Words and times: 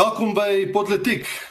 Welkom 0.00 0.32
by 0.34 0.68
Politiek. 0.72 1.49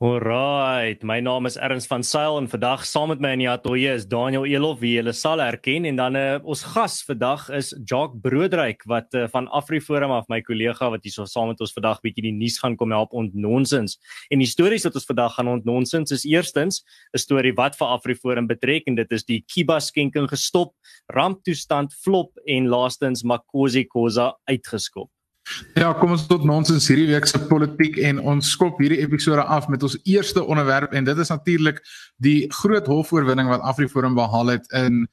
Alright, 0.00 1.02
my 1.04 1.18
naam 1.20 1.44
is 1.44 1.58
Erns 1.60 1.84
van 1.84 2.00
Sail 2.00 2.38
en 2.38 2.46
vandag 2.48 2.86
saam 2.88 3.10
met 3.12 3.18
my 3.20 3.34
in 3.36 3.42
die 3.42 3.48
ateljee 3.52 3.98
is 3.98 4.06
Daniel 4.08 4.46
Elof 4.48 4.78
wie 4.80 4.94
julle 4.94 5.12
sal 5.12 5.42
herken 5.44 5.84
en 5.90 5.98
dan 5.98 6.16
uh, 6.16 6.38
ons 6.40 6.62
gas 6.72 6.94
vandag 7.04 7.42
is 7.58 7.74
Jacques 7.84 8.16
Broodryk 8.24 8.86
wat 8.88 9.12
uh, 9.12 9.26
van 9.34 9.50
AfriForum 9.52 10.16
af 10.16 10.24
my 10.32 10.40
kollega 10.40 10.88
wat 10.88 11.04
hier 11.04 11.12
so 11.18 11.28
saam 11.28 11.52
met 11.52 11.60
ons 11.60 11.76
vandag 11.76 12.00
bietjie 12.00 12.30
die 12.30 12.32
nuus 12.32 12.56
gaan 12.64 12.78
kom 12.80 12.96
help 12.96 13.12
ontnonsens. 13.12 13.98
En 14.32 14.40
die 14.40 14.48
stories 14.48 14.88
wat 14.88 14.96
ons 14.96 15.10
vandag 15.12 15.36
gaan 15.36 15.52
ontnonsens 15.58 16.16
is 16.16 16.24
eerstens 16.24 16.80
'n 17.12 17.20
storie 17.20 17.52
wat 17.60 17.76
vir 17.76 17.92
AfriForum 18.00 18.48
betrek 18.48 18.88
en 18.88 18.96
dit 18.96 19.12
is 19.12 19.28
die 19.28 19.42
Kiba 19.52 19.82
skenking 19.84 20.32
gestop, 20.32 20.72
ramptoestand 21.12 21.92
flop 21.92 22.32
en 22.48 22.72
laastens 22.72 23.20
Makosi 23.20 23.84
Khoza 23.84 24.32
uitgeskop. 24.48 25.12
Ja, 25.78 25.92
kom 25.98 26.14
ons 26.14 26.26
tot 26.30 26.44
nonsens 26.46 26.88
hierdie 26.90 27.08
week 27.10 27.26
se 27.30 27.40
politiek 27.50 27.98
en 28.06 28.20
ons 28.32 28.52
skop 28.54 28.78
hierdie 28.82 29.00
episode 29.02 29.42
af 29.42 29.68
met 29.72 29.82
ons 29.86 29.98
eerste 30.04 30.44
onderwerp 30.44 30.94
en 30.94 31.06
dit 31.06 31.18
is 31.18 31.32
natuurlik 31.32 31.80
die 32.22 32.46
groot 32.62 32.86
hofoorwinning 32.90 33.50
wat 33.50 33.64
AfriForum 33.66 34.14
behaal 34.18 34.54
het 34.56 34.66
in 34.76 35.04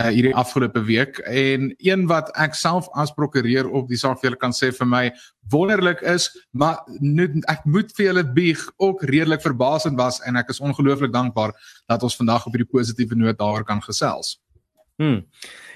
uh, 0.00 0.08
hierdie 0.12 0.34
afgelope 0.36 0.82
week 0.88 1.18
en 1.30 1.70
een 1.84 2.06
wat 2.10 2.30
ek 2.40 2.56
self 2.58 2.88
as 2.98 3.12
prokureur 3.16 3.68
op 3.68 3.88
die 3.88 4.00
saak 4.00 4.20
vir 4.20 4.30
julle 4.30 4.40
kan 4.40 4.54
sê 4.56 4.72
vir 4.74 4.90
my 4.90 5.04
wonderlik 5.52 6.02
is, 6.06 6.28
maar 6.52 6.82
nu, 7.00 7.28
ek 7.52 7.64
moet 7.64 7.92
vir 7.96 8.10
julle 8.10 8.24
bieg 8.36 8.64
ook 8.82 9.04
redelik 9.08 9.44
verbasend 9.44 9.98
was 10.00 10.20
en 10.26 10.36
ek 10.40 10.50
is 10.52 10.60
ongelooflik 10.60 11.14
dankbaar 11.14 11.54
dat 11.88 12.02
ons 12.02 12.18
vandag 12.18 12.46
op 12.46 12.56
hierdie 12.56 12.72
positiewe 12.72 13.18
noot 13.18 13.38
daaroor 13.38 13.64
kan 13.68 13.82
gesels. 13.84 14.36
Hmm. 14.98 15.26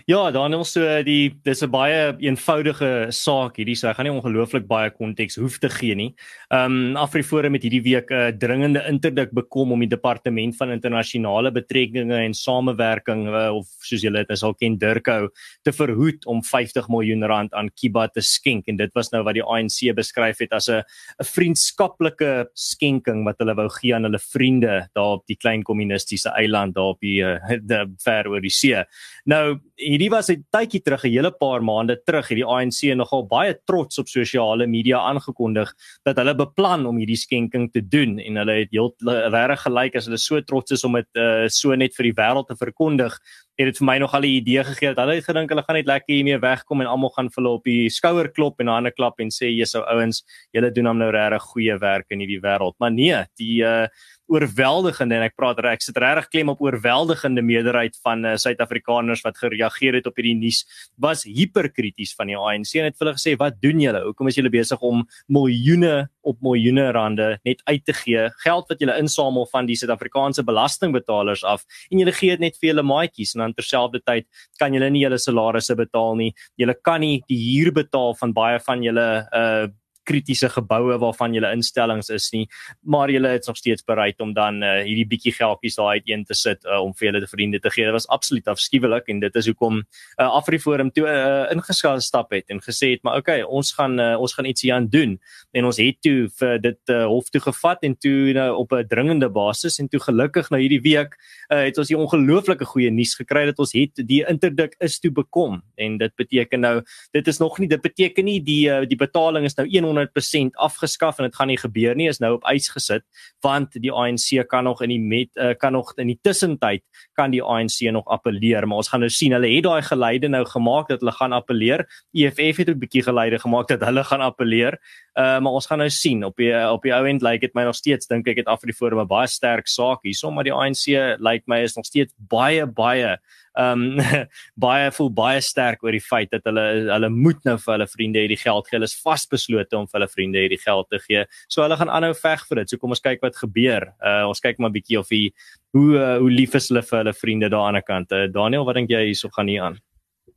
Ja, 0.09 0.31
Daniel, 0.33 0.65
so 0.65 0.81
die 1.05 1.31
dis 1.45 1.61
'n 1.63 1.71
baie 1.71 2.17
eenvoudige 2.19 3.13
saak 3.13 3.59
hierdie, 3.61 3.77
so 3.77 3.87
ek 3.87 3.97
gaan 3.97 4.07
nie 4.09 4.15
ongelooflik 4.17 4.67
baie 4.67 4.91
konteks 4.91 5.37
hoef 5.37 5.59
te 5.61 5.69
gee 5.69 5.95
nie. 5.95 6.15
Um 6.51 6.97
AfriForum 6.97 7.53
het 7.55 7.63
hierdie 7.63 7.83
week 7.85 8.11
'n 8.11 8.15
uh, 8.15 8.33
dringende 8.33 8.83
interdik 8.89 9.31
bekom 9.33 9.73
om 9.73 9.81
die 9.81 9.89
departement 9.89 10.57
van 10.57 10.71
internasionale 10.71 11.53
betrekkinge 11.53 12.17
en 12.17 12.35
samewerking 12.35 13.29
uh, 13.29 13.55
of 13.55 13.67
soos 13.83 14.03
julle 14.03 14.25
dit 14.25 14.39
sal 14.39 14.55
ken 14.55 14.79
Durko 14.79 15.29
te 15.63 15.73
verhoed 15.73 16.27
om 16.27 16.43
50 16.43 16.89
miljoen 16.89 17.23
rand 17.23 17.53
aan 17.55 17.71
Kiba 17.71 18.09
te 18.09 18.21
skenk 18.21 18.69
en 18.69 18.77
dit 18.77 18.91
was 18.95 19.13
nou 19.13 19.23
wat 19.23 19.35
die 19.35 19.45
ANC 19.45 19.95
beskryf 19.95 20.39
het 20.41 20.53
as 20.53 20.69
'n 20.71 20.83
'n 21.21 21.25
vriendskaplike 21.25 22.49
skenking 22.55 23.25
wat 23.25 23.37
hulle 23.39 23.55
wou 23.55 23.69
gee 23.69 23.95
aan 23.95 24.05
hulle 24.05 24.19
vriende 24.19 24.89
daar 24.95 25.21
op 25.21 25.27
die 25.27 25.37
klein 25.37 25.63
kommunistiese 25.63 26.31
eiland 26.35 26.75
daar 26.75 26.97
op 26.97 27.01
die 27.01 27.21
uh, 27.29 27.39
die 27.61 27.85
ver 28.03 28.27
oor 28.27 28.41
die 28.41 28.51
see. 28.51 28.83
Nou 29.25 29.59
hierdie 29.81 30.11
was 30.11 30.31
'n 30.31 30.45
tydjie 30.53 30.83
terug, 30.83 31.05
'n 31.05 31.11
hele 31.11 31.31
paar 31.31 31.63
maande 31.63 31.97
terug, 32.05 32.29
het 32.29 32.37
die 32.37 32.45
ANC 32.45 32.95
nogal 32.95 33.27
baie 33.27 33.55
trots 33.67 33.99
op 33.99 34.09
sosiale 34.09 34.67
media 34.67 34.99
aangekondig 34.99 35.73
dat 36.05 36.17
hulle 36.17 36.35
beplan 36.35 36.87
om 36.87 36.97
hierdie 36.97 37.17
skenking 37.17 37.71
te 37.73 37.81
doen 37.81 38.19
en 38.19 38.37
hulle 38.37 38.53
het 38.61 38.71
heel 38.71 38.95
regtig 39.01 39.61
gelyk 39.67 39.97
as 39.97 40.07
hulle 40.07 40.19
so 40.19 40.41
trots 40.41 40.73
is 40.73 40.85
om 40.85 40.93
dit 40.93 41.07
uh, 41.17 41.49
so 41.49 41.75
net 41.75 41.95
vir 41.95 42.05
die 42.05 42.17
wêreld 42.17 42.49
te 42.49 42.57
verkondig. 42.57 43.17
Het 43.59 43.67
dit 43.67 43.79
vir 43.79 43.87
my 43.87 43.99
nog 43.99 44.15
al 44.15 44.23
'n 44.23 44.41
idee 44.41 44.65
gegee 44.65 44.95
dat 44.95 45.05
hulle 45.05 45.17
het 45.17 45.25
gedink 45.25 45.51
hulle 45.51 45.63
gaan 45.63 45.77
net 45.77 45.87
lekker 45.87 46.15
hiermee 46.15 46.39
wegkom 46.39 46.81
en 46.81 46.87
almal 46.87 47.11
gaan 47.11 47.29
vir 47.29 47.43
hulle 47.43 47.55
op 47.55 47.65
die 47.65 47.91
skouer 47.91 48.29
klop 48.33 48.61
en 48.61 48.69
hande 48.69 48.91
klap 48.91 49.21
en 49.21 49.29
sê 49.29 49.51
jy's 49.51 49.75
ou 49.75 49.85
ouens, 49.85 50.23
julle 50.53 50.71
doen 50.73 50.87
hom 50.87 50.99
nou 50.99 51.11
regtig 51.11 51.43
goeie 51.53 51.79
werk 51.79 52.07
in 52.11 52.21
hierdie 52.21 52.41
wêreld. 52.41 52.75
Maar 52.79 52.91
nee, 52.91 53.25
die 53.37 53.63
uh, 53.63 53.87
oorweldigende 54.31 55.19
en 55.19 55.27
ek 55.27 55.37
praat 55.39 55.59
reg 55.65 55.81
ek 55.81 55.85
sit 55.85 55.99
regtig 56.01 56.29
klem 56.31 56.53
op 56.53 56.63
oorweldigende 56.63 57.43
meerderheid 57.45 57.97
van 58.05 58.25
uh, 58.27 58.37
Suid-Afrikaners 58.39 59.25
wat 59.27 59.39
gereageer 59.41 59.99
het 59.99 60.07
op 60.07 60.19
hierdie 60.19 60.37
nuus 60.39 60.63
was 61.03 61.25
hiperkrities 61.27 62.15
van 62.19 62.31
die 62.31 62.39
ANC 62.39 62.77
en 62.79 62.89
het 62.89 62.99
hulle 63.03 63.17
gesê 63.17 63.35
wat 63.41 63.59
doen 63.63 63.83
julle? 63.83 64.03
Hoekom 64.07 64.31
is 64.31 64.39
julle 64.39 64.53
besig 64.53 64.83
om 64.87 65.03
miljoene 65.33 66.09
op 66.27 66.39
miljoene 66.45 66.91
rande 66.95 67.29
net 67.49 67.63
uit 67.67 67.85
te 67.87 67.97
gee 67.97 68.27
geld 68.45 68.71
wat 68.71 68.83
julle 68.83 68.99
insamel 69.01 69.49
van 69.51 69.69
die 69.69 69.79
Suid-Afrikaanse 69.81 70.45
belastingbetalers 70.47 71.45
af? 71.49 71.67
En 71.91 72.03
julle 72.03 72.15
gee 72.17 72.37
dit 72.37 72.47
net 72.47 72.59
vir 72.61 72.73
julle 72.73 72.87
maatjies 72.87 73.35
en 73.35 73.47
dan 73.47 73.57
terselfdertyd 73.57 74.29
kan 74.61 74.75
julle 74.77 74.91
nie 74.93 75.05
julle 75.07 75.19
salarisse 75.19 75.75
betaal 75.79 76.19
nie. 76.21 76.31
Julle 76.61 76.77
kan 76.79 77.03
nie 77.03 77.21
die 77.31 77.41
huur 77.41 77.75
betaal 77.83 78.15
van 78.21 78.35
baie 78.37 78.63
van 78.67 78.87
julle 78.87 79.11
uh 79.35 79.69
kritiese 80.11 80.51
geboue 80.53 80.99
waarvan 81.03 81.35
julle 81.37 81.53
instellings 81.55 82.11
is 82.11 82.31
nie, 82.35 82.47
maar 82.83 83.13
julle 83.13 83.37
is 83.39 83.47
nog 83.47 83.59
steeds 83.61 83.87
bereid 83.87 84.21
om 84.21 84.35
dan 84.35 84.63
uh, 84.63 84.81
hierdie 84.87 85.07
bietjie 85.11 85.35
geldjies 85.37 85.79
daai 85.79 86.01
uiteen 86.01 86.25
te 86.27 86.35
sit 86.35 86.65
uh, 86.67 86.81
om 86.83 86.93
vir 86.99 87.11
julle 87.11 87.23
te 87.25 87.31
vriende 87.31 87.61
te 87.63 87.71
gee. 87.71 87.87
Dit 87.87 87.97
was 87.97 88.09
absoluut 88.09 88.49
afskuwelik 88.51 89.09
en 89.13 89.23
dit 89.23 89.41
is 89.41 89.51
hoekom 89.51 89.81
uh, 89.83 90.27
AfriForum 90.27 90.93
toe 90.97 91.07
uh, 91.07 91.47
ingestap 91.55 92.33
het 92.35 92.51
en 92.51 92.61
gesê 92.65 92.95
het, 92.95 93.05
maar 93.07 93.21
okay, 93.21 93.41
ons 93.43 93.73
gaan 93.77 93.99
uh, 94.01 94.15
ons 94.21 94.35
gaan 94.35 94.49
iets 94.51 94.65
hieraan 94.67 94.89
doen. 94.91 95.17
En 95.53 95.69
ons 95.69 95.81
het 95.81 95.99
toe 96.03 96.29
vir 96.41 96.59
dit 96.63 96.93
uh, 96.95 97.05
hof 97.11 97.31
toe 97.31 97.43
gevat 97.45 97.85
en 97.87 97.97
toe 97.99 98.33
nou 98.37 98.49
op 98.63 98.73
'n 98.73 98.87
dringende 98.89 99.29
basis 99.29 99.79
en 99.79 99.89
toe 99.89 100.01
gelukkig 100.01 100.51
nou 100.51 100.61
hierdie 100.61 100.81
week 100.81 101.17
uh, 101.53 101.65
het 101.65 101.79
ons 101.79 101.89
die 101.89 101.99
ongelooflike 101.99 102.65
goeie 102.65 102.91
nuus 102.91 103.15
gekry 103.15 103.45
dat 103.45 103.59
ons 103.59 103.73
het 103.73 104.03
die 104.07 104.25
interdik 104.29 104.75
is 104.79 104.99
toe 104.99 105.11
bekom 105.11 105.63
en 105.77 105.99
dit 105.99 106.15
beteken 106.17 106.61
nou 106.61 106.83
dit 107.13 107.27
is 107.29 107.39
nog 107.39 107.59
nie 107.59 107.69
dit 107.69 107.81
beteken 107.81 108.25
nie 108.25 108.41
die 108.41 108.69
uh, 108.71 108.83
die 108.89 108.97
betaling 108.97 109.45
is 109.45 109.57
nou 109.57 109.67
100 109.67 110.00
100% 110.01 110.57
afgeskaf 110.57 111.19
en 111.19 111.29
dit 111.29 111.37
gaan 111.37 111.49
nie 111.49 111.59
gebeur 111.59 111.95
nie 111.95 112.09
is 112.09 112.21
nou 112.21 112.35
op 112.39 112.45
ys 112.53 112.69
gesit 112.69 113.05
want 113.41 113.73
die 113.73 113.93
ANC 113.93 114.49
kan 114.49 114.65
nog 114.65 114.83
in 114.83 114.89
die 114.89 115.01
met 115.01 115.31
uh, 115.37 115.55
kan 115.59 115.73
nog 115.73 115.93
in 115.97 116.07
die 116.07 116.19
tussentyd 116.23 116.83
kan 117.17 117.31
die 117.31 117.43
ANC 117.43 117.81
nog 117.93 118.07
appeleer. 118.09 118.67
Maar 118.67 118.83
ons 118.83 118.89
gaan 118.89 119.05
nou 119.05 119.11
sien 119.13 119.35
hulle 119.37 119.51
het 119.55 119.65
daai 119.67 119.83
geleide 119.83 120.29
nou 120.29 120.45
gemaak 120.49 120.89
dat 120.89 121.01
hulle 121.01 121.13
gaan 121.17 121.33
appeleer. 121.37 121.87
EFF 122.13 122.63
het 122.63 122.69
'n 122.69 122.79
bietjie 122.79 123.03
geleide 123.03 123.39
gemaak 123.39 123.69
dat 123.69 123.81
hulle 123.81 124.05
gaan 124.05 124.21
appeleer. 124.21 124.79
Uh, 125.19 125.41
maar 125.43 125.53
ons 125.53 125.67
gaan 125.67 125.79
nou 125.79 125.91
sien 125.91 126.25
op 126.25 126.37
die 126.37 126.53
op 126.55 126.83
die 126.83 126.95
ou 126.95 127.05
end 127.07 127.23
lyk 127.23 127.33
like 127.33 127.47
dit 127.47 127.55
my 127.55 127.65
nog 127.65 127.75
steeds 127.75 128.07
dink 128.07 128.29
ek 128.29 128.37
het 128.37 128.47
Afriforum 128.47 129.01
'n 129.01 129.07
baie 129.07 129.27
sterk 129.27 129.67
saak 129.69 130.01
hierso 130.03 130.31
maar 130.31 130.45
die 130.45 130.55
ANC 130.55 130.87
lyk 130.87 131.19
like 131.19 131.45
my 131.47 131.61
is 131.63 131.77
nog 131.77 131.85
steeds 131.85 132.15
baie 132.17 132.67
baie 132.67 133.19
um 133.59 133.99
baie 134.67 134.91
voel 134.95 135.11
baie 135.15 135.41
sterk 135.43 135.83
oor 135.83 135.97
die 135.97 136.03
feit 136.05 136.31
dat 136.31 136.47
hulle 136.47 136.65
hulle 136.91 137.11
moet 137.11 137.43
nou 137.49 137.57
vir 137.59 137.75
hulle 137.75 137.89
vriende 137.91 138.23
hierdie 138.23 138.41
geld 138.41 138.69
gee. 138.69 138.77
Hulle 138.79 138.91
is 138.91 138.99
vasbeslote 139.03 139.79
om 139.79 139.89
vir 139.91 140.01
hulle 140.01 140.11
vriende 140.13 140.45
hierdie 140.45 140.61
geld 140.63 140.91
te 140.91 141.03
gee. 141.07 141.25
So 141.49 141.65
hulle 141.65 141.79
gaan 141.81 141.91
aanhou 141.91 142.15
veg 142.15 142.47
vir 142.49 142.63
dit. 142.63 142.71
So 142.71 142.83
kom 142.83 142.95
ons 142.97 143.05
kyk 143.05 143.23
wat 143.27 143.39
gebeur. 143.41 143.91
Uh 143.99 144.29
ons 144.31 144.43
kyk 144.43 144.63
maar 144.63 144.75
bietjie 144.75 145.01
of 145.01 145.11
hy 145.11 145.29
hoe 145.77 145.91
uh, 145.99 146.17
hoe 146.23 146.31
lief 146.31 146.55
is 146.59 146.71
hulle 146.71 146.83
vir 146.87 147.03
hulle 147.03 147.15
vriende 147.15 147.51
daar 147.53 147.69
aan 147.69 147.79
die 147.79 147.87
kant. 147.87 148.13
Uh, 148.13 148.27
Daniel, 148.31 148.67
wat 148.69 148.79
dink 148.79 148.91
jy 148.91 149.05
hierso 149.11 149.31
gaan 149.35 149.51
hier 149.51 149.69
aan? 149.69 149.79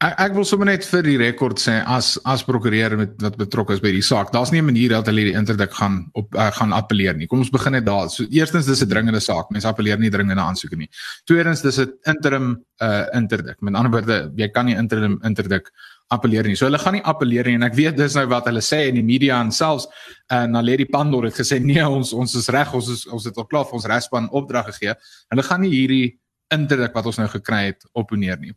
Ek 0.04 0.18
ek 0.20 0.34
wil 0.36 0.44
sommer 0.44 0.68
net 0.68 0.84
vir 0.84 1.06
die 1.06 1.16
rekord 1.22 1.62
sê 1.64 1.78
as 1.88 2.18
as 2.28 2.42
prokureur 2.44 2.98
met 3.00 3.14
wat 3.24 3.38
betrokke 3.40 3.78
is 3.78 3.82
by 3.84 3.94
die 3.96 4.04
saak, 4.04 4.34
daar's 4.34 4.52
nie 4.52 4.60
'n 4.60 4.66
manier 4.68 4.90
dat 4.90 5.08
hulle 5.08 5.24
die 5.30 5.38
interdik 5.40 5.72
gaan 5.72 6.10
op 6.14 6.36
uh, 6.36 6.52
gaan 6.52 6.74
appeleer 6.74 7.16
nie. 7.16 7.28
Kom 7.28 7.40
ons 7.40 7.50
begin 7.50 7.72
net 7.72 7.86
daar. 7.86 8.10
So 8.10 8.26
eerstens 8.30 8.66
dis 8.66 8.84
'n 8.84 8.90
dringende 8.90 9.22
saak. 9.22 9.50
Mense 9.52 9.68
appeleer 9.68 9.98
nie 9.98 10.10
dringende 10.10 10.42
aansoeke 10.42 10.76
nie. 10.76 10.90
Tweedens 11.26 11.62
dis 11.62 11.80
'n 11.80 11.94
interim 12.06 12.66
uh 12.82 13.06
interdik. 13.14 13.62
Met 13.62 13.76
ander 13.76 13.92
woorde, 13.92 14.32
jy 14.36 14.50
kan 14.52 14.66
nie 14.66 14.76
interim 14.76 15.20
interdik 15.24 15.72
appeleer 16.10 16.44
nie. 16.44 16.56
So 16.56 16.66
hulle 16.66 16.80
gaan 16.80 16.94
nie 16.94 17.04
appeleer 17.04 17.46
nie 17.46 17.56
en 17.56 17.64
ek 17.64 17.76
weet 17.76 17.96
dis 17.98 18.16
nou 18.16 18.26
wat 18.28 18.46
hulle 18.46 18.62
sê 18.62 18.90
in 18.90 18.96
die 18.96 19.04
media 19.04 19.40
en 19.40 19.52
selfs 19.52 19.88
uh, 20.32 20.46
na 20.46 20.62
Lady 20.62 20.86
Pandor 20.86 21.24
het 21.24 21.36
gesê 21.36 21.64
nee, 21.64 21.88
ons 21.88 22.14
ons 22.14 22.36
is 22.36 22.50
reg, 22.50 22.74
ons 22.74 22.90
is 22.90 23.08
ons 23.08 23.24
het 23.24 23.38
al 23.38 23.46
klaar 23.46 23.64
vir 23.66 23.74
ons 23.74 23.86
regspan 23.86 24.30
opdrag 24.32 24.66
gegee. 24.66 24.96
Hulle 25.30 25.44
gaan 25.44 25.62
nie 25.62 25.72
hierdie 25.72 26.20
interdik 26.52 26.94
wat 26.94 27.06
ons 27.06 27.18
nou 27.18 27.28
gekry 27.28 27.72
het 27.72 27.86
opponeer 27.94 28.38
nie. 28.40 28.52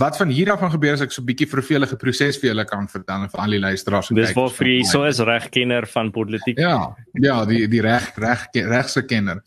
Wat 0.00 0.16
van 0.16 0.28
hier 0.28 0.52
af 0.52 0.58
gaan 0.58 0.72
gebeur 0.72 0.92
as 0.96 1.02
ek 1.04 1.12
so 1.12 1.20
'n 1.22 1.26
bietjie 1.26 1.48
vervelige 1.48 1.96
proses 1.96 2.38
vir 2.38 2.50
julle 2.50 2.64
kan 2.64 2.88
vertel 2.88 3.22
en 3.22 3.30
vir 3.30 3.40
al 3.40 3.50
die 3.50 3.60
luisteraars 3.60 4.10
en 4.10 4.16
Dis 4.16 4.32
waar 4.32 4.50
vir 4.50 4.66
jy 4.66 4.82
so 4.84 5.04
is 5.04 5.18
regkenner 5.18 5.86
van 5.86 6.10
politiek. 6.10 6.58
Ja, 6.58 6.96
ja, 7.12 7.44
die 7.44 7.68
die 7.68 7.80
reg 7.80 8.16
reg 8.16 8.48
regse 8.52 9.02
kenner. 9.02 9.42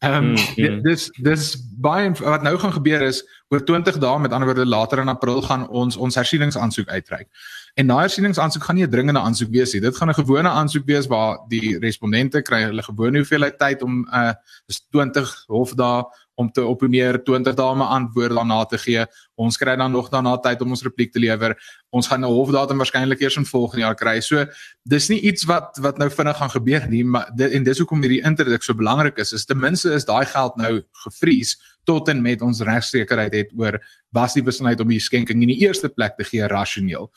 Ehm 0.00 0.14
um, 0.14 0.30
mm, 0.30 0.36
mm. 0.56 0.82
dis 0.82 1.10
dis 1.20 1.56
baie 1.76 2.10
wat 2.10 2.42
nou 2.42 2.56
gaan 2.58 2.72
gebeur 2.72 3.02
is 3.02 3.20
oor 3.52 3.60
20 3.60 3.98
dae 4.00 4.18
met 4.18 4.32
ander 4.32 4.48
woorde 4.48 4.64
later 4.64 4.98
in 4.98 5.08
April 5.08 5.42
gaan 5.42 5.66
ons 5.68 5.96
ons 5.96 6.14
hersieningsaansoek 6.14 6.88
uitreik. 6.88 7.28
En 7.74 7.86
daai 7.86 8.00
hersieningsaansoek 8.06 8.62
gaan 8.64 8.76
nie 8.76 8.86
'n 8.86 8.90
dringende 8.90 9.20
aansoek 9.20 9.50
wees 9.50 9.72
nie. 9.72 9.80
Dit 9.80 9.96
gaan 9.96 10.08
'n 10.08 10.14
gewone 10.14 10.48
aansoek 10.48 10.86
wees 10.86 11.06
waar 11.06 11.38
die 11.48 11.78
respondente 11.78 12.42
kry 12.42 12.62
hulle 12.62 12.82
gewone 12.82 13.18
hoeveelheid 13.18 13.58
tyd 13.58 13.82
om 13.82 14.08
uh 14.12 14.32
dis 14.66 14.80
20 14.90 15.44
hofdae 15.48 16.04
om 16.40 16.48
te 16.50 16.64
opponeer 16.64 17.20
20 17.26 17.56
dae 17.58 17.74
om 17.74 17.84
antwoord 17.84 18.34
daarna 18.38 18.62
te 18.68 18.78
gee. 18.80 19.04
Ons 19.40 19.58
kry 19.60 19.76
dan 19.76 19.92
nog 19.92 20.08
daarna 20.12 20.36
tyd 20.40 20.62
om 20.64 20.72
ons 20.76 20.84
repliek 20.86 21.12
te 21.12 21.20
lewer. 21.22 21.56
Ons 21.92 22.08
gaan 22.08 22.24
'n 22.24 22.32
hofdatum 22.32 22.80
waarskynlik 22.80 23.20
eers 23.20 23.36
in 23.36 23.44
volgende 23.44 23.84
jaar 23.84 23.94
kry. 23.94 24.20
So 24.20 24.46
dis 24.84 25.08
nie 25.08 25.20
iets 25.20 25.44
wat 25.44 25.78
wat 25.80 25.98
nou 25.98 26.10
vinnig 26.10 26.36
gaan 26.36 26.50
gebeur 26.50 26.88
nie, 26.88 27.04
maar 27.04 27.30
dit, 27.36 27.52
en 27.52 27.64
dis 27.64 27.78
hoekom 27.78 28.02
hierdie 28.02 28.24
interdik 28.24 28.62
so 28.62 28.74
belangrik 28.74 29.18
is. 29.18 29.32
Is 29.32 29.44
ten 29.44 29.60
minste 29.60 29.92
is 29.92 30.04
daai 30.04 30.26
geld 30.26 30.56
nou 30.56 30.82
gevries 31.04 31.56
tot 31.84 32.08
en 32.08 32.22
met 32.22 32.42
ons 32.42 32.60
regsekerheid 32.60 33.34
het 33.34 33.52
oor 33.56 33.78
was 34.12 34.34
die 34.34 34.42
besluit 34.42 34.80
om 34.80 34.88
die 34.88 35.00
skenking 35.00 35.42
in 35.42 35.48
die 35.48 35.62
eerste 35.66 35.88
plek 35.88 36.16
te 36.16 36.24
gee 36.24 36.46
rasioneel. 36.46 37.10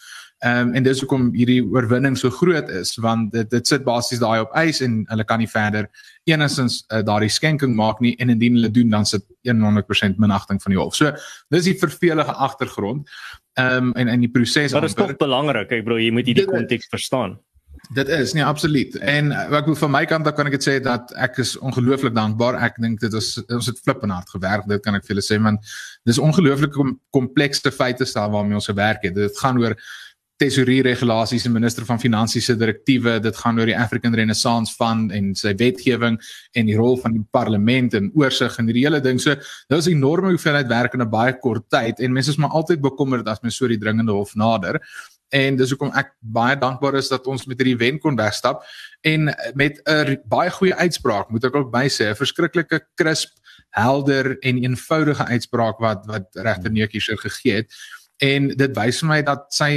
Ehm 0.44 0.68
um, 0.68 0.74
en 0.76 0.84
dis 0.84 1.00
hoekom 1.00 1.30
hierdie 1.32 1.62
oorwinning 1.64 2.18
so 2.20 2.30
groot 2.30 2.68
is 2.76 2.98
want 3.00 3.32
dit 3.32 3.48
dit 3.52 3.68
sit 3.68 3.86
basies 3.88 4.20
daai 4.20 4.42
op 4.44 4.52
ys 4.60 4.82
en 4.84 4.98
hulle 5.08 5.24
kan 5.24 5.40
nie 5.40 5.48
verder 5.48 5.88
enigstens 6.28 6.82
uh, 6.90 7.00
daardie 7.08 7.32
skenking 7.32 7.76
maak 7.78 8.02
nie 8.04 8.12
en 8.20 8.34
indien 8.34 8.58
hulle 8.60 8.72
doen 8.76 8.92
dan 8.92 9.08
sit 9.08 9.24
100% 9.48 10.20
minagting 10.20 10.60
van 10.64 10.76
die 10.76 10.82
hof. 10.82 10.98
So 11.00 11.14
dis 11.54 11.70
die 11.70 11.78
vervelige 11.80 12.36
agtergrond. 12.36 13.08
Ehm 13.56 13.94
um, 13.94 13.96
en 13.96 14.12
in 14.12 14.28
die 14.28 14.32
proses 14.36 14.76
Maar 14.76 14.88
dit 14.90 14.92
is 14.92 15.00
tog 15.00 15.16
belangrik, 15.24 15.72
ek 15.72 15.88
bro, 15.88 16.02
jy 16.02 16.12
moet 16.12 16.28
hierdie 16.28 16.50
konteks 16.50 16.92
verstaan. 16.92 17.40
Dit 17.92 18.08
is 18.08 18.32
nie 18.34 18.44
absoluut. 18.44 18.96
En 18.96 19.32
eh, 19.32 19.58
ek 19.60 19.68
wil 19.68 19.76
van 19.76 19.92
my 19.92 20.06
kant 20.08 20.28
dan 20.28 20.36
kan 20.36 20.48
ek 20.48 20.56
dit 20.58 20.66
sê 20.68 20.78
dat 20.84 21.12
ek 21.20 21.40
is 21.44 21.56
ongelooflik 21.60 22.16
dankbaar. 22.16 22.60
Ek 22.68 22.80
dink 22.84 23.00
dit 23.04 23.16
is 23.20 23.36
ons 23.48 23.68
het 23.72 23.80
flippend 23.84 24.12
hard 24.16 24.30
gewerk. 24.32 24.68
Dit 24.68 24.84
kan 24.84 24.96
ek 25.00 25.08
vir 25.08 25.16
julle 25.16 25.26
sê 25.26 25.40
want 25.44 25.76
dis 26.08 26.20
ongelooflik 26.20 26.72
kom, 26.76 26.96
komplekse 27.16 27.72
feite 27.72 28.08
staan 28.08 28.32
waarmee 28.36 28.60
ons 28.60 28.72
gewerk 28.72 29.04
het. 29.08 29.16
Dit 29.16 29.40
gaan 29.40 29.60
oor 29.64 29.76
tesorie 30.42 30.82
regulasies 30.82 31.46
en 31.46 31.54
minister 31.54 31.86
van 31.86 32.00
finansies 32.02 32.48
se 32.50 32.56
direktiewe 32.58 33.20
dit 33.22 33.38
gaan 33.38 33.60
oor 33.60 33.70
die 33.70 33.78
African 33.78 34.16
Renaissance 34.18 34.74
Fund 34.74 35.14
en 35.14 35.32
sy 35.38 35.54
wetgewing 35.60 36.18
en 36.58 36.70
die 36.70 36.78
rol 36.78 36.98
van 37.02 37.14
die 37.18 37.24
parlement 37.36 37.94
en 37.98 38.10
oorsig 38.18 38.58
en 38.58 38.70
hierdie 38.70 38.86
hele 38.88 39.02
ding. 39.04 39.22
So 39.22 39.36
dit 39.36 39.76
was 39.76 39.88
'n 39.88 39.98
enorme 39.98 40.34
hoeveelheid 40.34 40.68
werk 40.68 40.94
in 40.94 41.02
'n 41.02 41.10
baie 41.10 41.34
kort 41.40 41.70
tyd 41.70 42.00
en 42.00 42.14
mense 42.14 42.32
is 42.32 42.38
maar 42.38 42.50
altyd 42.50 42.82
bekommerd 42.82 43.28
as 43.28 43.42
mens 43.42 43.56
so 43.56 43.68
die 43.68 43.78
dringende 43.78 44.12
hof 44.12 44.36
nader. 44.36 44.82
En 45.30 45.56
dis 45.56 45.70
hoekom 45.70 45.92
ek 45.98 46.14
baie 46.20 46.56
dankbaar 46.58 46.96
is 46.96 47.10
dat 47.10 47.28
ons 47.28 47.46
met 47.46 47.58
hierdie 47.58 47.78
wen 47.78 48.00
kon 48.00 48.16
wegstap 48.16 48.64
en 49.02 49.34
met 49.54 49.82
'n 49.86 50.18
baie 50.26 50.50
goeie 50.50 50.76
uitspraak 50.76 51.30
moet 51.30 51.44
ek 51.44 51.56
ook 51.56 51.72
by 51.72 51.88
sê 51.88 52.10
'n 52.10 52.16
verskriklike 52.16 52.82
crisp 52.96 53.32
helder 53.70 54.38
en 54.42 54.58
eenvoudige 54.58 55.26
uitspraak 55.26 55.80
wat 55.80 56.06
wat 56.06 56.26
regter 56.34 56.72
Neutjie 56.72 57.02
gegee 57.02 57.56
het 57.56 57.68
en 58.18 58.48
dit 58.48 58.76
wys 58.78 59.00
vir 59.02 59.10
my 59.10 59.22
dat 59.26 59.48
sy 59.54 59.72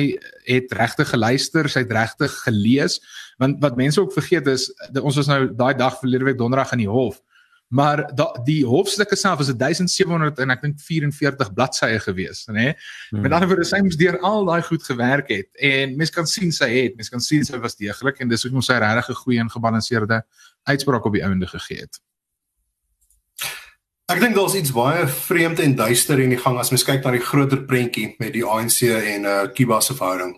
het 0.44 0.72
regtig 0.76 1.08
geluister, 1.08 1.68
sy 1.68 1.84
het 1.86 1.92
regtig 1.92 2.34
gelees 2.44 3.00
want 3.40 3.60
wat 3.60 3.76
mense 3.76 4.00
ook 4.00 4.12
vergeet 4.12 4.46
is 4.48 4.68
ons 5.00 5.16
was 5.16 5.30
nou 5.30 5.46
daai 5.54 5.74
dag 5.76 5.98
verlede 6.00 6.24
week 6.24 6.38
donderdag 6.38 6.72
in 6.76 6.84
die 6.84 6.90
hof 6.90 7.20
maar 7.68 8.04
da, 8.14 8.28
die 8.46 8.60
hofstukke 8.66 9.16
self 9.18 9.40
is 9.42 9.50
1700 9.50 10.38
en 10.44 10.54
ek 10.54 10.62
dink 10.62 10.76
44 10.86 11.50
bladsye 11.56 11.98
gewees 12.04 12.44
nê 12.46 12.54
nee? 12.58 12.74
hmm. 13.10 13.24
met 13.24 13.34
ander 13.34 13.50
woorde 13.50 13.66
sy 13.66 13.80
moes 13.82 13.98
deur 13.98 14.18
al 14.26 14.46
daai 14.46 14.62
goed 14.68 14.84
gewerk 14.86 15.32
het 15.34 15.50
en 15.72 15.96
mense 15.98 16.14
kan 16.14 16.30
sien 16.30 16.54
sy 16.54 16.68
het 16.76 16.98
mense 16.98 17.12
kan 17.12 17.24
sien 17.24 17.46
sy 17.46 17.58
was 17.62 17.78
deeglik 17.80 18.22
en 18.22 18.30
dis 18.30 18.46
hoekom 18.46 18.62
sy 18.62 18.78
regtig 18.82 19.10
'n 19.10 19.22
goeie 19.24 19.40
en 19.42 19.50
gebalanseerde 19.50 20.22
uitspraak 20.70 21.06
op 21.06 21.18
die 21.18 21.24
einde 21.26 21.50
gegee 21.50 21.82
het 21.82 22.00
Ek 24.06 24.20
dink 24.22 24.36
daar's 24.36 24.54
iets 24.54 24.70
baie 24.70 25.02
vreemd 25.10 25.58
en 25.58 25.72
duister 25.74 26.20
in 26.22 26.30
die 26.30 26.38
gang 26.38 26.60
as 26.62 26.68
mens 26.70 26.84
kyk 26.86 27.02
na 27.02 27.10
die 27.16 27.24
groter 27.26 27.64
prentjie 27.66 28.12
met 28.22 28.36
die 28.36 28.44
ANC 28.46 28.84
en 28.86 29.26
uh 29.26 29.48
Cuba 29.50 29.80
se 29.82 29.96
verhouding. 29.98 30.36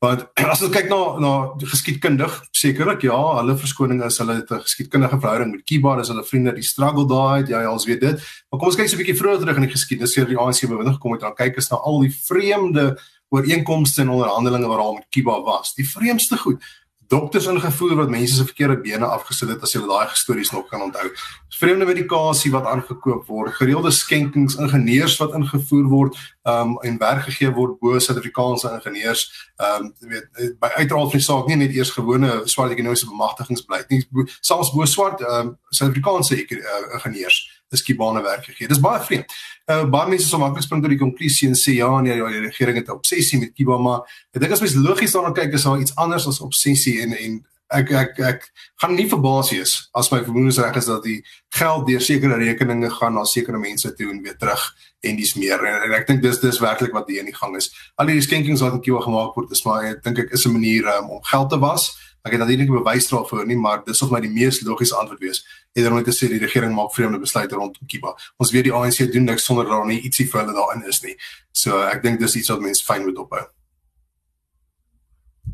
Want 0.00 0.22
as 0.54 0.62
ons 0.64 0.72
kyk 0.72 0.88
na 0.88 1.00
na 1.20 1.32
geskiedkundig, 1.60 2.38
sekerlik 2.56 3.04
ja, 3.04 3.18
hulle 3.42 3.58
verskoning 3.60 4.00
is 4.06 4.16
hulle 4.22 4.38
het 4.38 4.48
'n 4.48 4.64
geskiedkundige 4.64 5.20
verhouding 5.20 5.52
met 5.52 5.66
Cuba, 5.68 5.98
dis 6.00 6.08
hulle 6.08 6.24
vriende, 6.24 6.56
die 6.56 6.64
struggle 6.64 7.04
daai, 7.04 7.44
ja, 7.52 7.60
ons 7.68 7.84
weet 7.84 8.00
dit. 8.00 8.16
Maar 8.48 8.58
kom 8.58 8.72
ons 8.72 8.80
kyk 8.80 8.88
so 8.88 8.96
'n 8.96 9.04
bietjie 9.04 9.20
vroeër 9.20 9.40
terug 9.44 9.60
in 9.60 9.68
die 9.68 9.76
geskiedenis, 9.76 10.16
jy 10.16 10.24
die 10.32 10.40
ANC 10.40 10.64
bewind 10.64 10.96
gekom 10.96 11.12
het, 11.12 11.20
dan 11.20 11.36
kyk 11.36 11.60
ons 11.60 11.68
na 11.68 11.76
al 11.76 12.00
die 12.00 12.16
vreemde 12.16 12.96
ooreenkomste 13.28 14.00
en 14.00 14.16
onderhandelinge 14.16 14.68
wat 14.72 14.80
daar 14.80 14.94
met 14.94 15.12
Cuba 15.12 15.36
was. 15.44 15.74
Die 15.74 15.88
vreemdste 15.88 16.36
goed 16.36 16.64
dokters 17.12 17.46
ingevoer 17.46 17.94
wat 18.00 18.12
mense 18.12 18.34
se 18.34 18.44
verkeerde 18.48 18.78
bene 18.80 19.06
afgesit 19.06 19.50
het 19.52 19.64
as 19.66 19.74
jy 19.76 19.82
daai 19.84 20.08
stories 20.16 20.52
nog 20.54 20.68
kan 20.70 20.84
onthou. 20.88 21.10
Vreemde 21.58 21.84
medikasie 21.88 22.52
wat 22.54 22.66
aangekoop 22.66 23.26
word, 23.28 23.52
gereelde 23.58 23.92
skenkings, 23.92 24.56
ingenieurs 24.56 25.18
wat 25.20 25.36
ingevoer 25.36 25.90
word, 25.92 26.16
um 26.42 26.78
en 26.80 26.98
werk 26.98 27.22
gegee 27.22 27.50
word 27.54 27.78
bo 27.78 27.98
Suid-Afrikaanse 27.98 28.72
ingenieurs. 28.74 29.48
Um 29.56 29.92
weet 29.98 30.56
by 30.58 30.72
uiteraard 30.74 31.10
van 31.10 31.20
die 31.20 31.26
saak 31.26 31.46
nie 31.46 31.56
net 31.56 31.74
eers 31.76 31.92
gewone 31.94 32.40
swart 32.50 32.74
ekonomiese 32.74 33.06
bemagtigingsbeleid 33.06 33.92
nie, 33.94 34.02
selfs 34.40 34.72
bo 34.74 34.84
swart 34.84 35.22
um 35.22 35.56
Suid-Afrikaanse 35.70 36.38
uh, 36.42 36.82
ingenieurs 36.98 37.42
is 37.72 37.82
Kibane 37.82 38.22
werk 38.22 38.44
gegee. 38.44 38.68
Dis 38.68 38.80
baie 38.82 39.00
vreemd. 39.00 39.36
Uh 39.70 39.84
baie 39.90 40.10
mense 40.10 40.28
sal 40.28 40.42
maklik 40.42 40.66
spring 40.66 40.82
tot 40.82 40.92
die 40.92 41.00
konklusie 41.00 41.48
en 41.48 41.56
sê 41.58 41.78
ja, 41.78 41.92
nee, 42.00 42.18
ja, 42.18 42.28
die 42.34 42.44
regering 42.48 42.82
het 42.82 42.88
'n 42.88 42.98
obsessie 42.98 43.38
met 43.38 43.54
Kiba, 43.54 43.78
maar 43.78 44.02
ek 44.34 44.40
dink 44.40 44.52
as 44.52 44.60
mens 44.60 44.74
logies 44.74 45.12
daarna 45.12 45.32
kyk, 45.32 45.54
is 45.54 45.62
daar 45.62 45.80
iets 45.80 45.94
anders 45.96 46.26
as 46.26 46.40
obsessie 46.40 47.00
en 47.02 47.14
en 47.16 47.40
ek 47.78 47.90
ek 48.02 48.20
ek 48.28 48.46
gaan 48.82 48.94
nie 48.94 49.08
verbaas 49.08 49.50
wees 49.54 49.72
as 49.94 50.10
my 50.12 50.20
vermoedens 50.24 50.58
reg 50.62 50.76
is 50.76 50.88
dat 50.90 51.02
die 51.04 51.18
geld 51.58 51.86
deur 51.88 52.00
sekere 52.00 52.38
rekeninge 52.40 52.90
gaan 52.90 53.14
na 53.14 53.24
sekere 53.24 53.58
mense 53.58 53.94
toe 53.96 54.10
en 54.10 54.22
weer 54.22 54.36
terug 54.38 54.62
en 55.02 55.16
dis 55.16 55.34
meer 55.34 55.64
en, 55.66 55.82
en 55.86 55.96
ek 55.98 56.06
dink 56.06 56.22
dis 56.22 56.40
dis 56.40 56.60
werklik 56.62 56.94
wat 56.94 57.08
hier 57.10 57.24
in 57.24 57.30
die 57.30 57.36
gang 57.36 57.56
is. 57.58 57.70
Al 57.98 58.10
die 58.10 58.22
skenkings 58.22 58.62
wat 58.62 58.78
in 58.78 58.82
Kiba 58.84 59.02
gemaak 59.02 59.34
word, 59.36 59.50
is 59.52 59.64
maar 59.66 59.88
ek 59.90 60.02
dink 60.04 60.22
ek 60.26 60.32
is 60.38 60.46
'n 60.46 60.52
manier 60.54 60.88
um, 60.98 61.10
om 61.18 61.22
geld 61.30 61.50
te 61.50 61.58
was. 61.58 61.90
Ek 62.22 62.36
het 62.36 62.40
natuurlik 62.40 62.68
nie 62.70 62.78
bewys 62.78 63.08
daarvoor 63.10 63.46
nie, 63.46 63.56
maar 63.56 63.82
dis 63.84 64.02
of 64.02 64.10
my 64.10 64.20
die 64.20 64.30
mees 64.30 64.60
logiese 64.62 64.94
antwoord 64.94 65.20
wees. 65.20 65.42
Eerder 65.74 65.92
om 65.92 66.04
te 66.04 66.14
sê 66.14 66.28
die 66.30 66.38
regering 66.38 66.74
maak 66.74 66.94
vreemde 66.94 67.18
besluite 67.18 67.54
rondom 67.58 67.86
Kiba. 67.86 68.14
Ons 68.38 68.52
weet 68.52 68.64
die 68.64 68.72
ANC 68.72 69.10
doen 69.12 69.24
niks 69.24 69.44
sonder 69.44 69.64
dat 69.64 69.72
daar 69.72 69.86
nie 69.86 70.00
ietsie 70.06 70.28
vir 70.30 70.40
hulle 70.40 70.54
daarin 70.54 70.86
is 70.86 71.02
nie. 71.02 71.16
So 71.52 71.82
ek 71.82 72.02
dink 72.02 72.20
dis 72.20 72.36
iets 72.36 72.48
wat 72.54 72.62
mense 72.62 72.84
fyn 72.84 73.02
moet 73.02 73.18
ophou. 73.18 73.42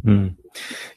Hmm. 0.02 0.36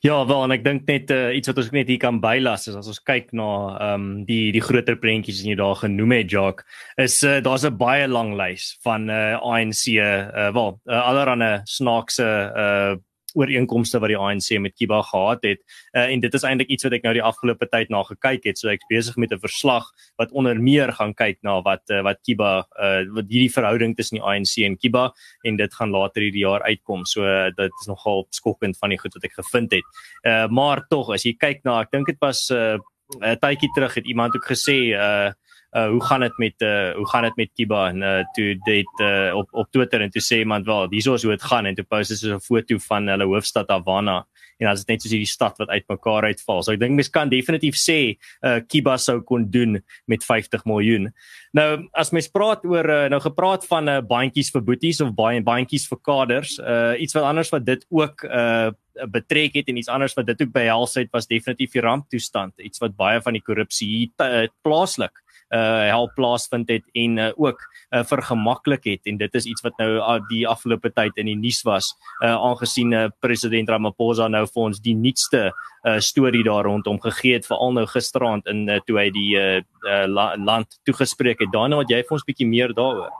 Ja, 0.02 0.26
wel 0.26 0.44
en 0.44 0.52
ek 0.56 0.64
dink 0.66 0.88
net 0.90 1.12
uh, 1.14 1.30
iets 1.36 1.52
wat 1.52 1.60
ons 1.62 1.72
net 1.76 1.88
hier 1.92 2.02
kan 2.02 2.20
bylas 2.24 2.68
is 2.72 2.78
as 2.80 2.90
ons 2.90 3.04
kyk 3.06 3.30
na 3.38 3.50
ehm 3.78 3.94
um, 3.94 4.26
die 4.26 4.52
die 4.56 4.64
groter 4.64 4.98
prentjies 4.98 5.44
wat 5.44 5.52
jy 5.52 5.60
daar 5.60 5.78
genoem 5.84 6.18
het 6.18 6.32
Jacques, 6.32 6.66
is 6.98 7.22
uh, 7.24 7.40
daar's 7.44 7.66
'n 7.66 7.78
baie 7.78 8.08
lang 8.08 8.34
lys 8.40 8.78
van 8.84 9.10
uh, 9.10 9.38
ANC 9.38 9.88
uh, 9.94 10.50
wel 10.54 10.80
uh, 10.86 11.02
allerlei 11.06 11.62
snaakse 11.66 12.28
uh 12.66 12.98
ooreenkomste 13.36 14.00
wat 14.00 14.12
die 14.12 14.18
ANC 14.18 14.60
met 14.60 14.76
Kiba 14.76 15.02
gehad 15.02 15.44
het. 15.44 15.62
Uh, 15.96 16.08
en 16.08 16.20
dit 16.20 16.34
is 16.34 16.46
eintlik 16.48 16.70
iets 16.74 16.88
wat 16.88 16.96
ek 16.98 17.06
nou 17.08 17.14
die 17.18 17.24
afgelope 17.24 17.68
tyd 17.72 17.92
na 17.94 18.04
gekyk 18.08 18.46
het. 18.50 18.60
So 18.60 18.72
ek's 18.74 18.88
besig 18.90 19.18
met 19.18 19.32
'n 19.32 19.40
verslag 19.40 19.88
wat 20.18 20.32
onder 20.32 20.60
meer 20.60 20.92
gaan 20.92 21.14
kyk 21.14 21.40
na 21.42 21.62
wat 21.62 21.84
uh, 21.90 22.02
wat 22.02 22.22
Kiba 22.24 22.66
uh, 22.80 23.04
wat 23.16 23.28
hierdie 23.30 23.54
verhouding 23.54 23.96
tussen 23.96 24.20
die 24.20 24.26
ANC 24.26 24.58
en 24.66 24.78
Kiba 24.78 25.12
en 25.44 25.56
dit 25.56 25.74
gaan 25.74 25.92
later 25.92 26.22
hierdie 26.22 26.46
jaar 26.46 26.62
uitkom. 26.64 27.06
So 27.06 27.24
uh, 27.24 27.52
dit 27.56 27.72
is 27.82 27.88
nogal 27.88 28.28
skokkend 28.30 28.78
van 28.78 28.90
die 28.90 29.00
goed 29.00 29.14
wat 29.14 29.24
ek 29.24 29.38
gevind 29.40 29.72
het. 29.72 29.86
Uh, 30.24 30.48
maar 30.48 30.86
tog 30.90 31.12
as 31.14 31.24
jy 31.24 31.34
kyk 31.34 31.64
na 31.64 31.82
ek 31.82 31.92
dink 31.92 32.08
dit 32.08 32.20
was 32.20 32.50
'n 32.52 32.80
uh, 33.20 33.36
tydjie 33.36 33.72
terug 33.76 33.94
het 33.94 34.06
iemand 34.06 34.36
ook 34.36 34.46
gesê 34.46 34.96
uh 34.96 35.32
uh 35.72 35.88
hoe 35.88 36.04
gaan 36.04 36.20
dit 36.26 36.38
met 36.38 36.62
uh 36.62 36.92
hoe 36.96 37.08
gaan 37.10 37.24
dit 37.24 37.36
met 37.36 37.52
Kiba 37.56 37.90
en 37.90 38.02
uh 38.02 38.24
toe 38.36 38.56
dit 38.66 39.00
uh 39.00 39.32
op 39.36 39.48
op 39.52 39.72
Twitter 39.72 40.02
en 40.02 40.12
toe 40.12 40.22
sê 40.22 40.42
iemand 40.44 40.66
wel 40.66 40.90
hierso 40.90 41.14
is 41.14 41.24
hoe 41.24 41.32
dit 41.32 41.44
gaan 41.44 41.66
en 41.66 41.76
toe 41.76 41.86
post 41.86 42.12
hulle 42.12 42.36
'n 42.36 42.40
foto 42.40 42.78
van 42.88 43.08
hulle 43.08 43.26
hoofstad 43.26 43.70
Havana 43.70 44.26
en 44.62 44.70
as 44.70 44.84
dit 44.84 44.94
net 44.94 45.02
soos 45.02 45.14
hierdie 45.16 45.30
stad 45.30 45.58
wat 45.58 45.72
uitmekaar 45.74 46.28
uitval. 46.30 46.62
So 46.62 46.76
ek 46.76 46.82
dink 46.84 46.98
mens 46.98 47.10
kan 47.10 47.32
definitief 47.32 47.80
sê 47.82 48.18
uh 48.46 48.60
Kiba 48.68 48.98
sou 48.98 49.22
kon 49.22 49.50
doen 49.50 49.80
met 50.12 50.26
50 50.28 50.66
miljoen. 50.70 51.10
Nou 51.58 51.88
as 51.98 52.12
mens 52.12 52.30
praat 52.30 52.66
oor 52.66 52.86
uh, 52.86 53.08
nou 53.10 53.22
gepraat 53.24 53.66
van 53.66 53.90
uh 53.90 54.02
bandjies 54.06 54.52
vir 54.54 54.62
boeties 54.62 55.02
of 55.02 55.16
baie 55.18 55.42
bandjies 55.42 55.88
vir 55.90 56.02
kaders, 56.04 56.60
uh 56.60 56.94
iets 57.02 57.18
wat 57.18 57.24
anders 57.24 57.50
wat 57.50 57.66
dit 57.66 57.86
ook 57.90 58.24
uh 58.28 58.72
betrek 59.08 59.56
het 59.56 59.70
en 59.72 59.78
iets 59.80 59.88
anders 59.88 60.14
wat 60.14 60.28
dit 60.28 60.42
ook 60.44 60.52
behels 60.52 60.98
het 61.00 61.10
was 61.16 61.26
definitief 61.26 61.72
die 61.72 61.82
ramptoestand 61.82 62.60
iets 62.60 62.82
wat 62.84 62.98
baie 63.00 63.22
van 63.24 63.34
die 63.34 63.42
korrupsie 63.42 63.88
hier 63.88 64.50
plaaslik 64.68 65.16
uh 65.52 65.88
help 65.92 66.14
plaasvind 66.16 66.70
het 66.70 66.84
en 66.94 67.18
uh, 67.18 67.30
ook 67.36 67.60
uh, 67.92 68.04
vergemaklik 68.08 68.84
het 68.84 69.10
en 69.10 69.18
dit 69.18 69.36
is 69.36 69.46
iets 69.46 69.62
wat 69.66 69.78
nou 69.78 69.90
uh, 69.98 70.20
die 70.30 70.48
afgelope 70.48 70.92
tyd 70.96 71.18
in 71.20 71.28
die 71.32 71.38
nuus 71.38 71.62
was 71.68 71.92
uh 72.24 72.36
aangesien 72.36 72.94
uh, 72.94 73.08
president 73.20 73.70
Ramaphosa 73.70 74.28
nou 74.32 74.46
vir 74.48 74.64
ons 74.64 74.80
die 74.80 74.96
nuutste 74.96 75.50
uh 75.52 75.98
storie 76.00 76.44
daar 76.44 76.64
rondom 76.70 77.02
gegee 77.02 77.34
het 77.40 77.50
veral 77.50 77.74
nou 77.74 77.86
gisteraand 77.86 78.48
in 78.48 78.68
uh, 78.70 78.80
toe 78.86 79.00
hy 79.00 79.10
die 79.12 79.32
uh, 79.40 79.60
uh 79.88 80.06
la, 80.08 80.36
land 80.38 80.80
toegespreek 80.86 81.42
het. 81.42 81.52
Daarna 81.54 81.82
wat 81.82 81.90
jy 81.90 82.04
vir 82.06 82.18
ons 82.20 82.28
bietjie 82.28 82.48
meer 82.48 82.74
daaroor 82.78 83.12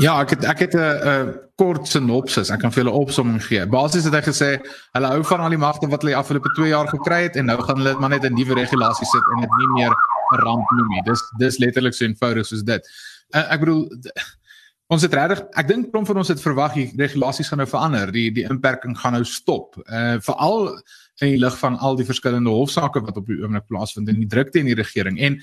Ja, 0.00 0.14
ek 0.22 0.30
het 0.36 0.44
ek 0.48 0.58
het 0.64 0.74
'n 0.74 1.34
kort 1.56 1.88
sinopsis. 1.88 2.50
Ek 2.50 2.60
kan 2.60 2.72
vir 2.72 2.84
julle 2.84 2.96
opsomming 2.96 3.42
gee. 3.44 3.66
Basies 3.66 4.04
het 4.04 4.14
hy 4.14 4.22
gesê 4.24 4.50
hulle 4.92 5.06
hou 5.06 5.22
van 5.24 5.40
al 5.40 5.50
die 5.50 5.58
magte 5.58 5.88
wat 5.88 6.02
hulle 6.02 6.16
afgelope 6.16 6.48
2 6.56 6.68
jaar 6.68 6.88
gekry 6.88 7.22
het 7.22 7.36
en 7.36 7.46
nou 7.46 7.58
gaan 7.60 7.76
hulle 7.76 7.92
dit 7.92 8.00
maar 8.00 8.10
net 8.10 8.24
in 8.24 8.34
nuwe 8.34 8.54
regulasies 8.54 9.10
sit 9.10 9.24
en 9.34 9.40
dit 9.40 9.50
nie 9.58 9.68
meer 9.82 9.92
'n 10.32 10.44
ramp 10.44 10.70
noem 10.76 10.88
nie. 10.96 11.02
Dis 11.06 11.22
dis 11.38 11.58
letterlik 11.58 11.94
so 11.94 12.04
eenvoudig 12.04 12.46
soos 12.46 12.62
dit. 12.62 12.88
Uh, 13.34 13.46
ek 13.52 13.60
bedoel 13.60 13.88
ons 14.92 15.02
het 15.02 15.14
regtig 15.14 15.40
ek 15.56 15.68
dink 15.68 15.90
klomp 15.90 16.06
van 16.06 16.20
ons 16.20 16.28
het 16.28 16.40
verwag 16.42 16.74
die 16.76 16.90
regulasies 16.96 17.48
gaan 17.48 17.62
nou 17.62 17.68
verander. 17.68 18.12
Die 18.12 18.30
die 18.30 18.44
inperking 18.48 18.96
gaan 18.98 19.16
nou 19.18 19.24
stop. 19.24 19.76
Uh 19.86 20.18
veral 20.20 20.72
in 21.20 21.34
die 21.34 21.40
lig 21.40 21.58
van 21.58 21.78
al 21.78 21.96
die 21.96 22.08
verskillende 22.08 22.50
hofsaake 22.50 23.00
wat 23.04 23.16
op 23.16 23.26
die 23.26 23.40
oomblik 23.42 23.68
plaasvind 23.68 24.08
en 24.08 24.20
die 24.20 24.30
drukte 24.30 24.58
in 24.58 24.70
die 24.72 24.78
regering 24.78 25.20
en 25.20 25.38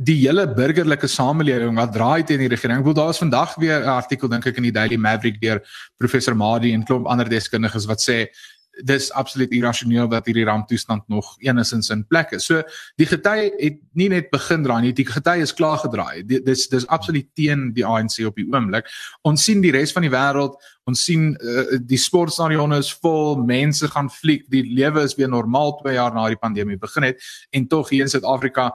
die 0.00 0.16
hele 0.22 0.46
burgerlike 0.48 1.08
samelewing 1.12 1.76
wat 1.76 1.92
draai 1.92 2.24
teen 2.24 2.40
die 2.40 2.48
regering. 2.48 2.80
Ek 2.80 2.86
wil 2.86 2.96
daar 2.96 3.12
is 3.12 3.20
vandag 3.20 3.56
weer 3.60 3.82
'n 3.84 3.96
artikel 4.00 4.28
dink 4.28 4.46
ek 4.46 4.56
in 4.56 4.68
die 4.68 4.72
Daily 4.72 4.96
Maverick 4.96 5.40
deur 5.40 5.60
professor 5.98 6.34
Madi 6.34 6.72
en 6.72 6.84
klomp 6.84 7.06
ander 7.06 7.28
deskundiges 7.28 7.86
wat 7.86 8.00
sê 8.00 8.28
dis 8.84 9.10
absoluut 9.12 9.52
irrasioneel 9.52 10.08
dat 10.08 10.26
hierdie 10.26 10.44
ramptoestand 10.44 11.06
nog 11.08 11.32
enigins 11.38 11.90
in 11.90 12.04
plek 12.06 12.34
is. 12.36 12.46
So 12.48 12.62
die 13.00 13.06
gety 13.08 13.50
het 13.58 13.78
nie 13.98 14.08
net 14.12 14.30
begin 14.32 14.64
draai 14.66 14.80
nie, 14.84 14.92
die 14.96 15.06
gety 15.08 15.38
is 15.44 15.54
klaar 15.56 15.78
gedraai. 15.82 16.22
Dis 16.26 16.68
dis 16.72 16.86
absoluut 16.86 17.28
teen 17.38 17.70
die 17.76 17.86
ANC 17.86 18.20
op 18.26 18.36
die 18.38 18.46
oomblik. 18.50 18.88
Ons 19.26 19.44
sien 19.44 19.62
die 19.64 19.72
res 19.74 19.94
van 19.96 20.06
die 20.06 20.12
wêreld, 20.12 20.56
ons 20.90 21.04
sien 21.04 21.30
uh, 21.36 21.78
die 21.86 21.98
sportstadione 22.00 22.80
is 22.82 22.90
vol, 23.02 23.36
mense 23.46 23.88
gaan 23.92 24.10
fliek, 24.10 24.46
die 24.50 24.64
lewe 24.66 25.04
is 25.06 25.16
weer 25.18 25.30
normaal 25.30 25.76
2 25.82 25.94
jaar 25.94 26.14
na 26.14 26.26
die 26.28 26.40
pandemie 26.40 26.78
begin 26.80 27.10
het 27.10 27.22
en 27.54 27.68
tog 27.68 27.92
hier 27.92 28.06
in 28.06 28.12
Suid-Afrika 28.12 28.70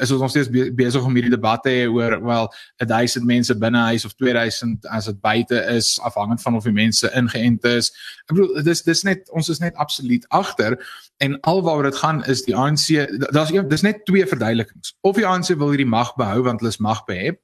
is 0.00 0.10
ons 0.10 0.20
nog 0.20 0.30
steeds 0.30 0.50
besig 0.74 1.04
om 1.04 1.14
hierdie 1.14 1.32
debatte 1.32 1.70
hê 1.72 1.86
oor 1.88 2.18
wel 2.24 2.48
1000 2.84 3.24
mense 3.26 3.56
binne 3.58 3.82
huis 3.90 4.04
of 4.04 4.14
2000 4.14 4.86
as 4.90 5.08
dit 5.10 5.20
buite 5.20 5.62
is 5.72 5.94
afhangend 6.02 6.42
van 6.42 6.56
of 6.58 6.64
die 6.64 6.74
mense 6.74 7.10
ingeënt 7.14 7.64
is. 7.70 7.92
Ek 8.26 8.34
bedoel 8.34 8.62
dis 8.66 8.82
dis 8.86 9.02
net 9.08 9.30
ons 9.30 9.48
is 9.52 9.62
net 9.62 9.76
absoluut 9.82 10.26
agter 10.28 10.78
en 11.24 11.38
alwaaroor 11.40 11.90
dit 11.90 12.02
gaan 12.02 12.22
is 12.24 12.44
die 12.46 12.56
ANC 12.56 12.88
daar's 13.30 13.54
dis 13.68 13.86
net 13.86 14.04
twee 14.04 14.26
verduidelikings. 14.26 14.96
Of 15.00 15.16
die 15.16 15.26
ANC 15.26 15.54
wil 15.54 15.74
hierdie 15.74 15.88
mag 15.88 16.14
behou 16.20 16.42
want 16.48 16.60
hulle 16.60 16.74
is 16.74 16.82
mag 16.82 17.04
behep 17.08 17.40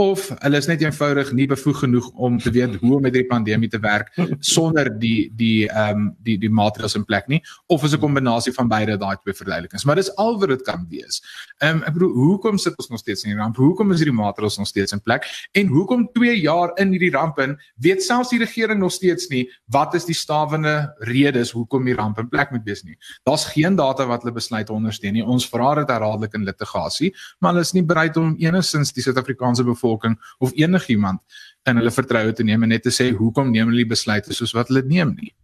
of 0.00 0.28
hulle 0.32 0.56
is 0.56 0.68
net 0.70 0.80
eenvoudig 0.80 1.32
nie 1.36 1.46
bevoeg 1.50 1.82
genoeg 1.82 2.06
om 2.16 2.38
te 2.40 2.50
weet 2.54 2.78
hoe 2.80 2.94
om 2.96 3.02
met 3.04 3.12
hierdie 3.12 3.28
pandemie 3.28 3.68
te 3.68 3.80
werk 3.84 4.08
sonder 4.40 4.88
die 5.02 5.28
die 5.36 5.68
ehm 5.68 5.98
um, 5.98 6.06
die 6.24 6.38
die 6.40 6.50
maatreëls 6.50 6.96
in 6.96 7.04
plek 7.04 7.28
nie 7.28 7.40
of 7.68 7.84
is 7.84 7.92
'n 7.94 8.00
kombinasie 8.00 8.52
van 8.56 8.68
beide 8.68 8.96
daai 8.96 9.16
twee 9.20 9.34
verduidelikings 9.34 9.84
maar 9.84 9.96
dis 10.00 10.08
al 10.16 10.38
wat 10.40 10.48
dit 10.48 10.62
kan 10.62 10.86
wees. 10.88 11.20
Ehm 11.60 11.76
um, 11.76 11.82
ek 11.82 11.92
bedoel 11.98 12.12
hoekom 12.14 12.58
sit 12.58 12.76
ons 12.78 12.88
nog 12.88 13.00
steeds 13.00 13.24
in 13.24 13.30
die 13.34 13.38
ramp? 13.38 13.56
Hoekom 13.56 13.92
is 13.92 13.98
hierdie 14.00 14.16
maatreëls 14.16 14.58
nog 14.58 14.66
steeds 14.66 14.92
in 14.92 15.00
plek? 15.00 15.28
En 15.52 15.66
hoekom 15.66 16.08
2 16.12 16.40
jaar 16.40 16.72
in 16.78 16.90
hierdie 16.90 17.12
ramp 17.12 17.38
in 17.38 17.58
weet 17.76 18.02
selfs 18.02 18.30
die 18.30 18.38
regering 18.38 18.80
nog 18.80 18.92
steeds 18.92 19.28
nie 19.28 19.44
wat 19.66 19.94
is 19.94 20.04
die 20.04 20.14
stawende 20.14 20.94
redes 20.98 21.50
hoekom 21.50 21.84
die 21.84 21.94
ramp 21.94 22.18
in 22.18 22.28
plek 22.28 22.50
moet 22.50 22.64
wees 22.64 22.82
nie. 22.84 22.96
Daar's 23.24 23.44
geen 23.44 23.76
data 23.76 24.06
wat 24.06 24.22
hulle 24.22 24.34
besluit 24.34 24.66
te 24.66 24.72
ondersteun 24.72 25.12
nie. 25.12 25.24
Ons 25.24 25.48
vra 25.48 25.74
dit 25.74 25.88
herhaaldelik 25.88 26.34
in 26.34 26.44
litigasie, 26.44 27.12
maar 27.38 27.52
hulle 27.52 27.60
is 27.60 27.74
nie 27.74 27.84
bereid 27.84 28.16
om 28.16 28.34
enigins 28.38 28.92
die 28.92 29.02
Suid-Afrikaanse 29.02 29.64
bevolking 29.64 29.89
of 30.38 30.54
enigiemand 30.54 31.20
in 31.68 31.80
hulle 31.80 31.92
vertroue 31.92 32.32
te 32.32 32.46
neem 32.46 32.62
en 32.62 32.68
net 32.74 32.82
te 32.82 32.92
sê 32.94 33.10
hoekom 33.16 33.50
neem 33.50 33.68
hulle 33.72 33.86
besluite 33.86 34.34
soos 34.36 34.54
wat 34.56 34.70
hulle 34.72 34.82
neem 34.86 35.14
nie. 35.18 35.34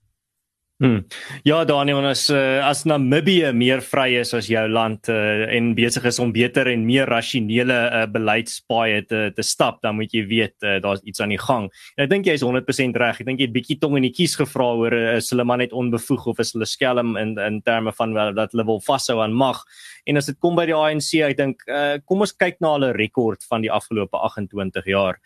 Hmm. 0.77 1.07
Ja 1.43 1.63
Daniel, 1.65 2.05
as 2.05 2.27
uh, 2.29 2.61
as 2.61 2.83
Namibië 2.85 3.49
meer 3.57 3.81
vry 3.81 4.19
is 4.21 4.35
as 4.37 4.51
jou 4.53 4.61
land 4.69 5.09
uh, 5.09 5.47
en 5.57 5.71
besig 5.73 6.05
is 6.05 6.19
om 6.21 6.35
beter 6.35 6.69
en 6.69 6.83
meer 6.85 7.09
rasionele 7.09 7.79
uh, 7.87 8.03
beleidspaaie 8.13 8.99
te 9.09 9.23
te 9.33 9.47
stap, 9.47 9.79
dan 9.81 9.97
moet 9.97 10.13
jy 10.13 10.27
weet 10.29 10.67
uh, 10.69 10.75
daar's 10.85 11.01
iets 11.09 11.25
aan 11.25 11.33
die 11.33 11.41
gang. 11.41 11.71
En 11.97 12.05
ek 12.05 12.13
dink 12.13 12.29
jy 12.29 12.37
is 12.37 12.45
100% 12.45 13.01
reg. 13.01 13.23
Ek 13.23 13.31
dink 13.31 13.41
jy 13.41 13.49
het 13.49 13.57
bietjie 13.57 13.79
tong 13.81 13.97
in 13.97 14.05
die 14.05 14.13
kies 14.13 14.37
gevra 14.37 14.69
oor 14.77 14.99
is 15.15 15.33
hulle 15.33 15.49
maar 15.49 15.65
net 15.65 15.73
onbevoeg 15.73 16.29
of 16.35 16.45
is 16.45 16.53
hulle 16.53 16.69
skelm 16.69 17.17
in 17.17 17.39
in 17.41 17.63
terme 17.65 17.97
van 17.97 18.13
wel 18.13 18.37
dat 18.37 18.53
hulle 18.53 18.69
wil 18.69 18.85
vashou 18.85 19.23
aan 19.25 19.33
mag. 19.33 19.65
En 20.05 20.21
as 20.21 20.29
dit 20.29 20.37
kom 20.45 20.61
by 20.61 20.69
die 20.69 20.77
ANC, 20.77 21.15
ek 21.25 21.41
dink 21.41 21.65
uh, 21.73 21.97
kom 22.05 22.21
ons 22.21 22.37
kyk 22.37 22.61
na 22.61 22.77
hulle 22.77 22.93
rekord 23.01 23.49
van 23.49 23.65
die 23.65 23.73
afgelope 23.73 24.21
28 24.29 24.93
jaar 24.93 25.17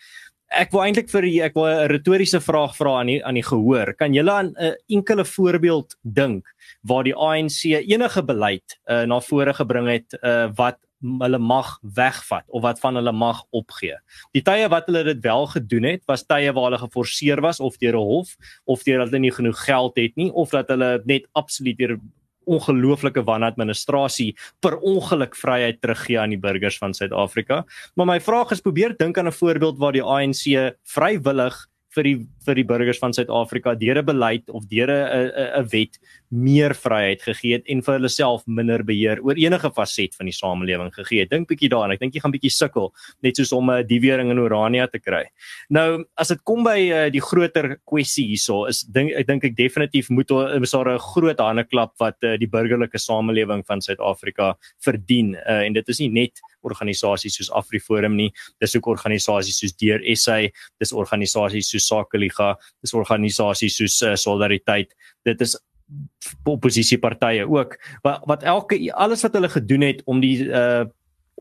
ek 0.50 0.72
wil 0.74 0.82
eintlik 0.82 1.10
vir 1.10 1.26
ek 1.46 1.54
wil 1.54 1.66
'n 1.66 1.88
retoriese 1.90 2.40
vraag 2.40 2.74
vra 2.76 2.98
aan 3.00 3.06
die 3.06 3.24
aan 3.24 3.34
die 3.34 3.46
gehoor. 3.46 3.94
Kan 3.94 4.14
julle 4.14 4.32
aan 4.32 4.54
'n 4.58 4.76
enkele 4.88 5.24
voorbeeld 5.24 5.96
dink 6.02 6.46
waar 6.82 7.04
die 7.04 7.14
ANC 7.14 7.64
enige 7.64 8.22
beleid 8.22 8.78
uh, 8.86 9.04
na 9.06 9.20
vore 9.20 9.54
gebring 9.54 9.88
het 9.88 10.18
uh, 10.22 10.50
wat 10.56 10.78
hulle 11.00 11.38
mag 11.38 11.78
wegvat 11.82 12.44
of 12.48 12.62
wat 12.62 12.80
van 12.80 12.94
hulle 12.94 13.12
mag 13.12 13.42
opgee. 13.50 13.96
Die 14.32 14.42
tye 14.42 14.68
wat 14.68 14.86
hulle 14.86 15.04
dit 15.04 15.20
wel 15.24 15.46
gedoen 15.46 15.84
het, 15.84 16.02
was 16.06 16.26
tye 16.26 16.52
waar 16.52 16.68
hulle 16.68 16.78
geforseer 16.78 17.40
was 17.40 17.60
of 17.60 17.78
deur 17.78 17.96
'n 17.96 18.04
hof 18.04 18.36
of 18.64 18.82
deur 18.82 19.04
hulle 19.04 19.18
nie 19.18 19.32
genoeg 19.32 19.64
geld 19.64 19.96
het 19.96 20.16
nie 20.16 20.32
of 20.32 20.50
dat 20.50 20.68
hulle 20.68 21.02
net 21.04 21.26
absoluut 21.32 21.78
deur 21.78 21.98
ongelooflike 22.44 23.24
wanadministrasie 23.24 24.34
per 24.60 24.78
ongeluk 24.78 25.36
vryheid 25.36 25.80
teruggee 25.80 26.18
aan 26.20 26.30
die 26.30 26.40
burgers 26.40 26.78
van 26.78 26.94
Suid-Afrika. 26.94 27.64
Maar 27.94 28.06
my 28.06 28.20
vraag 28.20 28.50
is 28.50 28.60
probeer 28.60 28.96
dink 28.96 29.18
aan 29.18 29.28
'n 29.28 29.32
voorbeeld 29.32 29.78
waar 29.78 29.92
die 29.92 30.02
ANC 30.02 30.74
vrywillig 30.84 31.66
vir 31.94 32.06
die 32.06 32.16
vir 32.46 32.54
die 32.54 32.64
burgers 32.64 33.00
van 33.02 33.12
Suid-Afrika 33.12 33.74
deur 33.74 33.98
'n 33.98 34.06
beleid 34.06 34.50
of 34.50 34.66
deur 34.66 34.90
'n 34.90 35.62
'n 35.62 35.68
wet 35.70 35.98
meer 36.30 36.74
vryheid 36.78 37.22
gegee 37.22 37.58
het 37.58 37.66
en 37.70 37.82
vir 37.82 37.96
hulle 37.96 38.10
self 38.12 38.44
minder 38.46 38.84
beheer 38.86 39.20
oor 39.26 39.38
enige 39.38 39.70
faset 39.74 40.14
van 40.18 40.30
die 40.30 40.34
samelewing 40.34 40.92
gegee 40.94 41.24
het. 41.24 41.30
Dink 41.32 41.48
bietjie 41.50 41.70
daaraan. 41.72 41.96
Ek 41.96 42.02
dink 42.02 42.14
jy 42.14 42.22
gaan 42.22 42.34
bietjie 42.34 42.52
sukkel 42.54 42.90
net 43.26 43.36
soos 43.36 43.52
om 43.56 43.70
'n 43.70 43.86
diewering 43.86 44.30
in 44.30 44.38
Orania 44.38 44.86
te 44.86 44.98
kry. 44.98 45.24
Nou, 45.70 46.04
as 46.16 46.28
dit 46.28 46.40
kom 46.44 46.62
by 46.64 46.78
uh, 46.78 47.10
die 47.10 47.20
groter 47.20 47.78
kwessie 47.84 48.26
hierso, 48.30 48.66
is 48.66 48.82
dink 48.82 49.12
ek 49.12 49.26
dink 49.26 49.44
ek 49.44 49.56
definitief 49.56 50.10
moet 50.10 50.30
is 50.30 50.70
daar 50.70 50.94
'n 50.94 50.98
groot 50.98 51.38
handeklap 51.38 51.94
wat 51.98 52.16
uh, 52.22 52.36
die 52.36 52.48
burgerlike 52.48 52.98
samelewing 52.98 53.64
van 53.66 53.80
Suid-Afrika 53.80 54.54
verdien. 54.78 55.34
Uh, 55.34 55.66
en 55.66 55.72
dit 55.72 55.88
is 55.88 55.98
nie 56.00 56.08
net 56.08 56.40
organisasies 56.62 57.36
soos 57.36 57.50
AfriForum 57.50 58.14
nie, 58.16 58.30
dis 58.60 58.76
ook 58.76 58.86
organisasies 58.86 59.58
soos 59.58 59.74
Deur 59.80 60.00
SA, 60.14 60.48
dis 60.78 60.92
organisasies 60.92 61.70
soos 61.70 61.86
Sakeliga, 61.86 62.56
dis 62.82 62.94
organisasies 62.94 63.76
soos 63.76 64.02
uh, 64.02 64.14
Solidariteit. 64.14 64.94
Dit 65.24 65.40
is 65.40 65.56
oppositiepartye 66.44 67.48
ook. 67.48 67.76
Wat 68.02 68.22
wat 68.24 68.42
elke 68.42 68.78
alles 68.94 69.22
wat 69.22 69.32
hulle 69.32 69.48
gedoen 69.48 69.80
het 69.80 70.02
om 70.04 70.20
die 70.20 70.44
uh 70.46 70.84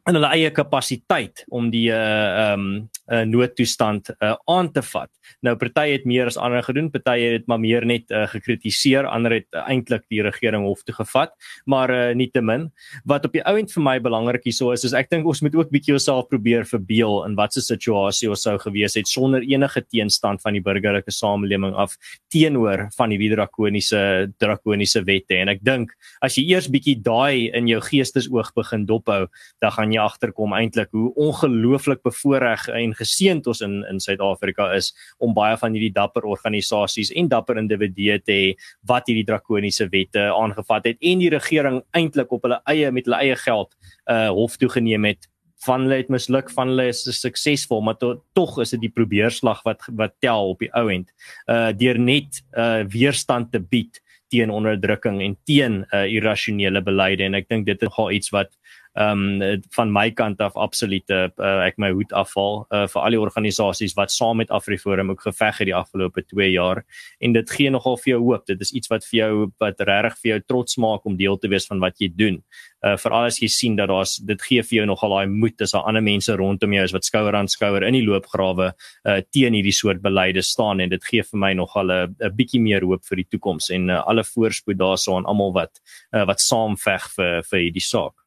in 0.10 0.18
hulle 0.18 0.32
eie 0.34 0.50
kapasiteit 0.54 1.46
om 1.54 1.70
die 1.74 1.88
uh 1.94 2.54
um 2.54 2.90
'n 3.10 3.16
uh, 3.16 3.26
noodtoestand 3.26 4.12
uh, 4.22 4.36
aan 4.46 4.72
te 4.72 4.82
vat. 4.86 5.10
Nou 5.42 5.56
party 5.58 5.88
het 5.96 6.06
meer 6.06 6.30
as 6.30 6.38
ander 6.38 6.62
gedoen, 6.64 6.92
party 6.94 7.18
het 7.20 7.48
maar 7.50 7.60
meer 7.60 7.86
net 7.86 8.12
uh, 8.12 8.28
gekritiseer, 8.30 9.08
ander 9.10 9.34
het 9.40 9.48
uh, 9.52 9.64
eintlik 9.66 10.04
die 10.14 10.22
regering 10.22 10.66
hof 10.68 10.84
toe 10.86 10.94
gevat, 10.94 11.34
maar 11.66 11.90
uh, 11.90 12.14
nietemin 12.14 12.68
wat 13.10 13.26
op 13.26 13.34
die 13.34 13.42
ou 13.50 13.56
end 13.58 13.74
vir 13.74 13.84
my 13.84 13.96
belangrik 14.00 14.46
hierso 14.46 14.72
is, 14.76 14.86
is 14.86 14.94
ek 14.94 15.10
dink 15.10 15.26
ons 15.26 15.42
moet 15.42 15.56
ook 15.58 15.72
bietjie 15.74 15.96
osself 15.98 16.28
probeer 16.30 16.68
verbeel 16.70 17.24
in 17.26 17.38
watter 17.40 17.66
situasie 17.66 18.30
ons 18.30 18.46
sou 18.46 18.58
gewees 18.62 18.98
het 19.00 19.10
sonder 19.10 19.42
enige 19.42 19.82
teenstand 19.88 20.42
van 20.46 20.54
die 20.54 20.62
burgerlike 20.62 21.12
samelewing 21.12 21.74
af 21.74 21.98
teenoor 22.30 22.90
van 22.98 23.10
die 23.10 23.32
drakoniese 23.34 24.30
drakoniese 24.38 25.02
wette 25.08 25.40
en 25.42 25.50
ek 25.50 25.66
dink 25.66 25.96
as 26.22 26.38
jy 26.38 26.46
eers 26.54 26.70
bietjie 26.70 27.00
daai 27.02 27.50
in 27.58 27.68
jou 27.72 27.82
geestesoog 27.82 28.54
begin 28.58 28.86
dophou, 28.86 29.26
dan 29.62 29.74
gaan 29.74 29.94
jy 29.94 29.99
agterkom 30.02 30.54
eintlik 30.58 30.92
hoe 30.96 31.14
ongelooflik 31.16 32.02
bevoordeel 32.06 32.76
en 32.80 32.94
geseënd 32.98 33.48
ons 33.48 33.62
in 33.66 33.80
in 33.90 34.00
Suid-Afrika 34.00 34.70
is 34.76 34.92
om 35.20 35.34
baie 35.38 35.58
van 35.58 35.76
hierdie 35.76 35.94
dapper 35.94 36.28
organisasies 36.30 37.12
en 37.12 37.30
dapper 37.32 37.60
individue 37.62 38.20
te 38.24 38.36
hê 38.36 38.54
wat 38.88 39.10
hierdie 39.10 39.28
drakoniese 39.28 39.90
wette 39.92 40.30
aangevat 40.34 40.92
het 40.92 40.98
en 41.02 41.24
die 41.24 41.32
regering 41.34 41.82
eintlik 41.98 42.32
op 42.32 42.48
hulle 42.48 42.62
eie 42.72 42.92
met 42.92 43.10
hulle 43.10 43.22
eie 43.24 43.36
geld 43.36 43.76
uh 44.10 44.30
hof 44.30 44.58
toe 44.58 44.70
geneem 44.70 45.06
het. 45.06 45.28
Van 45.66 45.84
hulle 45.84 45.98
het 46.00 46.10
misluk 46.10 46.52
van 46.56 46.70
hulle 46.72 46.88
is 46.94 47.02
suksesvol 47.20 47.82
maar 47.84 47.98
to, 48.00 48.22
tog 48.38 48.60
is 48.64 48.72
dit 48.76 48.86
die 48.88 48.94
probeerslag 48.96 49.64
wat 49.68 49.84
wat 49.92 50.16
tel 50.24 50.54
op 50.54 50.62
die 50.64 50.72
ou 50.78 50.88
end 50.94 51.10
uh 51.52 51.72
deur 51.76 52.00
net 52.00 52.44
uh 52.56 52.86
weerstand 52.88 53.52
te 53.52 53.60
bied 53.60 54.00
teen 54.30 54.54
onderdrukking 54.54 55.22
en 55.26 55.36
teen 55.50 55.82
uh 55.90 56.06
irrasionele 56.06 56.82
beleide. 56.86 57.26
En 57.26 57.36
ek 57.36 57.50
dink 57.50 57.66
dit 57.66 57.76
is 57.82 57.90
nogal 57.90 58.12
iets 58.16 58.32
wat 58.36 58.54
ehm 58.98 59.42
um, 59.42 59.62
van 59.76 59.92
my 59.94 60.10
kant 60.12 60.40
af 60.42 60.56
absolute 60.58 61.18
uh, 61.38 61.50
ek 61.66 61.78
my 61.78 61.92
hoed 61.94 62.14
afval 62.18 62.64
uh, 62.74 62.88
vir 62.90 63.02
al 63.02 63.14
die 63.14 63.20
organisasies 63.22 63.94
wat 63.98 64.10
saam 64.12 64.42
met 64.42 64.50
AfriForum 64.50 65.12
ook 65.14 65.22
geveg 65.28 65.62
het 65.62 65.70
die 65.70 65.76
afgelope 65.76 66.24
2 66.26 66.50
jaar. 66.52 66.82
En 67.22 67.34
dit 67.34 67.52
gee 67.52 67.70
nogal 67.70 67.98
vir 68.02 68.16
jou 68.16 68.20
hoop. 68.24 68.48
Dit 68.50 68.62
is 68.66 68.74
iets 68.74 68.90
wat 68.90 69.06
vir 69.06 69.18
jou 69.20 69.32
wat 69.62 69.80
regtig 69.86 70.18
vir 70.24 70.32
jou 70.32 70.40
trots 70.48 70.78
maak 70.82 71.06
om 71.06 71.18
deel 71.18 71.38
te 71.38 71.48
wees 71.48 71.70
van 71.70 71.80
wat 71.80 72.02
jy 72.02 72.10
doen. 72.10 72.42
Uh, 72.82 72.96
veral 72.98 73.30
as 73.30 73.38
jy 73.44 73.48
sien 73.52 73.76
dat 73.78 73.92
daar's 73.92 74.18
dit 74.26 74.42
gee 74.42 74.64
vir 74.64 74.80
jou 74.80 74.86
nogal 74.90 75.14
daai 75.14 75.28
moed 75.32 75.62
as 75.62 75.76
daar 75.76 75.86
ander 75.86 76.02
mense 76.02 76.34
rondom 76.34 76.74
jou 76.74 76.84
is 76.90 76.96
wat 76.96 77.06
skouer 77.06 77.36
aan 77.36 77.52
skouer 77.52 77.86
in 77.86 77.94
die 77.94 78.06
loopgrawe 78.08 78.72
uh, 78.72 79.20
teen 79.30 79.54
hierdie 79.54 79.76
soort 79.76 80.02
beleide 80.02 80.42
staan. 80.42 80.82
En 80.82 80.90
dit 80.90 81.12
gee 81.12 81.24
vir 81.24 81.40
my 81.40 81.54
nogal 81.54 81.92
'n 81.92 82.16
'n 82.20 82.36
bietjie 82.36 82.62
meer 82.62 82.82
hoop 82.82 83.06
vir 83.06 83.22
die 83.22 83.30
toekoms 83.38 83.70
en 83.70 83.90
uh, 83.90 84.02
alle 84.08 84.24
voorspoed 84.24 84.80
daarsaan 84.80 85.30
almal 85.30 85.54
wat 85.54 85.78
uh, 86.16 86.26
wat 86.26 86.42
saam 86.42 86.76
veg 86.78 87.06
vir 87.16 87.44
vir 87.44 87.60
hierdie 87.60 87.86
saak 87.86 88.19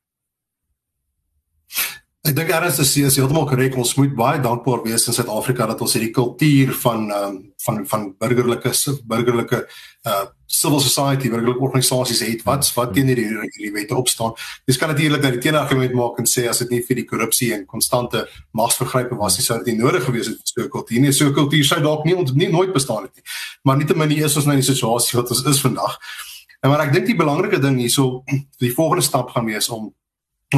Ek 2.23 2.37
dink 2.37 2.53
Ernst 2.55 2.79
is 2.79 2.93
is 3.03 3.17
heeltemal 3.19 3.49
korrek. 3.51 3.75
Ons 3.75 3.97
moet 3.99 4.13
baie 4.15 4.39
dankbaar 4.39 4.85
wees 4.85 5.09
in 5.11 5.15
Suid-Afrika 5.17 5.67
dat 5.67 5.81
ons 5.83 5.95
hierdie 5.97 6.13
kultuur 6.15 6.71
van 6.85 7.09
um, 7.11 7.39
van 7.65 7.81
van 7.91 8.05
burgerlike 8.15 8.71
burgerlike 9.11 9.59
uh 10.07 10.23
civil 10.47 10.81
society, 10.85 11.31
burgerlike 11.33 11.65
organisasies 11.65 12.21
het 12.23 12.45
wat 12.47 12.69
wat 12.77 12.93
teen 12.95 13.09
hierdie 13.11 13.27
hierdie 13.27 13.73
wette 13.75 13.97
opstaan. 13.99 14.37
Dis 14.71 14.79
kan 14.79 14.93
natuurlik 14.93 15.23
dat 15.25 15.35
die 15.35 15.43
teenargument 15.43 15.97
maak 15.99 16.21
en 16.23 16.29
sê 16.31 16.45
as 16.47 16.61
dit 16.63 16.77
nie 16.77 16.83
vir 16.87 17.01
die 17.01 17.07
korrupsie 17.09 17.49
en 17.57 17.65
konstante 17.67 18.23
magsvergrype 18.55 19.19
was 19.19 19.41
nie, 19.41 19.47
sou 19.47 19.57
dit 19.59 19.73
nie 19.73 19.81
nodig 19.81 20.05
gewees 20.07 20.31
het 20.31 20.39
vir 20.39 20.63
so 20.63 20.67
'n 20.69 20.71
kultuur 20.77 21.01
nie. 21.01 21.13
So 21.13 21.27
'n 21.27 21.35
kultuur 21.35 21.65
sou 21.65 21.81
dalk 21.81 22.05
nie 22.05 22.15
ons 22.15 22.33
nie 22.33 22.53
nooit 22.53 22.73
bestaan 22.73 23.03
het 23.03 23.17
nie. 23.17 23.25
Maar 23.65 23.79
nietemin 23.79 24.13
is 24.13 24.37
ons 24.37 24.47
nou 24.47 24.55
in 24.55 24.63
die 24.63 24.75
situasie 24.75 25.19
wat 25.19 25.31
ons 25.31 25.43
is 25.45 25.61
vandag. 25.61 25.99
En 26.63 26.71
maar 26.71 26.87
ek 26.87 26.93
dink 26.93 27.07
die 27.07 27.17
belangrike 27.17 27.59
ding 27.59 27.79
hierso 27.79 28.23
die 28.61 28.71
volgende 28.71 29.03
stap 29.03 29.31
gaan 29.31 29.47
wees 29.47 29.69
om 29.69 29.93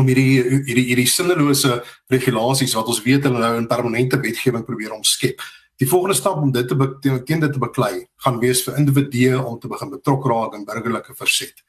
om 0.00 0.08
hierdie 0.08 0.62
hierdie 0.68 0.86
hierdie 0.90 1.10
sinnelose 1.10 1.82
regulasies 2.12 2.74
wat 2.78 2.88
ons 2.90 3.02
weet 3.04 3.28
hulle 3.28 3.42
nou 3.42 3.52
in 3.58 3.70
permanente 3.70 4.20
wetgewing 4.20 4.66
probeer 4.66 4.96
omskep 4.96 5.42
Die 5.76 5.88
volgende 5.88 6.14
stap 6.14 6.36
om 6.36 6.52
dit 6.52 6.68
te 6.68 7.22
teen 7.26 7.40
dit 7.40 7.52
te 7.52 7.58
beklei, 7.58 8.06
gaan 8.22 8.38
wees 8.38 8.62
vir 8.62 8.76
individue 8.78 9.40
om 9.42 9.58
te 9.58 9.68
begin 9.68 9.90
betrokke 9.90 10.30
raak 10.30 10.54
in 10.54 10.66
burgerlike 10.68 11.16
verset. 11.18 11.64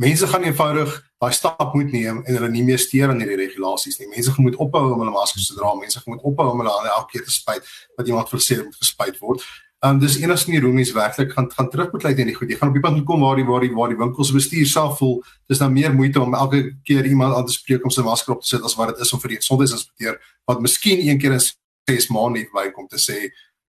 Mense 0.00 0.26
gaan 0.26 0.46
eenvoudig 0.48 0.94
daai 1.20 1.32
stap 1.36 1.74
moet 1.74 1.92
neem 1.92 2.22
en 2.24 2.36
hulle 2.38 2.48
nie 2.48 2.62
meer 2.64 2.80
steur 2.80 3.12
aan 3.12 3.20
hierdie 3.20 3.36
regulasies 3.42 3.98
nie. 4.00 4.08
Mense 4.08 4.32
moet 4.40 4.56
ophou 4.56 4.94
om 4.94 5.02
hulle 5.02 5.12
maskers 5.12 5.50
te 5.50 5.58
dra. 5.58 5.74
Mense 5.76 6.00
moet 6.06 6.22
ophou 6.24 6.46
om 6.54 6.62
hulle 6.62 6.72
hande 6.72 6.92
elke 6.94 7.18
keer 7.18 7.26
te 7.26 7.34
spuit 7.34 7.68
wat 7.98 8.08
iemand 8.08 8.32
vir 8.32 8.44
sê 8.46 8.56
moet 8.62 8.80
gespuit 8.80 9.20
word. 9.20 9.44
Um, 9.80 9.96
dis 9.98 10.18
enigste 10.20 10.58
hoe 10.60 10.72
mense 10.72 10.92
werklik 10.92 11.30
gaan 11.32 11.46
gaan 11.52 11.70
terugbeklei 11.72 12.12
teen 12.14 12.28
die 12.28 12.34
goed. 12.36 12.50
Jy 12.52 12.56
gaan 12.60 12.68
op 12.68 12.74
die 12.76 12.82
punt 12.84 13.04
kom 13.08 13.22
waar 13.24 13.38
die 13.40 13.46
waar 13.48 13.62
die 13.64 13.70
waar 13.72 13.88
die 13.88 13.96
winkels 13.96 14.32
bestuur 14.32 14.66
self 14.68 14.98
voel 14.98 15.14
dis 15.48 15.62
nou 15.62 15.70
meer 15.72 15.94
moeite 15.94 16.20
om 16.20 16.34
elke 16.36 16.60
keer 16.84 17.06
iemand 17.08 17.34
aan 17.34 17.46
te 17.48 17.54
spreek 17.54 17.86
om 17.88 17.94
sy 17.94 18.04
masker 18.04 18.34
op 18.34 18.42
te 18.44 18.50
sit 18.50 18.66
as 18.66 18.76
wat 18.76 18.92
dit 18.92 19.00
is 19.00 19.12
om 19.16 19.22
vir 19.22 19.32
die 19.32 19.38
gesondheidsinspekteur 19.40 20.18
wat 20.44 20.60
miskien 20.60 21.00
een 21.06 21.22
keer 21.22 21.38
in 21.38 21.40
6 21.40 22.10
maande 22.12 22.42
net 22.42 22.52
bykom 22.52 22.90
te 22.92 23.00
sê 23.00 23.16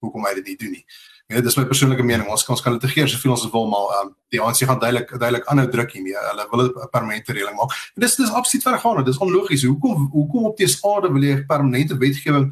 hoekom 0.02 0.26
hy 0.26 0.34
dit 0.40 0.50
nie 0.50 0.58
doen 0.64 0.74
nie. 0.80 0.84
Ja, 1.30 1.44
dis 1.46 1.60
my 1.60 1.68
persoonlike 1.70 2.02
mening. 2.02 2.26
Ons 2.34 2.42
kan 2.48 2.56
ons 2.56 2.66
kan 2.66 2.74
litigeer 2.74 3.06
soveel 3.12 3.36
ons 3.36 3.46
wil, 3.54 3.68
maar 3.70 3.92
um, 4.00 4.10
die 4.34 4.42
ANC 4.42 4.64
gaan 4.66 4.80
duidelik 4.82 5.12
duidelik 5.14 5.46
aanhou 5.52 5.68
druk 5.70 5.94
hiermee. 5.94 6.18
Hulle 6.32 6.48
wil 6.50 6.66
'n 6.66 6.90
permanente 6.90 7.38
reëling 7.38 7.54
maak. 7.60 7.76
En 7.94 8.02
dis 8.02 8.16
dis 8.16 8.34
absoluut 8.34 8.66
vergaan. 8.66 9.04
Dit 9.06 9.14
is 9.14 9.22
onlogies. 9.22 9.64
Hoekom 9.70 10.10
hoekom 10.10 10.50
op 10.50 10.58
die 10.58 10.68
SAD 10.68 11.12
wil 11.14 11.22
jy 11.22 11.46
permanente 11.46 11.98
wetgewing 11.98 12.50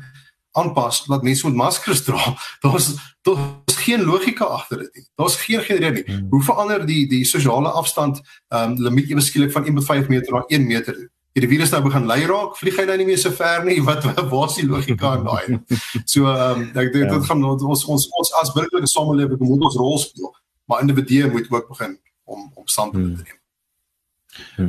aanpas 0.57 1.03
dat 1.05 1.25
mense 1.25 1.47
met 1.47 1.55
maskers 1.55 2.03
dra? 2.07 2.33
Daar's 2.65 2.95
daar's 3.27 3.75
geen 3.83 4.03
logika 4.07 4.45
agter 4.45 4.77
dit 4.77 4.95
nie. 4.95 5.05
Daar's 5.15 5.35
geen 5.35 5.61
geen 5.61 5.77
rede 5.77 6.03
nie. 6.03 6.15
Hmm. 6.15 6.27
Hoe 6.29 6.43
verander 6.43 6.85
die 6.85 7.07
die 7.07 7.25
sosiale 7.25 7.69
afstand 7.69 8.21
ehm 8.47 8.71
um, 8.71 8.81
limiet 8.83 9.09
ewe 9.09 9.21
skielik 9.21 9.51
van 9.51 9.65
1.5 9.67 10.07
meter 10.07 10.33
na 10.33 10.43
1 10.47 10.67
meter? 10.67 11.07
hierdie 11.37 11.51
virus 11.53 11.69
nou 11.69 11.83
begin 11.85 12.07
lei 12.09 12.23
raak, 12.25 12.55
vlieg 12.57 12.77
hy 12.79 12.87
nou 12.89 12.95
nie 12.97 13.05
meer 13.11 13.19
so 13.21 13.29
ver 13.37 13.65
nie. 13.67 13.77
Wat 13.89 14.05
waar 14.17 14.49
is 14.49 14.57
die 14.57 14.65
logika 14.65 15.13
in 15.19 15.25
daai? 15.27 15.77
So 16.13 16.25
ehm 16.31 16.63
um, 16.63 16.69
ek 16.73 16.93
dink 16.93 17.11
dit 17.11 17.13
ja. 17.13 17.25
gaan 17.29 17.45
ons 17.45 17.85
ons 17.85 18.07
ons 18.09 18.35
as 18.41 18.53
burgerlike 18.55 18.89
samelewing 18.89 19.43
moet 19.45 19.67
ons 19.69 19.77
rol 19.77 19.99
speel, 20.01 20.33
maar 20.65 20.81
individue 20.81 21.29
moet 21.33 21.51
ook 21.53 21.69
begin 21.75 21.99
om 22.25 22.49
om 22.55 22.65
stand 22.65 22.97
te 22.97 23.03
hmm. 23.03 23.19
neem. 23.21 23.43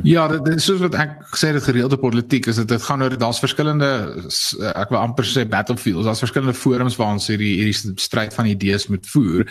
Ja, 0.03 0.27
dit 0.27 0.47
is 0.55 0.65
soos 0.67 0.81
wat 0.83 0.95
ek 1.01 1.15
gesê 1.33 1.49
het 1.53 1.65
gereelde 1.65 1.97
politiek 1.97 2.47
is 2.49 2.59
dit 2.61 2.67
dit 2.69 2.83
gaan 2.85 3.01
oor 3.03 3.15
daar's 3.17 3.41
verskillende 3.41 3.89
ek 4.69 4.91
wil 4.93 4.99
amper 4.99 5.27
sê 5.27 5.45
battlefields, 5.49 6.05
daar's 6.05 6.21
verskillende 6.23 6.53
forums 6.57 6.97
waar 6.99 7.15
ons 7.17 7.29
hierdie 7.31 7.55
hierdie 7.59 7.93
stryd 8.01 8.35
van 8.35 8.49
idees 8.49 8.87
moet 8.91 9.05
voer. 9.09 9.45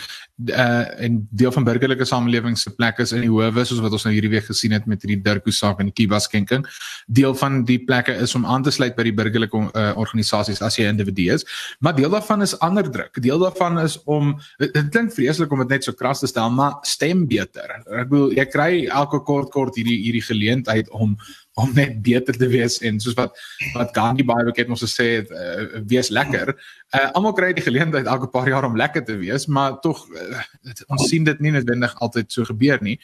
Uh 0.47 0.87
en 1.05 1.21
deel 1.31 1.53
van 1.55 1.67
burgerlike 1.67 2.07
samelewing 2.07 2.59
se 2.59 2.71
plek 2.75 3.01
is 3.03 3.13
in 3.13 3.25
die 3.27 3.31
howe 3.31 3.65
soos 3.67 3.83
wat 3.83 3.95
ons 3.97 4.07
nou 4.07 4.15
hierdie 4.15 4.31
week 4.31 4.47
gesien 4.47 4.75
het 4.77 4.87
met 4.87 5.03
hierdie 5.03 5.21
Dirko 5.23 5.55
saak 5.55 5.83
en 5.83 5.91
die 5.91 5.97
Kiba 5.97 6.21
skenking. 6.23 6.67
Deel 7.07 7.35
van 7.39 7.65
die 7.69 7.79
plekke 7.85 8.15
is 8.15 8.35
om 8.39 8.47
aan 8.47 8.63
te 8.63 8.75
sluit 8.75 8.97
by 8.97 9.09
die 9.09 9.15
burgerlike 9.19 9.63
uh, 9.73 9.91
organisasies 9.99 10.63
as 10.63 10.79
jy 10.79 10.87
'n 10.87 10.97
individu 10.97 11.29
is, 11.35 11.45
maar 11.81 11.97
deel 11.97 12.11
daarvan 12.11 12.43
is 12.43 12.55
ander 12.61 12.91
druk. 12.91 13.21
Deel 13.23 13.39
daarvan 13.39 13.79
is 13.79 13.99
om 14.05 14.37
dit 14.59 14.91
klink 14.91 15.13
vreeslik 15.13 15.53
om 15.53 15.59
dit 15.65 15.69
net 15.77 15.85
so 15.85 15.93
kras 15.93 16.21
te 16.21 16.27
stel, 16.27 16.51
maar 16.51 16.79
stem 16.83 17.27
beter. 17.27 17.83
Ek 17.91 18.11
wil 18.11 18.33
jy 18.33 18.47
kry 18.47 18.87
elke 18.87 19.21
kort 19.25 19.51
kort 19.51 19.77
hierdie 19.77 19.99
hierdie 20.09 20.25
geleentheid 20.25 20.91
om 20.91 21.17
om 21.59 21.73
net 21.75 21.97
beter 22.07 22.37
te 22.39 22.47
wees 22.51 22.79
en 22.87 23.01
soos 23.03 23.17
wat 23.19 23.35
wat 23.75 23.95
Gandhi 23.97 24.27
baie 24.27 24.47
bekend 24.47 24.71
ons 24.75 24.85
gesê 24.85 25.09
het 25.17 25.33
uh, 25.35 25.81
wees 25.91 26.11
lekker. 26.15 26.53
Uh, 26.95 27.09
Almal 27.19 27.35
kry 27.35 27.51
die 27.57 27.65
geleentheid 27.67 28.07
elke 28.07 28.31
paar 28.31 28.47
jaar 28.49 28.69
om 28.69 28.79
lekker 28.79 29.05
te 29.05 29.17
wees, 29.19 29.49
maar 29.51 29.81
tog 29.83 30.05
uh, 30.15 30.45
ons 30.87 31.09
sien 31.11 31.27
dit 31.27 31.43
nie 31.43 31.55
noodwendig 31.57 31.97
altyd 32.05 32.31
so 32.33 32.47
gebeur 32.47 32.79
nie. 32.85 32.99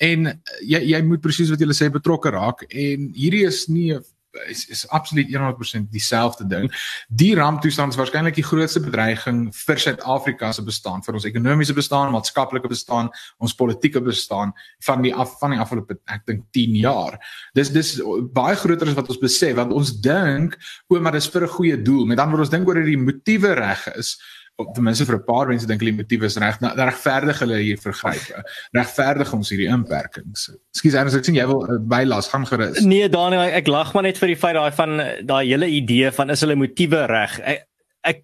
En 0.00 0.30
jy 0.64 0.80
jy 0.94 1.02
moet 1.04 1.20
presies 1.20 1.52
wat 1.52 1.60
jy 1.60 1.76
sê 1.76 1.90
betrokke 1.92 2.32
raak 2.32 2.64
en 2.70 3.10
hierdie 3.12 3.44
is 3.48 3.66
nie 3.68 3.92
is 4.46 4.66
is 4.66 4.88
absoluut 4.88 5.28
100% 5.28 5.90
dieselfde 5.90 6.46
ding. 6.46 6.70
Die 7.08 7.34
ramptoestand 7.34 7.92
is 7.92 7.98
waarskynlik 7.98 8.34
die 8.38 8.46
grootste 8.46 8.80
bedreiging 8.80 9.48
vir 9.54 9.78
Suid-Afrika 9.78 10.52
se 10.52 10.64
bestaan, 10.64 11.02
vir 11.06 11.18
ons 11.18 11.26
ekonomiese 11.28 11.74
bestaan, 11.74 12.12
maatskaplike 12.14 12.70
bestaan, 12.70 13.10
ons 13.38 13.54
politieke 13.54 14.02
bestaan 14.04 14.54
van 14.86 15.02
die 15.02 15.14
af 15.14 15.36
van 15.40 15.54
die 15.54 15.60
afgelope 15.62 15.98
ek 16.10 16.26
dink 16.26 16.44
10 16.56 16.76
jaar. 16.82 17.18
Dis 17.54 17.72
dis 17.74 17.96
baie 18.34 18.56
groter 18.56 18.90
as 18.90 18.98
wat 18.98 19.10
ons 19.10 19.22
besef 19.22 19.56
want 19.58 19.74
ons 19.76 19.94
dink 20.00 20.58
o, 20.88 21.00
maar 21.00 21.12
dis 21.12 21.30
vir 21.30 21.42
'n 21.42 21.56
goeie 21.56 21.82
doel. 21.82 22.06
Met 22.06 22.18
ander 22.18 22.36
woorde 22.36 22.48
ons 22.48 22.56
dink 22.56 22.68
oor 22.68 22.74
dat 22.74 22.86
die 22.86 22.96
motiewe 22.96 23.54
reg 23.54 23.86
is 23.96 24.18
ten 24.74 24.84
minste 24.84 25.06
vir 25.08 25.16
'n 25.18 25.24
paar 25.26 25.48
mense 25.48 25.66
dink 25.66 25.80
hulle 25.82 25.96
motief 25.96 26.22
is 26.22 26.36
reg 26.36 26.58
regverdig 26.60 27.38
hulle 27.44 27.60
hier 27.62 27.78
vergrype 27.78 28.44
regverdig 28.76 29.32
ons 29.34 29.50
hierdie 29.50 29.70
inperkings. 29.70 30.50
Ekskuus 30.74 30.94
anders 30.94 31.16
ek 31.18 31.24
sien 31.24 31.38
jy 31.38 31.46
wil 31.46 31.64
uh, 31.64 31.78
bylas 31.78 32.28
gaan 32.28 32.46
gerus. 32.46 32.80
Nee 32.84 33.08
Daniel 33.08 33.40
ek 33.40 33.68
lag 33.68 33.94
maar 33.94 34.06
net 34.06 34.18
vir 34.18 34.34
die 34.34 34.40
feit 34.40 34.54
daai 34.58 34.70
van 34.72 35.00
daai 35.26 35.44
hele 35.46 35.68
idee 35.68 36.10
van 36.12 36.30
is 36.30 36.40
hulle 36.44 36.58
motiewe 36.58 37.06
reg 37.06 37.40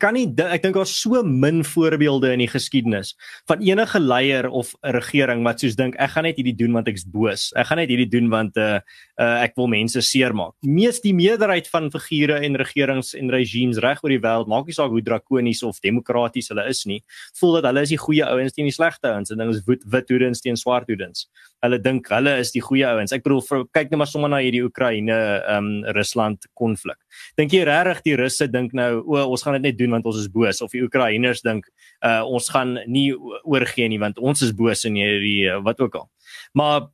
kan 0.00 0.16
nie 0.16 0.24
ek 0.40 0.62
dink 0.64 0.76
daar's 0.76 0.94
so 0.96 1.20
min 1.22 1.62
voorbeelde 1.66 2.30
in 2.32 2.40
die 2.40 2.48
geskiedenis 2.48 3.12
van 3.48 3.60
enige 3.64 4.00
leier 4.00 4.48
of 4.48 4.72
regering 4.96 5.44
wat 5.44 5.60
soos 5.60 5.76
dink 5.76 5.98
ek 6.00 6.14
gaan 6.14 6.24
net 6.28 6.38
hierdie 6.40 6.56
doen 6.56 6.72
want 6.76 6.88
ek's 6.88 7.04
boos. 7.04 7.50
Ek 7.56 7.68
gaan 7.68 7.80
net 7.82 7.92
hierdie 7.92 8.08
doen 8.08 8.30
want 8.32 8.56
uh, 8.56 8.80
uh 9.20 9.44
ek 9.44 9.56
wil 9.60 9.68
mense 9.68 10.00
seermaak. 10.00 10.54
Mees 10.64 11.02
die 11.04 11.12
meerderheid 11.16 11.68
van 11.72 11.90
figure 11.92 12.38
en 12.46 12.56
regerings 12.56 13.12
en 13.18 13.32
regimes 13.32 13.80
reg 13.84 14.00
oor 14.04 14.14
die 14.14 14.22
wêreld, 14.22 14.48
maak 14.48 14.70
nie 14.70 14.76
saak 14.76 14.94
hoe 14.94 15.04
drakonies 15.04 15.62
of 15.66 15.80
demokraties 15.84 16.48
hulle 16.52 16.64
is 16.72 16.84
nie, 16.88 17.02
voel 17.40 17.58
dat 17.58 17.68
hulle 17.70 17.84
is 17.84 17.92
die 17.92 18.00
goeie 18.00 18.24
ouens 18.24 18.56
teen 18.56 18.70
die 18.70 18.74
slegte 18.74 19.12
ouens 19.12 19.32
en 19.32 19.42
ding 19.42 19.52
is 19.52 19.60
wit 19.68 19.84
wit 19.92 20.14
hoedens 20.14 20.40
teen 20.44 20.56
swart 20.56 20.88
hoedens. 20.88 21.28
Hulle 21.64 21.80
dink 21.82 22.08
hulle 22.12 22.36
is 22.40 22.52
die 22.54 22.64
goeie 22.64 22.88
ouens. 22.88 23.12
Ek 23.12 23.24
bedoel 23.24 23.42
vir, 23.44 23.64
kyk 23.76 23.92
net 23.92 24.00
maar 24.00 24.10
sommer 24.10 24.32
na 24.32 24.40
hierdie 24.44 24.64
Oekraïne 24.64 25.16
um 25.56 25.70
Rusland 25.96 26.48
konflik. 26.56 26.98
Dink 27.36 27.52
jy 27.52 27.64
regtig 27.68 28.02
die 28.06 28.16
Russe 28.20 28.48
dink 28.52 28.74
nou 28.76 29.02
o 29.04 29.22
ons 29.32 29.44
gaan 29.44 29.56
net 29.66 29.78
doen 29.78 29.96
want 29.96 30.06
ons 30.08 30.20
is 30.22 30.30
boos 30.32 30.62
of 30.64 30.74
die 30.74 30.82
Oekraïners 30.86 31.42
dink 31.46 31.68
uh, 32.00 32.22
ons 32.24 32.50
gaan 32.54 32.76
nie 32.86 33.10
oorgee 33.44 33.88
nie 33.92 34.00
want 34.02 34.18
ons 34.18 34.44
is 34.46 34.54
boos 34.56 34.86
in 34.88 34.98
hierdie 34.98 35.48
uh, 35.50 35.60
wat 35.66 35.82
ook 35.82 35.98
al. 36.02 36.08
Maar 36.56 36.86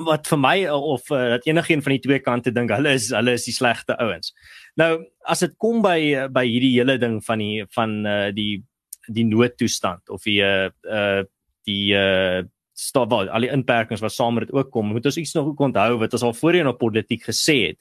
wat 0.00 0.28
vir 0.30 0.40
my 0.40 0.56
uh, 0.64 0.76
of 0.94 1.10
uh, 1.10 1.26
dat 1.36 1.46
enigiemand 1.48 1.86
van 1.86 1.96
die 1.96 2.04
twee 2.04 2.22
kante 2.24 2.52
dink 2.54 2.72
hulle 2.74 2.94
is 2.98 3.10
hulle 3.14 3.36
is 3.38 3.46
die 3.48 3.56
slegte 3.56 3.96
ouens. 4.00 4.34
Nou 4.80 4.92
as 5.28 5.44
dit 5.44 5.56
kom 5.60 5.82
by 5.84 5.98
uh, 6.14 6.28
by 6.32 6.46
hierdie 6.48 6.76
hele 6.78 6.98
ding 7.02 7.20
van 7.26 7.42
die 7.42 7.66
van 7.76 7.98
uh, 8.06 8.30
die 8.36 8.62
die 9.10 9.26
noodtoestand 9.26 10.10
of 10.12 10.24
die 10.28 10.40
uh, 10.44 10.70
uh 10.86 11.22
die 11.68 11.92
uh 11.94 12.42
stop 12.80 13.10
wel 13.12 13.28
al 13.28 13.44
die 13.44 13.52
inperkings 13.52 14.00
wat 14.00 14.14
saam 14.14 14.38
met 14.38 14.46
dit 14.48 14.54
ook 14.56 14.70
kom 14.72 14.92
moet 14.94 15.04
ons 15.04 15.18
iets 15.20 15.34
nog 15.36 15.50
onthou 15.52 15.98
wat 16.00 16.14
ons 16.16 16.22
al 16.24 16.36
voorheen 16.38 16.70
op 16.70 16.78
politiek 16.80 17.26
gesê 17.28 17.56
het 17.66 17.78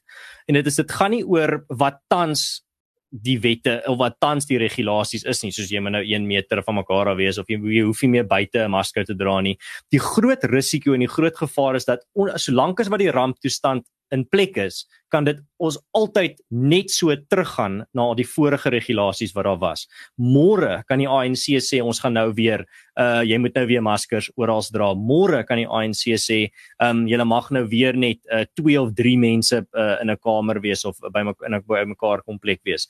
en 0.49 0.57
dit 0.59 0.67
is 0.67 0.79
dit 0.81 0.91
gaan 0.91 1.13
nie 1.15 1.23
oor 1.23 1.61
wat 1.81 2.01
tans 2.11 2.65
die 3.09 3.39
wette 3.41 3.79
of 3.89 3.97
wat 3.97 4.19
tans 4.21 4.45
die 4.45 4.59
regulasies 4.61 5.25
is 5.25 5.41
nie 5.43 5.51
soos 5.51 5.71
jy 5.71 5.81
moet 5.81 5.97
nou 5.97 6.03
1 6.05 6.27
meter 6.29 6.61
van 6.65 6.77
mekaar 6.77 7.09
af 7.13 7.17
wees 7.17 7.39
of 7.41 7.49
jy, 7.49 7.57
jy 7.57 7.83
hoef 7.87 8.03
nie 8.05 8.11
meer 8.19 8.27
buite 8.29 8.65
'n 8.65 8.71
masker 8.71 9.05
te 9.05 9.15
dra 9.15 9.41
nie. 9.41 9.57
Die 9.91 9.99
groot 9.99 10.43
risiko 10.43 10.93
en 10.93 10.99
die 10.99 11.09
groot 11.09 11.35
gevaar 11.35 11.75
is 11.75 11.85
dat 11.85 12.05
solank 12.35 12.79
as 12.79 12.89
wat 12.89 12.99
die 12.99 13.11
ramptoestand 13.11 13.85
in 14.11 14.25
plek 14.25 14.57
is, 14.57 14.85
kan 15.09 15.25
dit 15.25 15.39
ons 15.61 15.77
altyd 15.97 16.37
net 16.53 16.91
so 16.93 17.13
teruggaan 17.29 17.81
na 17.97 18.05
die 18.17 18.27
vorige 18.27 18.71
regulasies 18.73 19.33
wat 19.35 19.47
daar 19.47 19.59
was. 19.61 19.85
Môre 20.21 20.83
kan 20.89 21.01
die 21.01 21.09
ANC 21.09 21.59
sê 21.65 21.81
ons 21.81 22.01
gaan 22.03 22.15
nou 22.17 22.29
weer 22.37 22.65
uh 22.99 23.21
jy 23.25 23.39
moet 23.41 23.55
nou 23.57 23.65
weer 23.69 23.83
maskers 23.85 24.29
oral 24.37 24.63
dra. 24.73 24.91
Môre 24.93 25.43
kan 25.47 25.61
die 25.61 25.67
ANC 25.67 26.05
sê 26.21 26.39
um 26.83 27.05
jy 27.07 27.21
mag 27.23 27.49
nou 27.51 27.65
weer 27.69 27.97
net 27.97 28.19
uh 28.31 28.45
2 28.59 28.77
of 28.81 28.93
3 28.97 29.17
mense 29.17 29.55
uh, 29.55 29.95
in 30.01 30.09
'n 30.09 30.17
kamer 30.17 30.59
wees 30.61 30.85
of 30.85 30.97
by 31.13 31.21
in 31.21 31.55
'n 31.55 31.63
by 31.67 31.85
mekaar 31.85 32.21
komplek 32.21 32.61
wees. 32.65 32.87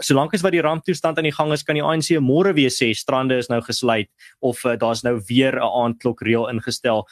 Solank 0.00 0.34
as 0.34 0.44
wat 0.46 0.54
die 0.54 0.62
ramptoestand 0.62 1.18
aan 1.18 1.26
die 1.26 1.34
gang 1.34 1.50
is, 1.52 1.64
kan 1.66 1.74
die 1.74 1.82
ANC 1.82 2.14
môre 2.22 2.54
weer 2.54 2.70
sê 2.70 2.94
strande 2.94 3.34
is 3.38 3.48
nou 3.50 3.58
gesluit 3.60 4.06
of 4.40 4.64
uh, 4.64 4.76
daar's 4.78 5.02
nou 5.02 5.18
weer 5.28 5.58
'n 5.58 5.62
aandklok 5.62 6.22
reël 6.22 6.48
ingestel 6.48 7.06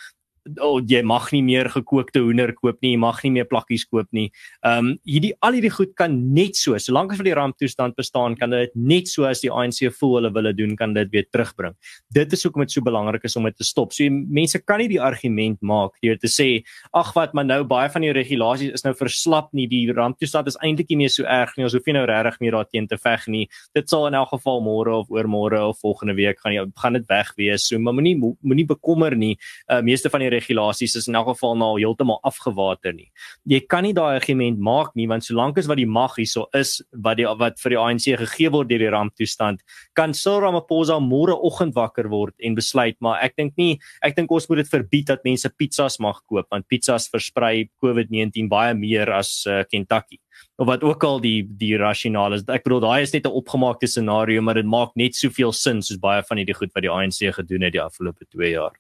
oh, 0.63 0.81
jy 0.81 1.03
mag 1.07 1.29
nie 1.35 1.43
meer 1.45 1.71
gekookte 1.73 2.23
hoender 2.25 2.53
koop 2.57 2.79
nie, 2.85 2.95
jy 2.95 3.01
mag 3.03 3.23
nie 3.25 3.33
meer 3.39 3.49
plakkies 3.51 3.87
koop 3.89 4.09
nie. 4.17 4.29
Ehm 4.65 4.93
um, 4.93 4.93
hierdie 5.07 5.33
al 5.45 5.57
hierdie 5.57 5.73
goed 5.73 5.95
kan 5.99 6.15
net 6.35 6.57
so, 6.59 6.77
solank 6.83 7.13
as 7.13 7.21
vir 7.21 7.31
die 7.31 7.37
ramptoestand 7.37 7.97
bestaan, 7.99 8.37
kan 8.39 8.53
dit 8.55 8.73
net 8.75 9.11
so 9.11 9.27
as 9.29 9.43
die 9.45 9.51
ANC 9.51 9.83
voel 9.99 10.19
hulle 10.21 10.33
wil 10.35 10.51
doen, 10.57 10.77
kan 10.79 10.95
dit 10.97 11.11
weer 11.13 11.27
terugbring. 11.33 11.77
Dit 12.15 12.33
is 12.33 12.45
hoekom 12.47 12.65
dit 12.65 12.75
so 12.75 12.85
belangrik 12.87 13.25
is 13.27 13.37
om 13.37 13.49
dit 13.49 13.57
te 13.57 13.67
stop. 13.67 13.95
So 13.97 14.07
mense 14.11 14.61
kan 14.65 14.83
nie 14.83 14.89
die 14.93 15.01
argument 15.03 15.61
maak 15.63 15.97
deur 16.05 16.19
te 16.21 16.31
sê, 16.31 16.49
ag 16.95 17.13
wat, 17.17 17.35
maar 17.35 17.47
nou 17.47 17.63
baie 17.69 17.91
van 17.93 18.07
die 18.07 18.15
regulasies 18.17 18.75
is 18.77 18.87
nou 18.87 18.95
verslap 18.97 19.53
nie, 19.57 19.67
die 19.71 19.85
ramptoestand 19.93 20.51
is 20.51 20.59
eintlik 20.65 20.91
nie 20.93 21.03
meer 21.05 21.13
so 21.13 21.27
erg 21.29 21.55
nie. 21.57 21.67
Ons 21.67 21.77
hoef 21.77 21.87
nie 21.89 21.97
nou 21.99 22.07
regtig 22.09 22.41
meer 22.45 22.59
daarteen 22.59 22.89
te 22.91 22.99
veg 23.01 23.27
nie. 23.33 23.45
Dit 23.77 23.91
sal 23.93 24.07
in 24.11 24.19
elk 24.19 24.33
geval 24.35 24.63
môre 24.65 24.95
of 25.01 25.11
oormôre 25.13 25.61
of 25.69 25.81
volgende 25.83 26.17
week 26.19 26.41
gaan 26.43 26.55
jy 26.55 26.67
gaan 26.83 26.99
dit 26.99 27.07
weg 27.11 27.33
wees. 27.41 27.67
So 27.69 27.79
moenie 27.83 28.17
moenie 28.21 28.67
bekommer 28.69 29.17
nie. 29.17 29.35
Uh 29.71 29.83
meeste 29.87 30.11
van 30.13 30.25
die 30.25 30.33
regulasies 30.37 30.97
is 31.01 31.09
in 31.11 31.19
elk 31.19 31.33
geval 31.35 31.57
nou 31.59 31.73
heeltemal 31.79 32.21
afgewater 32.29 32.95
nie. 32.95 33.09
Jy 33.49 33.63
kan 33.69 33.87
nie 33.87 33.95
daai 33.97 34.19
argument 34.21 34.61
maak 34.61 34.95
nie 34.99 35.09
want 35.11 35.27
solank 35.27 35.59
as 35.59 35.69
wat 35.71 35.81
die 35.81 35.89
mag 35.89 36.17
hierso 36.21 36.47
is 36.57 36.79
wat 36.93 37.21
die 37.21 37.27
wat 37.41 37.61
vir 37.63 37.75
die 37.75 37.81
ANC 37.81 38.09
gegee 38.23 38.53
word 38.53 38.71
deur 38.71 38.85
die 38.85 38.93
ramptoestand, 38.93 39.65
kan 39.97 40.15
Cyril 40.15 40.47
Ramaphosa 40.47 41.01
môre 41.03 41.37
oggend 41.37 41.75
wakker 41.77 42.11
word 42.13 42.35
en 42.39 42.59
besluit 42.59 42.97
maar 43.01 43.23
ek 43.25 43.37
dink 43.37 43.57
nie 43.61 43.79
ek 44.05 44.17
dink 44.17 44.31
ons 44.31 44.49
moet 44.51 44.63
dit 44.63 44.73
verbied 44.73 45.11
dat 45.13 45.25
mense 45.27 45.51
pizzas 45.59 45.99
mag 46.01 46.23
koop 46.27 46.47
want 46.51 46.69
pizzas 46.69 47.11
versprei 47.13 47.69
COVID-19 47.83 48.49
baie 48.53 48.75
meer 48.77 49.13
as 49.13 49.43
uh, 49.47 49.65
Kentucky. 49.71 50.21
of 50.57 50.67
wat 50.67 50.83
ook 50.83 51.05
al 51.05 51.21
die 51.21 51.43
die 51.59 51.77
rasionaal 51.81 52.37
is. 52.37 52.45
Ek 52.49 52.65
bedoel 52.65 52.83
daai 52.85 53.03
is 53.03 53.13
net 53.13 53.27
'n 53.27 53.39
opgemaakte 53.41 53.87
scenario, 53.87 54.43
maar 54.43 54.55
dit 54.55 54.67
maak 54.67 54.97
net 54.97 55.15
soveel 55.15 55.53
sin 55.53 55.83
soos 55.83 55.99
baie 55.99 56.23
van 56.23 56.39
hierdie 56.39 56.57
goed 56.57 56.73
wat 56.75 56.83
die 56.83 56.91
ANC 56.91 57.21
gedoen 57.35 57.63
het 57.63 57.73
die 57.73 57.83
afgelope 57.83 58.25
2 58.31 58.51
jaar. 58.51 58.73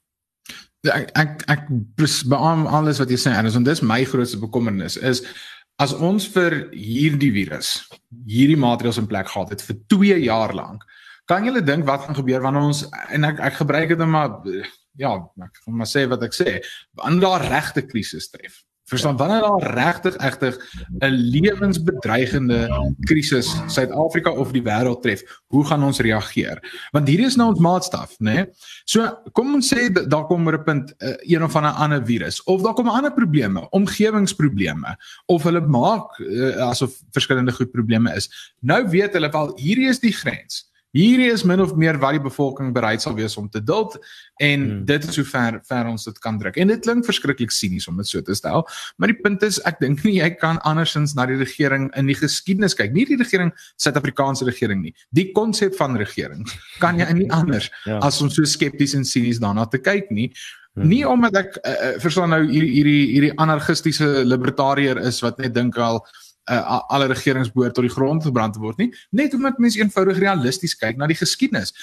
Ja, 0.86 1.00
ek 1.02 1.10
ek 1.18 1.44
ek 1.50 1.62
beam 2.30 2.66
alles 2.70 3.00
wat 3.02 3.10
jy 3.10 3.18
sê 3.18 3.32
en 3.34 3.66
dis 3.66 3.82
my 3.82 4.04
grootste 4.06 4.38
bekommernis 4.38 4.96
is 4.96 5.22
as 5.82 5.92
ons 5.92 6.28
vir 6.32 6.54
hierdie 6.72 7.32
virus 7.34 7.72
hierdie 8.28 8.58
maatreëls 8.60 9.00
in 9.02 9.08
plek 9.10 9.28
gehad 9.32 9.50
het 9.54 9.64
vir 9.66 9.80
2 9.92 10.20
jaar 10.24 10.54
lank 10.54 10.84
kan 11.26 11.44
julle 11.48 11.64
dink 11.64 11.86
wat 11.88 12.06
gaan 12.06 12.18
gebeur 12.18 12.44
wanneer 12.44 12.68
ons 12.70 12.84
en 13.10 13.28
ek 13.28 13.42
ek 13.48 13.58
gebruik 13.62 13.90
dit 13.92 13.98
net 14.04 14.12
maar 14.14 14.38
ja 15.00 15.16
ek 15.48 15.58
gaan 15.64 15.80
maar 15.80 15.90
sê 15.90 16.06
wat 16.12 16.22
ek 16.28 16.36
sê 16.38 16.60
wanneer 17.00 17.26
daar 17.26 17.48
regte 17.50 17.86
krisis 17.88 18.30
tref 18.30 18.62
Verstaan 18.86 19.16
wanneer 19.16 19.40
daar 19.40 19.74
regtig 19.74 20.16
egtig 20.16 20.56
'n 20.98 21.10
lewensbedreigende 21.10 22.94
krisis 23.00 23.56
Suid-Afrika 23.66 24.30
of 24.30 24.52
die 24.52 24.62
wêreld 24.62 25.02
tref, 25.02 25.22
hoe 25.46 25.64
gaan 25.66 25.82
ons 25.82 25.98
reageer? 25.98 26.86
Want 26.90 27.08
hierdie 27.08 27.26
is 27.26 27.36
nou 27.36 27.48
ons 27.48 27.58
maatstaf, 27.58 28.14
né? 28.18 28.32
Nee? 28.34 28.46
So 28.84 29.22
kom 29.32 29.54
ons 29.54 29.74
sê 29.74 29.90
daar 29.92 30.26
kom 30.26 30.48
'n 30.48 30.62
punt 30.62 30.94
uh, 30.98 31.14
een 31.20 31.42
of 31.42 31.56
ander 31.56 31.70
ander 31.70 32.06
virus 32.06 32.42
of 32.42 32.62
daar 32.62 32.74
kom 32.74 32.88
ander 32.88 33.12
probleme, 33.12 33.68
omgewingsprobleme 33.70 34.96
of 35.26 35.42
hulle 35.42 35.60
maak 35.60 36.18
uh, 36.18 36.56
asof 36.56 37.02
verskillende 37.10 37.52
goed 37.52 37.70
probleme 37.70 38.14
is. 38.14 38.54
Nou 38.60 38.88
weet 38.88 39.12
hulle 39.12 39.30
wel 39.30 39.52
hierdie 39.56 39.88
is 39.88 40.00
die 40.00 40.12
grens. 40.12 40.70
Hierdie 40.96 41.28
is 41.28 41.44
min 41.44 41.60
of 41.60 41.74
meer 41.76 41.98
wat 42.00 42.16
die 42.16 42.22
bevolking 42.24 42.72
bereid 42.72 43.04
sal 43.04 43.16
wees 43.18 43.36
om 43.36 43.50
te 43.52 43.60
duld 43.60 43.98
en 44.40 44.64
hmm. 44.64 44.80
dit 44.88 45.04
is 45.08 45.18
hoe 45.20 45.24
ver 45.28 45.58
ver 45.68 45.90
ons 45.90 46.08
dit 46.08 46.18
kan 46.24 46.38
druk. 46.40 46.56
En 46.60 46.72
dit 46.72 46.82
klink 46.84 47.04
verskriklik 47.04 47.52
sinies 47.52 47.88
om 47.90 48.00
dit 48.00 48.08
so 48.08 48.24
te 48.24 48.36
stel, 48.36 48.64
maar 48.96 49.12
die 49.12 49.18
punt 49.20 49.44
is 49.46 49.60
ek 49.68 49.80
dink 49.82 50.04
nie 50.06 50.16
jy 50.18 50.30
kan 50.40 50.60
andersins 50.68 51.16
na 51.16 51.28
die 51.28 51.38
regering 51.40 51.90
in 52.00 52.08
die 52.08 52.16
geskiedenis 52.16 52.76
kyk. 52.78 52.94
Nie 52.96 53.06
die 53.08 53.20
regering 53.20 53.52
Suid-Afrikaanse 53.82 54.48
regering 54.48 54.84
nie. 54.86 54.94
Die 55.16 55.30
konsep 55.36 55.76
van 55.76 55.98
regering 56.00 56.46
kan 56.80 57.00
jy 57.00 57.08
nie 57.16 57.30
anders 57.34 57.68
ja. 57.90 58.00
as 58.04 58.20
om 58.24 58.32
so 58.32 58.48
skepties 58.48 58.96
en 58.96 59.04
sinies 59.04 59.42
daarna 59.42 59.68
te 59.68 59.82
kyk 59.82 60.08
nie. 60.14 60.30
Hmm. 60.76 60.88
Nie 60.90 61.04
omdat 61.08 61.36
ek 61.40 61.58
uh, 61.60 61.96
verstaan 62.04 62.32
nou 62.34 62.42
hierdie 62.44 62.72
hierdie 62.72 63.04
hierdie 63.14 63.34
anarchistiese 63.40 64.24
libertariër 64.28 65.00
is 65.08 65.22
wat 65.24 65.40
net 65.40 65.54
dink 65.56 65.76
al 65.80 66.02
uh, 66.50 66.80
alle 66.88 67.08
regerings 67.10 67.52
behoort 67.52 67.74
tot 67.74 67.86
die 67.86 67.92
grond 67.92 68.24
gebrand 68.26 68.56
te 68.56 68.62
word 68.62 68.80
nie 68.82 68.90
net 69.10 69.34
omdat 69.34 69.60
mense 69.62 69.80
eenvoudig 69.80 70.20
realisties 70.22 70.76
kyk 70.78 70.98
na 71.00 71.08
die 71.10 71.18
geskiedenis. 71.18 71.74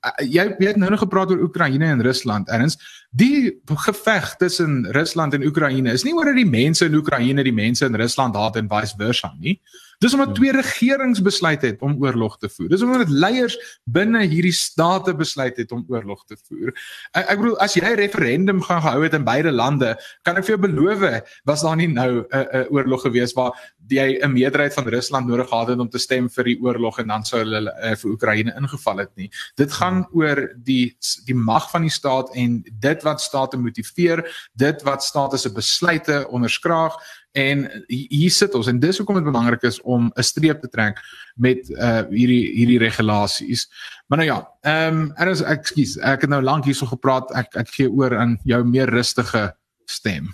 Uh, 0.00 0.14
jy 0.24 0.46
weet 0.58 0.80
nou 0.80 0.90
nog 0.90 1.02
gepraat 1.04 1.30
oor 1.30 1.44
Oekraïne 1.46 1.90
en 1.94 2.02
Rusland 2.04 2.50
erns 2.52 2.78
die 3.10 3.52
geveg 3.86 4.34
tussen 4.40 4.82
Rusland 4.96 5.34
en 5.34 5.46
Oekraïne 5.46 5.92
is 5.92 6.06
nie 6.06 6.14
oor 6.16 6.30
dat 6.30 6.40
die 6.40 6.48
mense 6.48 6.86
in 6.88 6.98
Oekraïne 6.98 7.44
die 7.44 7.54
mense 7.54 7.86
in 7.86 7.98
Rusland 7.98 8.38
haat 8.38 8.56
en 8.60 8.70
vice 8.70 8.98
versa 8.98 9.34
nie 9.38 9.58
Dis 10.02 10.16
omdat 10.16 10.32
ja. 10.34 10.34
twee 10.40 10.52
regerings 10.52 11.22
besluit 11.22 11.62
het 11.62 11.82
om 11.82 11.94
oorlog 12.02 12.38
te 12.42 12.50
voer. 12.50 12.68
Dis 12.72 12.82
omdat 12.82 13.10
leiers 13.10 13.56
binne 13.84 14.24
hierdie 14.26 14.54
state 14.56 15.14
besluit 15.14 15.56
het 15.60 15.72
om 15.72 15.84
oorlog 15.88 16.24
te 16.26 16.36
voer. 16.48 16.72
Ek, 17.12 17.28
ek 17.28 17.42
bedoel 17.42 17.58
as 17.62 17.76
jy 17.78 17.84
'n 17.86 18.00
referendum 18.00 18.62
gaan 18.66 18.82
gehou 18.82 19.02
het 19.04 19.14
in 19.14 19.24
beide 19.24 19.52
lande, 19.54 19.94
kan 20.26 20.36
ek 20.36 20.48
vir 20.48 20.56
jou 20.56 20.62
beloof, 20.66 21.06
was 21.46 21.62
daar 21.62 21.76
nie 21.76 21.86
nou 21.86 22.10
'n 22.22 22.26
uh, 22.34 22.42
uh, 22.42 22.66
oorlog 22.74 23.06
gewees 23.06 23.32
waar 23.38 23.54
jy 23.88 24.18
'n 24.18 24.32
meerderheid 24.32 24.74
van 24.74 24.88
Rusland 24.88 25.26
nodig 25.26 25.48
gehad 25.48 25.68
het 25.68 25.78
om 25.78 25.88
te 25.88 25.98
stem 25.98 26.28
vir 26.30 26.44
die 26.44 26.58
oorlog 26.60 26.98
en 26.98 27.06
dan 27.06 27.24
sou 27.24 27.38
hulle 27.40 27.60
uh, 27.70 27.94
vir 27.94 28.10
Oekraïne 28.10 28.54
ingeval 28.56 28.98
het 28.98 29.14
nie. 29.16 29.30
Dit 29.54 29.72
gaan 29.72 30.02
ja. 30.02 30.08
oor 30.12 30.52
die 30.56 30.96
die 31.26 31.34
mag 31.34 31.70
van 31.70 31.82
die 31.82 31.90
staat 31.90 32.34
en 32.34 32.62
dit 32.80 33.02
wat 33.02 33.20
state 33.20 33.56
motiveer, 33.56 34.24
dit 34.54 34.82
wat 34.82 35.02
state 35.02 35.38
se 35.38 35.52
besluite 35.52 36.26
onderskraag 36.28 36.96
En 37.32 37.64
hier 37.88 38.30
sit 38.30 38.54
ons 38.54 38.66
en 38.68 38.78
dis 38.80 38.98
hoekom 38.98 39.16
dit 39.16 39.24
belangrik 39.24 39.62
is 39.64 39.80
om 39.80 40.10
'n 40.14 40.22
streep 40.22 40.60
te 40.60 40.68
trek 40.68 41.00
met 41.34 41.68
uh 41.70 42.04
hierdie 42.10 42.52
hierdie 42.52 42.78
regulasies. 42.78 43.68
Maar 44.06 44.18
nou 44.18 44.28
ja, 44.28 44.48
ehm 44.60 45.00
um, 45.00 45.12
en 45.16 45.28
as 45.28 45.40
ekskuus, 45.40 45.96
ek 45.96 46.20
het 46.20 46.30
nou 46.30 46.42
lank 46.42 46.64
hierso 46.64 46.86
gepraat. 46.86 47.32
Ek 47.32 47.56
ek 47.56 47.68
gee 47.68 47.90
oor 47.90 48.16
aan 48.16 48.38
jou 48.44 48.64
meer 48.64 48.90
rustige 48.90 49.56
stem. 49.84 50.28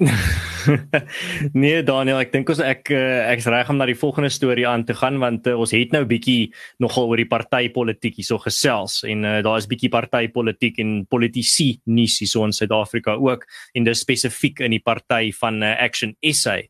nee 1.60 1.82
Daniel, 1.84 2.20
ek 2.22 2.32
dink 2.32 2.50
ons 2.52 2.60
ek 2.64 2.90
eh, 2.94 3.32
ek's 3.34 3.48
reg 3.52 3.68
om 3.72 3.76
na 3.80 3.86
die 3.88 3.98
volgende 3.98 4.30
storie 4.32 4.66
aan 4.68 4.86
te 4.88 4.96
gaan 4.96 5.18
want 5.20 5.48
uh, 5.50 5.56
ons 5.60 5.74
het 5.76 5.92
nou 5.92 6.02
bietjie 6.08 6.52
nogal 6.80 7.10
oor 7.10 7.20
die 7.20 7.28
partytetiek 7.28 8.16
hierso 8.20 8.40
gesels 8.40 9.00
en 9.08 9.26
uh, 9.28 9.34
daar 9.44 9.60
is 9.60 9.68
bietjie 9.70 9.92
partytetiek 9.92 10.80
en 10.80 11.02
politisie 11.10 11.74
nuus 11.92 12.16
hierso 12.22 12.46
in 12.48 12.56
Suid-Afrika 12.56 13.18
ook 13.20 13.44
en 13.76 13.88
dis 13.88 14.04
spesifiek 14.04 14.64
in 14.64 14.76
die 14.76 14.84
party 14.84 15.34
van 15.36 15.60
uh, 15.62 15.76
Action 15.84 16.16
SA 16.24 16.60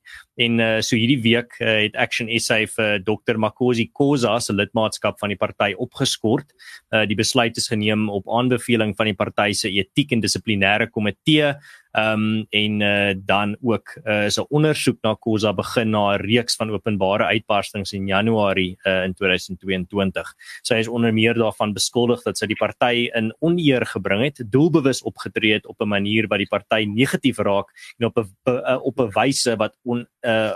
En 0.41 0.61
uh, 0.61 0.79
so 0.85 0.97
hierdie 0.97 1.21
week 1.21 1.57
uh, 1.61 1.83
het 1.85 1.97
Action 2.01 2.31
SA 2.41 2.63
vir 2.73 3.03
Dr 3.05 3.39
Makosi 3.41 3.89
Khoza 3.93 4.39
se 4.41 4.55
lidmaatskap 4.57 5.19
van 5.21 5.35
die 5.35 5.39
party 5.41 5.75
opgeskort. 5.77 6.55
Uh, 6.89 7.05
die 7.09 7.19
besluit 7.19 7.59
is 7.61 7.69
geneem 7.69 8.07
op 8.13 8.31
aanbeveling 8.31 8.95
van 8.97 9.11
die 9.11 9.17
party 9.19 9.51
se 9.57 9.73
etiek 9.73 10.15
en 10.17 10.25
dissiplinêre 10.25 10.89
komitee. 10.93 11.53
Ehm 11.91 12.13
um, 12.13 12.47
en 12.51 12.81
uh, 12.81 13.15
dan 13.25 13.57
ook 13.63 13.99
uh, 14.05 14.25
is 14.25 14.39
'n 14.39 14.47
ondersoek 14.49 14.99
na 15.03 15.15
Khoza 15.15 15.53
begin 15.53 15.91
na 15.91 16.15
'n 16.15 16.21
reeks 16.21 16.57
van 16.57 16.71
openbare 16.71 17.25
uitbarstings 17.25 17.93
in 17.93 18.07
Januarie 18.07 18.79
uh, 18.85 19.05
in 19.05 19.15
2022. 19.15 20.35
Sy 20.63 20.75
is 20.75 20.89
onder 20.89 21.13
meer 21.13 21.35
daarvan 21.35 21.73
beskuldig 21.73 22.23
dat 22.23 22.39
sy 22.39 22.47
die 22.47 22.57
party 22.57 23.11
in 23.15 23.35
oneer 23.39 23.87
gebring 23.87 24.23
het, 24.23 24.43
doelbewus 24.47 25.03
opgetree 25.03 25.53
het 25.53 25.67
op 25.67 25.81
'n 25.81 25.89
manier 25.89 26.29
wat 26.29 26.39
die 26.39 26.49
party 26.49 26.85
negatief 26.87 27.39
raak 27.39 27.69
en 27.99 28.07
op 28.07 28.19
'n 28.19 28.79
op 28.83 29.01
'n 29.01 29.11
wyse 29.11 29.57
wat 29.57 29.77
on, 29.83 30.07
uh 30.21 30.55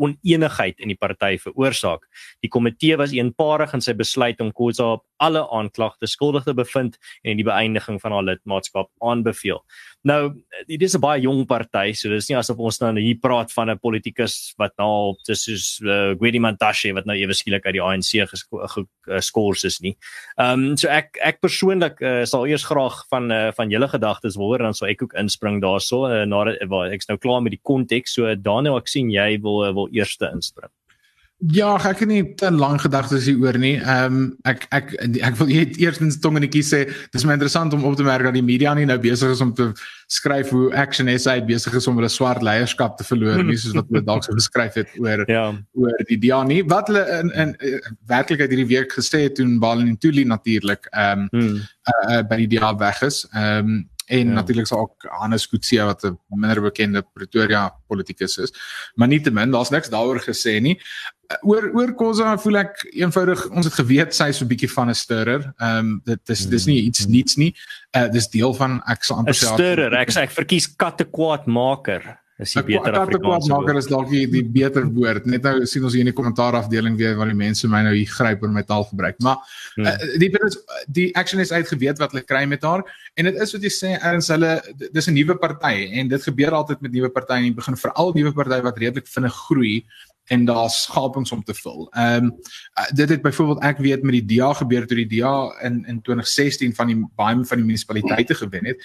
oneenigheid 0.00 0.80
in 0.82 0.90
die 0.92 0.98
party 0.98 1.36
veroorsaak. 1.38 2.06
Die 2.44 2.50
komitee 2.52 2.98
was 3.00 3.14
eenparig 3.14 3.74
in 3.76 3.84
sy 3.84 3.94
besluit 3.96 4.40
om 4.42 4.52
Khoza 4.54 4.94
op 4.96 5.04
alle 5.22 5.44
aanklagte 5.54 6.08
skuldig 6.10 6.46
te 6.48 6.54
bevind 6.56 6.98
en 7.22 7.38
die 7.38 7.46
beëindiging 7.46 8.00
van 8.02 8.16
haar 8.16 8.26
lidmaatskap 8.30 8.90
aanbeveel. 9.04 9.62
Nou, 10.04 10.34
dit 10.68 10.82
is 10.82 10.94
'n 10.94 11.00
baie 11.00 11.20
jong 11.22 11.46
party, 11.46 11.92
so 11.92 12.10
dis 12.10 12.28
nie 12.28 12.36
asof 12.36 12.58
ons 12.58 12.78
nou 12.80 12.92
hier 13.00 13.16
praat 13.16 13.50
van 13.52 13.70
'n 13.70 13.78
politikus 13.78 14.52
wat 14.58 14.72
nou 14.76 15.08
op 15.12 15.18
dis 15.24 15.44
soos 15.44 15.80
uh, 15.80 16.12
Gwedi 16.20 16.38
Mantashe 16.38 16.92
wat 16.92 17.06
nou 17.06 17.16
ewe 17.16 17.32
skielik 17.32 17.64
uit 17.64 17.72
die 17.72 17.82
ANC 17.82 18.28
geskors 19.08 19.64
is 19.64 19.80
nie. 19.80 19.96
Ehm 20.36 20.64
um, 20.72 20.76
so 20.76 20.88
ek 20.88 21.16
ek 21.22 21.40
persoonlik 21.40 22.00
uh, 22.02 22.24
sal 22.24 22.46
eers 22.46 22.64
graag 22.64 23.06
van 23.08 23.32
uh, 23.32 23.52
van 23.52 23.70
julle 23.70 23.88
gedagtes 23.88 24.36
hoor 24.36 24.58
dan 24.58 24.74
sal 24.74 24.88
ek 24.88 25.02
ook 25.02 25.14
inspring 25.14 25.62
daaroor 25.62 26.12
uh, 26.12 26.24
nadat 26.26 26.60
ek's 26.92 27.08
nou 27.08 27.18
klaar 27.18 27.40
met 27.40 27.52
die 27.52 27.62
konteks. 27.62 28.12
So 28.12 28.34
Daniel, 28.34 28.76
ek 28.76 28.88
sien 28.88 29.10
jy 29.10 29.40
wil 29.40 29.72
wil 29.72 29.88
eerste 29.90 30.28
inspring. 30.34 30.70
Ja, 31.42 31.74
ek 31.82 31.98
het 32.04 32.08
nie 32.08 32.22
te 32.38 32.48
lank 32.54 32.84
gedagtes 32.84 33.26
hieroor 33.28 33.56
nie. 33.58 33.74
Ehm 33.82 34.14
um, 34.14 34.28
ek 34.48 34.64
ek 34.72 34.92
ek 35.18 35.34
wil 35.40 35.50
eerstens 35.50 36.16
tongenetjie 36.22 36.62
sê, 36.64 36.80
dis 37.12 37.24
my 37.26 37.34
interessant 37.34 37.74
om 37.74 37.84
op 37.84 37.96
te 37.98 38.06
merk 38.06 38.24
dat 38.24 38.36
die 38.36 38.44
media 38.44 38.72
nie 38.74 38.86
nou 38.88 38.96
besig 39.02 39.34
is 39.34 39.42
om 39.44 39.50
te 39.54 39.66
skryf 40.06 40.52
hoe 40.54 40.70
Action 40.78 41.10
SA 41.18 41.34
besig 41.44 41.74
is 41.74 41.88
om 41.90 41.98
hulle 41.98 42.08
swart 42.08 42.42
leierskap 42.46 42.96
te 42.96 43.04
verloor, 43.04 43.42
nie 43.44 43.58
soos 43.60 43.74
wat 43.76 43.90
hulle 43.90 44.04
dalk 44.06 44.24
sou 44.24 44.36
geskryf 44.38 44.78
het 44.78 44.94
oor 45.02 45.24
ja. 45.28 45.48
oor 45.74 46.06
die 46.08 46.20
DA 46.22 46.40
nie. 46.46 46.62
Wat 46.70 46.88
hulle 46.88 47.04
in 47.18 47.34
in 47.34 47.56
uh, 47.58 47.80
werklikheid 48.08 48.54
hierdie 48.54 48.70
week 48.70 48.94
gesê 48.94 49.26
het 49.26 49.36
toe 49.36 49.48
Balin 49.60 49.98
Tuli 49.98 50.24
natuurlik 50.24 50.86
ehm 50.92 51.26
um, 51.26 51.28
hmm. 51.34 51.58
uh, 51.60 51.98
uh, 52.14 52.22
by 52.30 52.40
die 52.44 52.52
DA 52.56 52.72
weg 52.78 53.02
is. 53.02 53.24
Ehm 53.34 53.74
um, 53.74 53.82
en 54.06 54.26
ja. 54.26 54.32
natuurlik 54.32 54.66
sal 54.66 54.78
ook 54.78 55.06
Hannes 55.08 55.48
Kutse 55.48 55.84
wat 55.84 56.04
'n 56.04 56.18
minder 56.28 56.60
bekende 56.60 57.04
Pretoria 57.12 57.74
politikus 57.86 58.36
is. 58.36 58.52
Maar 58.94 59.08
nietemin, 59.08 59.50
daar's 59.50 59.70
niks 59.70 59.88
daaroor 59.88 60.20
gesê 60.20 60.60
nie. 60.60 60.80
Oor 61.42 61.70
oor 61.74 61.94
Khoza 61.94 62.38
voel 62.38 62.56
ek 62.56 62.84
eenvoudig 62.92 63.48
ons 63.50 63.64
het 63.64 63.74
geweet 63.74 64.14
sy 64.14 64.28
is 64.28 64.40
'n 64.40 64.48
bietjie 64.48 64.70
van 64.70 64.88
'n 64.88 64.94
stirrer. 64.94 65.52
Ehm 65.58 65.78
um, 65.78 66.00
dit 66.04 66.28
is 66.28 66.46
dis 66.46 66.66
nie 66.66 66.82
iets 66.82 67.06
niets 67.06 67.36
nie. 67.36 67.54
Uh 67.96 68.08
dis 68.08 68.28
deel 68.28 68.54
van 68.54 68.82
ek 68.86 69.04
sal 69.04 69.16
amper 69.16 69.34
sê 69.34 69.50
'n 69.50 69.54
stirrer. 69.54 69.94
Ek 69.94 70.10
sê 70.10 70.20
ek 70.20 70.30
verkies 70.30 70.76
katte 70.76 71.04
kwaad 71.04 71.46
maker 71.46 72.23
is 72.42 72.52
die 72.56 72.64
beter 72.66 72.96
Afrikaans. 72.98 73.46
Maak 73.50 73.68
is 73.78 73.86
dalk 73.90 74.08
die, 74.10 74.24
die 74.30 74.42
beter 74.42 74.86
woord. 74.96 75.26
Net 75.30 75.44
nou 75.46 75.66
sien 75.70 75.84
ons 75.86 75.94
hier 75.94 76.02
in 76.02 76.10
die 76.10 76.16
kommentaar 76.16 76.56
afdeling 76.58 76.96
weer 76.98 77.14
waar 77.18 77.30
die 77.30 77.38
mense 77.38 77.68
my 77.70 77.84
nou 77.86 77.94
hier 77.94 78.10
gryp 78.10 78.42
en 78.46 78.56
my 78.56 78.64
taal 78.66 78.86
gebruik. 78.88 79.20
Maar 79.22 79.38
hmm. 79.76 79.86
uh, 79.86 80.18
die 80.22 80.30
is 80.48 80.58
die 80.98 81.08
action 81.20 81.42
is 81.44 81.52
uitgeweet 81.54 82.02
wat 82.02 82.14
hulle 82.14 82.24
kry 82.26 82.42
met 82.50 82.66
haar 82.66 82.82
en 83.14 83.30
dit 83.30 83.38
is 83.44 83.54
wat 83.54 83.68
jy 83.68 83.72
sê 83.72 83.92
erns 84.00 84.32
hulle 84.34 84.56
dis 84.90 85.08
'n 85.08 85.14
nuwe 85.14 85.38
party 85.38 85.76
en 86.00 86.10
dit 86.10 86.26
gebeur 86.30 86.58
altyd 86.58 86.82
met 86.82 86.92
nuwe 86.92 87.12
partye 87.14 87.46
en 87.46 87.54
begin 87.54 87.78
veral 87.78 88.12
nuwe 88.14 88.34
partye 88.34 88.66
wat 88.66 88.82
redelik 88.82 89.06
vinnig 89.06 89.38
groei 89.46 89.76
en 90.32 90.44
daar's 90.44 90.82
skapings 90.82 91.32
om 91.32 91.42
te 91.44 91.54
vul. 91.54 91.88
Ehm 91.92 92.24
um, 92.24 92.30
dit 92.96 93.08
het 93.08 93.22
byvoorbeeld 93.22 93.62
ek 93.62 93.78
weet 93.78 94.02
met 94.02 94.16
die 94.16 94.36
DA 94.36 94.52
gebeur 94.52 94.86
toe 94.86 94.96
die 95.04 95.20
DA 95.20 95.52
in 95.62 95.84
in 95.86 96.02
2016 96.02 96.74
van 96.74 96.86
die 96.86 97.00
baie 97.16 97.44
van 97.44 97.58
die 97.60 97.66
munisipaliteite 97.66 98.34
gewen 98.34 98.64
het 98.64 98.84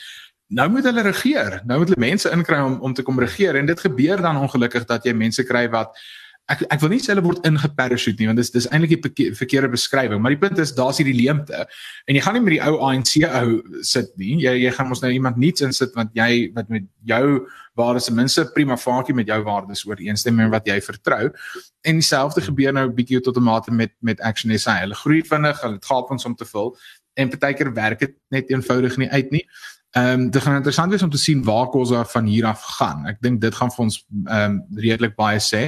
nou 0.50 0.70
moet 0.70 0.88
hulle 0.90 1.02
regeer. 1.06 1.60
Nou 1.70 1.80
moet 1.80 1.92
hulle 1.94 2.08
mense 2.08 2.32
inkry 2.34 2.62
om 2.66 2.80
om 2.86 2.94
te 2.94 3.06
kom 3.06 3.20
regeer 3.22 3.60
en 3.60 3.70
dit 3.70 3.86
gebeur 3.86 4.22
dan 4.22 4.42
ongelukkig 4.42 4.88
dat 4.90 5.06
jy 5.06 5.14
mense 5.14 5.46
kry 5.46 5.68
wat 5.70 5.94
ek 6.50 6.64
ek 6.74 6.82
wil 6.82 6.90
nie 6.90 7.02
sê 7.02 7.12
hulle 7.14 7.24
word 7.26 7.46
ingeparachute 7.46 8.18
nie 8.18 8.30
want 8.32 8.42
dis 8.42 8.50
dis 8.56 8.68
eintlik 8.74 8.96
die 9.06 9.30
verkeerde 9.38 9.70
beskrywing 9.70 10.22
maar 10.24 10.34
die 10.34 10.42
punt 10.42 10.58
is 10.62 10.74
daar's 10.78 10.98
hierdie 11.02 11.18
leemte. 11.20 11.66
En 12.10 12.18
jy 12.18 12.24
gaan 12.26 12.38
nie 12.40 12.44
met 12.48 12.56
die 12.56 12.62
ou 12.66 12.80
ANC 12.90 13.14
ou 13.28 13.60
sit 13.86 14.10
nie. 14.18 14.40
Jy 14.42 14.56
jy 14.66 14.74
gaan 14.74 14.90
mos 14.90 15.04
nou 15.06 15.14
iemand 15.14 15.38
nuuts 15.38 15.66
insit 15.66 15.94
want 15.98 16.16
jy 16.18 16.50
wat 16.58 16.72
met 16.74 16.88
jou 17.12 17.26
waardes 17.80 18.10
ten 18.10 18.18
minste 18.18 18.48
prima 18.56 18.76
facie 18.78 19.16
met 19.16 19.30
jou 19.30 19.40
waardes 19.46 19.86
ooreenstem 19.88 20.42
en 20.42 20.50
wat 20.52 20.68
jy 20.68 20.80
vertrou. 20.82 21.30
En 21.86 22.02
dieselfde 22.02 22.42
gebeur 22.50 22.74
nou 22.74 22.88
'n 22.90 22.96
bietjie 22.96 23.22
tot 23.22 23.38
'n 23.38 23.44
mate 23.44 23.72
met 23.72 23.94
met 24.02 24.22
Action 24.22 24.58
SA 24.58 24.80
hulle 24.82 24.96
groei 24.96 25.22
vinnig 25.22 25.62
hulle 25.62 25.78
het 25.78 25.86
gehad 25.86 26.10
ons 26.10 26.26
om 26.26 26.36
te 26.36 26.46
vul 26.46 26.76
en 27.14 27.30
partykeer 27.30 27.74
werk 27.74 28.00
dit 28.00 28.16
net 28.30 28.50
eenvoudig 28.50 28.98
nie 28.98 29.10
uit 29.10 29.32
nie 29.32 29.46
Ehm 29.98 30.22
um, 30.22 30.30
dit 30.30 30.42
gaan 30.42 30.56
interessant 30.56 30.92
wees 30.92 31.02
om 31.02 31.10
te 31.10 31.18
sien 31.18 31.44
waar 31.44 31.68
Kosa 31.68 32.06
van 32.06 32.26
hier 32.26 32.46
af 32.46 32.62
gaan. 32.78 33.08
Ek 33.10 33.18
dink 33.26 33.40
dit 33.42 33.56
gaan 33.56 33.72
vir 33.74 33.84
ons 33.88 33.96
ehm 34.26 34.52
um, 34.52 34.58
redelik 34.78 35.16
baie 35.18 35.40
sê. 35.42 35.62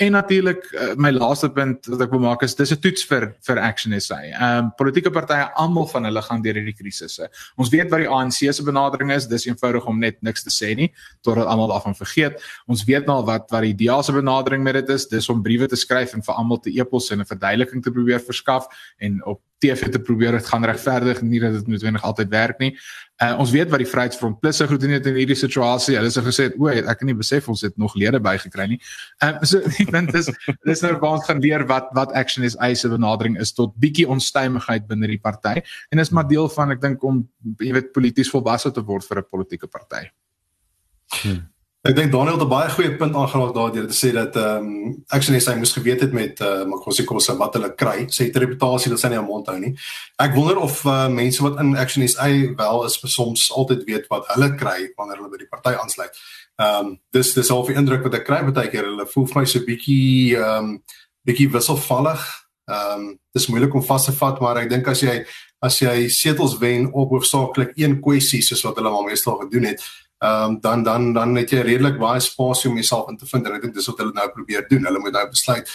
En 0.00 0.16
natuurlik 0.16 0.64
uh, 0.72 0.94
my 0.96 1.10
laaste 1.12 1.50
punt 1.52 1.84
wat 1.92 2.04
ek 2.06 2.14
wil 2.14 2.22
maak 2.24 2.42
is 2.46 2.56
dis 2.56 2.72
'n 2.72 2.80
toets 2.80 3.04
vir 3.04 3.26
vir 3.48 3.60
Action 3.60 3.92
SA. 4.00 4.22
Ehm 4.22 4.64
um, 4.64 4.70
politieke 4.78 5.12
partye 5.12 5.50
almal 5.60 5.86
van 5.92 6.08
hulle 6.08 6.22
gaan 6.22 6.40
deur 6.42 6.56
hierdie 6.56 6.76
krisisse. 6.76 7.28
Ons 7.56 7.68
weet 7.68 7.90
wat 7.90 8.00
die 8.00 8.08
ANC 8.08 8.48
se 8.48 8.64
benadering 8.64 9.12
is. 9.12 9.28
Dis 9.28 9.44
eenvoudig 9.44 9.84
om 9.84 10.00
net 10.00 10.22
niks 10.22 10.42
te 10.42 10.50
sê 10.50 10.74
nie 10.74 10.92
totdat 11.20 11.46
almal 11.46 11.68
daarvan 11.68 11.94
vergeet. 11.94 12.40
Ons 12.66 12.84
weet 12.84 13.06
nou 13.06 13.22
wat 13.24 13.50
wat 13.50 13.62
die 13.62 13.76
DA 13.76 14.00
se 14.02 14.12
benadering 14.12 14.62
met 14.62 14.80
dit 14.80 14.88
is. 14.88 15.06
Dis 15.06 15.28
om 15.28 15.42
briewe 15.42 15.68
te 15.68 15.76
skryf 15.76 16.14
en 16.14 16.22
vir 16.22 16.34
almal 16.34 16.60
te 16.60 16.72
e-pos 16.72 17.10
en 17.10 17.20
'n 17.20 17.28
verduideliking 17.28 17.82
te 17.82 17.90
probeer 17.90 18.20
verskaf 18.20 18.72
en 18.98 19.20
op 19.24 19.42
TV 19.62 19.88
te 19.92 20.00
probeer 20.02 20.36
dit 20.36 20.46
gaan 20.46 20.64
regverdig 20.68 21.22
nie 21.24 21.40
dat 21.40 21.54
dit 21.56 21.68
noodwendig 21.70 22.04
altyd 22.04 22.28
werk 22.32 22.58
nie. 22.60 22.72
Uh, 23.22 23.32
ons 23.40 23.50
weet 23.54 23.70
wat 23.72 23.80
die 23.80 23.88
Vryheidsfront 23.88 24.40
Plus 24.42 24.58
se 24.60 24.66
gedoen 24.68 24.92
het 24.96 25.06
in 25.08 25.16
hierdie 25.16 25.38
situasie. 25.38 25.96
Hulle 25.96 26.10
het 26.12 26.26
gesê, 26.26 26.50
"O, 26.58 26.68
ek 26.68 26.84
het 27.00 27.06
nie 27.08 27.16
besef 27.16 27.48
ons 27.48 27.62
het 27.64 27.76
nog 27.76 27.94
lede 27.94 28.20
bygekry 28.20 28.66
nie." 28.68 28.80
Ehm 29.22 29.40
uh, 29.40 29.42
so 29.42 29.58
ek 29.82 29.92
dink 29.92 30.12
dis 30.12 30.30
dis 30.64 30.82
nou 30.82 30.92
waar 30.98 31.16
ons 31.16 31.24
gaan 31.24 31.40
leer 31.40 31.66
wat 31.66 31.88
wat 31.94 32.12
action 32.12 32.44
is 32.44 32.56
eise 32.56 32.88
benadering 32.88 33.40
is 33.40 33.52
tot 33.52 33.74
bietjie 33.80 34.08
onstuimigheid 34.08 34.86
binne 34.86 35.06
die 35.06 35.20
party 35.20 35.62
en 35.90 35.98
is 35.98 36.10
maar 36.10 36.28
deel 36.28 36.48
van 36.48 36.70
ek 36.70 36.80
dink 36.80 37.02
om 37.02 37.28
jy 37.58 37.72
weet 37.72 37.92
polities 37.92 38.30
volwasse 38.30 38.70
te 38.70 38.84
word 38.84 39.04
vir 39.04 39.18
'n 39.18 39.30
politieke 39.30 39.66
party. 39.66 40.10
Hmm. 41.22 41.48
Ek 41.86 41.94
dink 41.94 42.10
Daniel 42.10 42.34
het 42.34 42.42
'n 42.42 42.48
baie 42.50 42.70
goeie 42.70 42.96
punt 42.96 43.14
aangeraak 43.14 43.54
daardeur 43.54 43.86
te 43.86 43.94
sê 43.94 44.12
dat 44.12 44.36
ehm 44.36 44.66
um, 44.66 45.04
Action 45.08 45.40
SA 45.40 45.54
moes 45.54 45.72
geweet 45.72 46.00
het 46.00 46.12
met 46.12 46.40
uh, 46.40 46.64
Makosi 46.64 47.04
Kosse 47.04 47.36
wat 47.36 47.54
hulle 47.54 47.74
kry. 47.74 48.06
Sy 48.08 48.24
het 48.24 48.36
reputasie 48.36 48.90
dat 48.90 48.98
sy 48.98 49.08
nie 49.08 49.18
aan 49.18 49.24
mond 49.24 49.46
hou 49.46 49.58
nie. 49.58 49.76
Ek 50.18 50.34
wonder 50.34 50.58
of 50.58 50.84
uh, 50.84 51.08
mense 51.08 51.42
wat 51.42 51.60
in 51.60 51.76
Action 51.76 52.08
SA 52.08 52.26
wel 52.56 52.84
is 52.84 52.98
soms 53.02 53.52
altyd 53.52 53.84
weet 53.84 54.06
wat 54.08 54.26
hulle 54.34 54.54
kry 54.54 54.90
wanneer 54.96 55.16
hulle 55.16 55.30
by 55.30 55.38
die 55.38 55.48
party 55.48 55.76
aansluit. 55.78 56.10
Ehm 56.58 56.86
um, 56.86 56.98
dis 57.12 57.32
dis 57.34 57.50
al 57.50 57.62
die 57.66 57.76
indruk 57.78 58.02
wat 58.02 58.14
ek 58.14 58.26
kry 58.26 58.42
baie 58.50 58.68
keer 58.68 58.84
hulle 58.84 59.06
voel 59.06 59.26
vir 59.26 59.40
my 59.40 59.46
so 59.46 59.60
bietjie 59.60 60.34
ehm 60.34 60.64
um, 60.64 60.82
bietjie 61.22 61.50
wisselvallig. 61.52 62.24
Ehm 62.66 62.98
um, 62.98 63.18
dis 63.30 63.46
moeilik 63.46 63.74
om 63.74 63.82
vas 63.82 64.04
te 64.04 64.12
vat, 64.12 64.40
maar 64.40 64.58
ek 64.58 64.70
dink 64.74 64.88
as 64.88 65.06
jy 65.06 65.22
as 65.62 65.78
jy 65.78 66.08
setels 66.08 66.58
wen 66.58 66.90
op 66.92 67.14
hoofsaaklik 67.14 67.78
een 67.78 68.00
kwessie 68.02 68.42
soos 68.42 68.64
wat 68.66 68.76
hulle 68.76 68.90
maar 68.90 69.06
meestal 69.06 69.38
gedoen 69.38 69.70
het, 69.70 69.86
ehm 70.18 70.50
um, 70.50 70.60
dan 70.60 70.82
dan 70.82 71.12
dan 71.12 71.36
het 71.36 71.50
jy 71.50 71.60
redelik 71.60 71.98
baie 71.98 72.20
spasie 72.20 72.70
om 72.70 72.76
jouself 72.76 73.08
in 73.10 73.16
te 73.16 73.26
vind 73.26 73.46
en 73.46 73.54
ek 73.54 73.62
dink 73.62 73.74
dis 73.74 73.86
wat 73.86 73.98
hulle 73.98 74.12
nou 74.16 74.28
probeer 74.32 74.64
doen. 74.68 74.84
Hulle 74.84 74.98
moet 74.98 75.12
nou 75.12 75.28
besluit. 75.28 75.68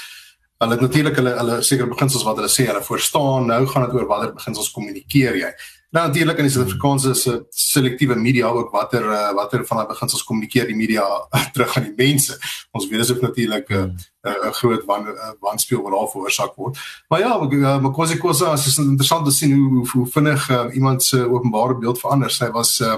Hulle 0.62 0.77
het 0.77 0.82
natuurlik 0.82 1.15
hulle 1.15 1.36
hulle 1.38 1.62
seker 1.62 1.88
beginsels 1.89 2.23
wat 2.25 2.41
hulle 2.41 2.49
sê 2.49 2.65
hulle 2.65 2.82
voorstaan. 2.82 3.45
Nou 3.45 3.67
gaan 3.67 3.86
dit 3.86 3.93
oor 3.93 4.10
watter 4.10 4.34
beginsels 4.34 4.71
kommunikeer 4.71 5.38
jy. 5.38 5.54
Nou 5.91 6.06
natuurlik 6.08 6.38
in 6.39 6.47
die 6.47 6.51
Suid-Afrikaanse 6.54 7.13
se 7.19 7.32
selektiewe 7.49 8.15
media 8.15 8.47
ook 8.47 8.69
watter 8.71 9.04
uh, 9.12 9.32
watter 9.36 9.65
van 9.67 9.82
daai 9.82 9.89
beginsels 9.89 10.23
kommunikeer 10.23 10.69
die 10.69 10.75
media 10.75 11.04
terug 11.54 11.73
aan 11.77 11.89
die 11.89 11.97
mense. 11.97 12.38
Ons 12.71 12.86
weet 12.88 13.01
dis 13.04 13.12
ook 13.12 13.25
natuurlik 13.25 13.69
'n 13.69 13.73
uh, 13.73 14.32
'n 14.32 14.47
uh, 14.47 14.51
groot 14.60 14.86
wan 14.86 15.08
uh, 15.08 15.34
wanspeel 15.39 15.82
wat 15.82 15.91
daar 15.91 16.10
veroorsaak 16.13 16.56
word. 16.56 16.77
Maar 17.10 17.19
ja, 17.19 17.80
Makosi 17.80 18.17
Kosa 18.17 18.54
is 18.54 18.77
interessant 18.77 19.25
te 19.25 19.32
sien 19.32 19.51
hoe 19.54 19.69
hoe, 19.69 19.88
hoe 19.91 20.08
vinnig 20.08 20.49
uh, 20.49 20.75
iemand 20.75 21.04
se 21.04 21.30
openbare 21.30 21.77
beeld 21.77 21.99
verander. 21.99 22.32
Sy 22.32 22.49
was 22.51 22.80
uh, 22.80 22.95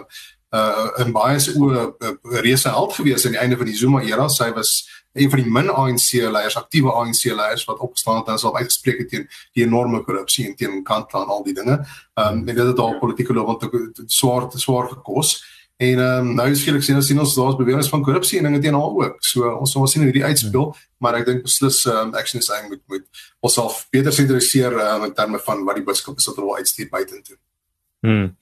uh 0.53 0.89
in 1.01 1.11
baie 1.11 1.39
se 1.39 1.51
oë 1.57 1.71
'n 1.73 1.93
uh, 2.05 2.41
reuse 2.41 2.69
held 2.69 2.93
gewees 2.93 3.25
aan 3.25 3.31
die 3.31 3.41
einde 3.41 3.57
van 3.57 3.65
die 3.65 3.77
Zuma 3.77 4.01
era. 4.01 4.27
Sy 4.29 4.51
was 4.53 4.89
een 5.13 5.29
van 5.29 5.39
die 5.39 5.51
min 5.51 5.69
ANC 5.69 6.11
leiers, 6.11 6.57
aktiewe 6.57 6.91
ANC 6.91 7.23
leiers 7.23 7.65
wat 7.65 7.79
opgestaan 7.79 8.17
het 8.17 8.27
en 8.27 8.37
self 8.37 8.55
uitgespreek 8.55 8.97
het 8.97 9.09
teen 9.09 9.27
die 9.53 9.65
enorme 9.65 10.03
korrupsie 10.03 10.45
en 10.47 10.55
teen 10.55 10.83
kant 10.83 11.13
aan 11.13 11.27
al 11.27 11.43
die 11.43 11.53
dinge. 11.53 11.85
Um 12.13 12.47
en 12.47 12.55
dit 12.55 12.65
het 12.65 12.79
al 12.79 12.99
politieke 12.99 13.33
loop 13.33 13.45
want 13.45 14.01
swaar 14.05 14.49
swaar 14.51 14.89
gekos. 14.89 15.43
En 15.77 15.99
um 15.99 16.33
nou 16.35 16.55
skielik 16.55 16.83
sien 16.83 16.95
ons 16.95 17.07
sien 17.07 17.19
ons 17.19 17.35
daar's 17.35 17.57
beweringe 17.57 17.89
van 17.89 18.03
korrupsie 18.03 18.37
en 18.37 18.43
dinge 18.49 18.59
teen 18.59 18.73
haar 18.73 18.97
ook. 18.99 19.15
So 19.25 19.49
ons 19.55 19.71
sal 19.71 19.87
sien 19.87 20.03
hoe 20.03 20.13
die 20.13 20.25
uitspeel, 20.25 20.69
ja. 20.73 20.89
maar 20.97 21.17
ek 21.21 21.25
dink 21.25 21.41
beslis 21.45 21.85
um 21.85 22.13
action 22.13 22.41
is 22.41 22.49
eintlik 22.49 22.81
moet 22.85 22.99
moet 22.99 23.23
onsself 23.39 23.87
beter 23.89 24.13
sentraliseer 24.13 24.73
um, 24.73 25.09
in 25.09 25.13
terme 25.13 25.39
van 25.39 25.65
wat 25.65 25.75
die 25.75 25.83
boodskap 25.83 26.17
is 26.17 26.29
wat 26.29 26.37
hulle 26.41 26.61
uitstuur 26.61 26.89
buitentoe. 26.89 27.37
Hmm. 28.03 28.33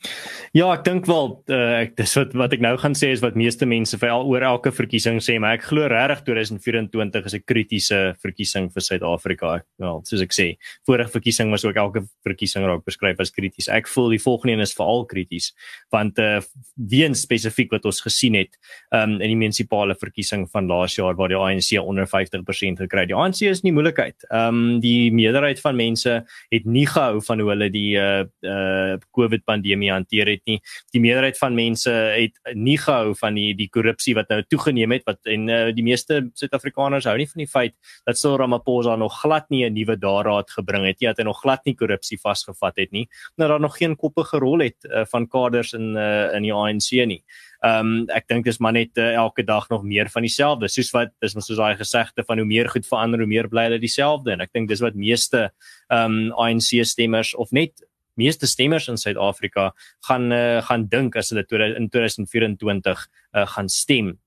Ja, 0.57 0.71
ek 0.73 0.81
dink 0.87 1.05
wel 1.05 1.27
uh, 1.53 1.57
ek 1.83 1.91
dis 1.99 2.15
wat 2.17 2.31
wat 2.33 2.53
ek 2.55 2.63
nou 2.65 2.71
gaan 2.81 2.95
sê 2.97 3.11
is 3.13 3.21
wat 3.21 3.35
meeste 3.37 3.67
mense 3.69 3.93
vir 4.01 4.09
al 4.09 4.23
oor 4.25 4.41
elke 4.41 4.71
verkiesing 4.73 5.19
sê, 5.21 5.35
maar 5.37 5.53
ek 5.59 5.67
glo 5.67 5.85
regtig 5.85 6.23
2024 6.25 7.27
is 7.29 7.35
'n 7.37 7.43
kritiese 7.45 7.99
verkiesing 8.25 8.71
vir 8.73 8.81
Suid-Afrika. 8.81 9.51
Wel, 9.77 10.01
soos 10.09 10.23
ek 10.25 10.33
sê, 10.33 10.47
vorige 10.89 11.13
verkiesing 11.13 11.51
was 11.53 11.63
ook 11.63 11.77
elke 11.77 12.01
verkiesing 12.25 12.65
raak 12.65 12.81
beskryf 12.83 13.21
as 13.21 13.29
krities. 13.29 13.69
Ek 13.69 13.87
voel 13.87 14.09
die 14.17 14.23
volgende 14.23 14.57
een 14.57 14.65
is 14.65 14.73
veral 14.73 15.05
krities 15.05 15.53
want 15.91 16.17
uh 16.17 16.41
weens 16.75 17.21
spesifiek 17.21 17.69
wat 17.71 17.85
ons 17.85 18.01
gesien 18.01 18.33
het 18.33 18.57
um 18.89 19.21
in 19.21 19.29
die 19.29 19.37
munisipale 19.37 19.93
verkiesing 19.93 20.49
van 20.49 20.65
laas 20.65 20.95
jaar 20.97 21.13
waar 21.13 21.29
die 21.29 21.37
ANC 21.37 21.77
onder 21.77 22.09
50% 22.09 22.81
gekry 22.81 23.05
het. 23.05 23.13
Die 23.13 23.15
ANC 23.15 23.45
is 23.45 23.61
nie 23.61 23.71
moeilikheid. 23.71 24.25
Um 24.33 24.81
die 24.81 25.11
meerderheid 25.13 25.61
van 25.61 25.77
mense 25.77 26.25
het 26.49 26.65
nie 26.65 26.87
gehou 26.87 27.21
van 27.21 27.39
hoe 27.39 27.49
hulle 27.53 27.69
die 27.69 27.93
uh 27.95 28.25
uh 28.41 28.97
COVID 29.13 29.45
pandemie 29.51 29.91
hanteer 29.91 30.31
het 30.31 30.43
nie. 30.49 30.59
Die 30.95 31.03
meerderheid 31.03 31.37
van 31.39 31.55
mense 31.57 31.91
het 31.91 32.55
nie 32.55 32.77
gehou 32.81 33.13
van 33.19 33.37
die 33.37 33.51
die 33.57 33.69
korrupsie 33.69 34.15
wat 34.17 34.31
nou 34.31 34.41
toegeneem 34.47 34.97
het 34.97 35.05
wat 35.09 35.19
en 35.29 35.47
uh, 35.49 35.59
die 35.75 35.85
meeste 35.85 36.21
Suid-Afrikaners 36.39 37.09
hou 37.09 37.17
nie 37.19 37.29
van 37.29 37.43
die 37.43 37.49
feit 37.51 37.75
dat 38.07 38.19
Cyril 38.19 38.39
Ramaphosa 38.41 38.95
nog 38.99 39.19
glad 39.21 39.49
nie 39.49 39.65
'n 39.65 39.73
nuwe 39.73 39.97
daarraad 39.99 40.49
gebring 40.51 40.85
het 40.85 40.99
nie, 40.99 41.09
dat 41.09 41.17
hy 41.17 41.27
nog 41.27 41.41
glad 41.41 41.65
nie 41.65 41.75
korrupsie 41.75 42.19
vasgevat 42.19 42.77
het 42.77 42.91
nie. 42.91 43.07
Nou 43.37 43.49
daar 43.49 43.59
nog 43.59 43.77
geen 43.77 43.95
koppe 43.95 44.23
gerol 44.23 44.59
het 44.59 44.77
uh, 44.83 45.05
van 45.05 45.27
kaders 45.27 45.73
in 45.73 45.95
uh, 45.95 46.33
in 46.35 46.43
die 46.43 46.53
ANC 46.53 46.91
nie. 47.05 47.23
Ehm 47.61 47.85
um, 47.85 48.05
ek 48.09 48.25
dink 48.27 48.45
dis 48.45 48.57
maar 48.57 48.73
net 48.73 48.97
uh, 48.97 49.11
elke 49.13 49.43
dag 49.45 49.67
nog 49.69 49.83
meer 49.85 50.09
van 50.09 50.25
dieselfde. 50.25 50.69
Soos 50.71 50.89
wat 50.95 51.11
dis 51.21 51.35
mos 51.37 51.45
soos 51.45 51.59
daai 51.59 51.77
gesegde 51.77 52.25
van 52.25 52.41
hoe 52.41 52.47
meer 52.47 52.69
goed 52.69 52.87
verander, 52.87 53.21
hoe 53.21 53.29
meer 53.29 53.49
bly 53.51 53.67
hulle 53.67 53.79
dieselfde 53.81 54.33
en 54.33 54.41
ek 54.41 54.53
dink 54.53 54.69
dis 54.71 54.81
wat 54.81 54.97
meeste 54.97 55.51
ehm 55.91 56.17
um, 56.17 56.31
ANC 56.41 56.81
stemmers 56.89 57.35
of 57.35 57.51
net 57.51 57.85
meeste 58.19 58.47
stemmers 58.47 58.87
in 58.87 58.97
Suid-Afrika 58.97 59.71
gaan 60.07 60.31
uh, 60.31 60.61
gaan 60.67 60.87
dink 60.87 61.15
as 61.15 61.31
hulle 61.31 61.45
in 61.75 61.89
2024 61.89 63.07
uh, 63.35 63.47
gaan 63.47 63.69
stem. 63.69 64.17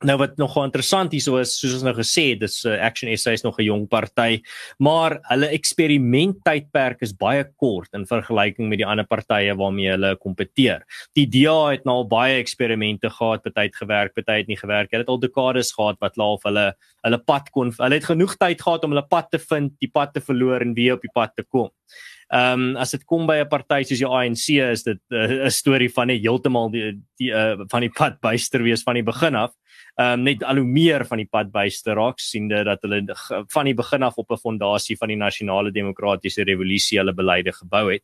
Nou 0.00 0.14
wat 0.16 0.38
nog 0.40 0.54
interessant 0.56 1.12
hierso 1.12 1.36
is, 1.42 1.50
soos 1.60 1.74
ons 1.76 1.82
nou 1.84 1.92
gesê 1.98 2.30
het, 2.30 2.38
dis 2.40 2.54
uh, 2.64 2.78
Action 2.86 3.10
SA 3.20 3.34
is 3.36 3.42
nog 3.44 3.58
'n 3.60 3.66
jong 3.66 3.82
party, 3.88 4.40
maar 4.78 5.18
hulle 5.28 5.50
eksperimenttydperk 5.52 7.02
is 7.04 7.12
baie 7.12 7.44
kort 7.60 7.92
in 7.92 8.06
vergelyking 8.08 8.70
met 8.70 8.80
die 8.80 8.86
ander 8.86 9.04
partye 9.04 9.52
waarmee 9.52 9.90
hulle 9.92 10.16
kompeteer. 10.16 10.86
Die 11.12 11.26
DA 11.28 11.76
het 11.76 11.84
nou 11.84 12.00
al 12.00 12.08
baie 12.08 12.40
eksperimente 12.40 13.10
gehad, 13.10 13.42
party 13.42 13.68
het 13.68 13.76
gewerk, 13.76 14.14
party 14.14 14.38
het 14.40 14.48
nie 14.48 14.56
gewerk. 14.56 14.90
Hulle 14.90 15.04
het 15.04 15.12
al 15.12 15.20
dekades 15.20 15.72
gehad 15.76 16.00
wat 16.00 16.16
laaf 16.16 16.48
hulle 16.48 16.72
hulle 17.04 17.18
pad 17.18 17.50
kon 17.50 17.68
hulle 17.68 17.94
het 17.94 18.08
genoeg 18.08 18.36
tyd 18.36 18.60
gehad 18.60 18.84
om 18.84 18.96
hulle 18.96 19.08
pad 19.08 19.28
te 19.30 19.38
vind, 19.38 19.76
die 19.80 19.90
pad 19.92 20.14
te 20.14 20.20
verloor 20.20 20.64
en 20.64 20.72
weer 20.72 20.96
op 20.96 21.02
die 21.04 21.12
pad 21.12 21.36
te 21.36 21.44
kom. 21.44 21.68
Ehm 22.30 22.60
um, 22.62 22.76
as 22.78 22.92
dit 22.94 23.02
kom 23.10 23.26
by 23.26 23.40
'n 23.42 23.48
party 23.50 23.82
soos 23.82 23.98
die 23.98 24.06
ANC 24.06 24.44
is 24.62 24.84
dit 24.86 25.00
eh, 25.10 25.26
'n 25.26 25.46
uh, 25.46 25.50
storie 25.50 25.90
van 25.90 26.06
net 26.06 26.22
heeltemal 26.22 26.70
die, 26.70 26.92
die 27.18 27.32
uh, 27.34 27.58
van 27.66 27.82
die 27.82 27.90
pad 27.90 28.20
byster 28.22 28.62
wees 28.62 28.84
van 28.86 28.94
die 28.94 29.02
begin 29.02 29.34
af. 29.34 29.50
Ehm 29.98 30.20
um, 30.20 30.22
net 30.22 30.44
al 30.44 30.62
hoe 30.62 30.64
meer 30.64 31.04
van 31.04 31.18
die 31.18 31.26
pad 31.26 31.50
byster 31.50 31.96
raak 31.98 32.20
siende 32.22 32.62
dat 32.64 32.78
hulle 32.86 33.02
van 33.50 33.64
die 33.64 33.74
begin 33.74 34.02
af 34.02 34.16
op 34.16 34.30
'n 34.30 34.38
fondasie 34.38 34.96
van 34.96 35.08
die 35.08 35.16
nasionale 35.16 35.72
demokratiese 35.72 36.44
revolusie 36.44 36.98
hulle 36.98 37.12
beleide 37.12 37.52
gebou 37.52 37.90
het. 37.90 38.02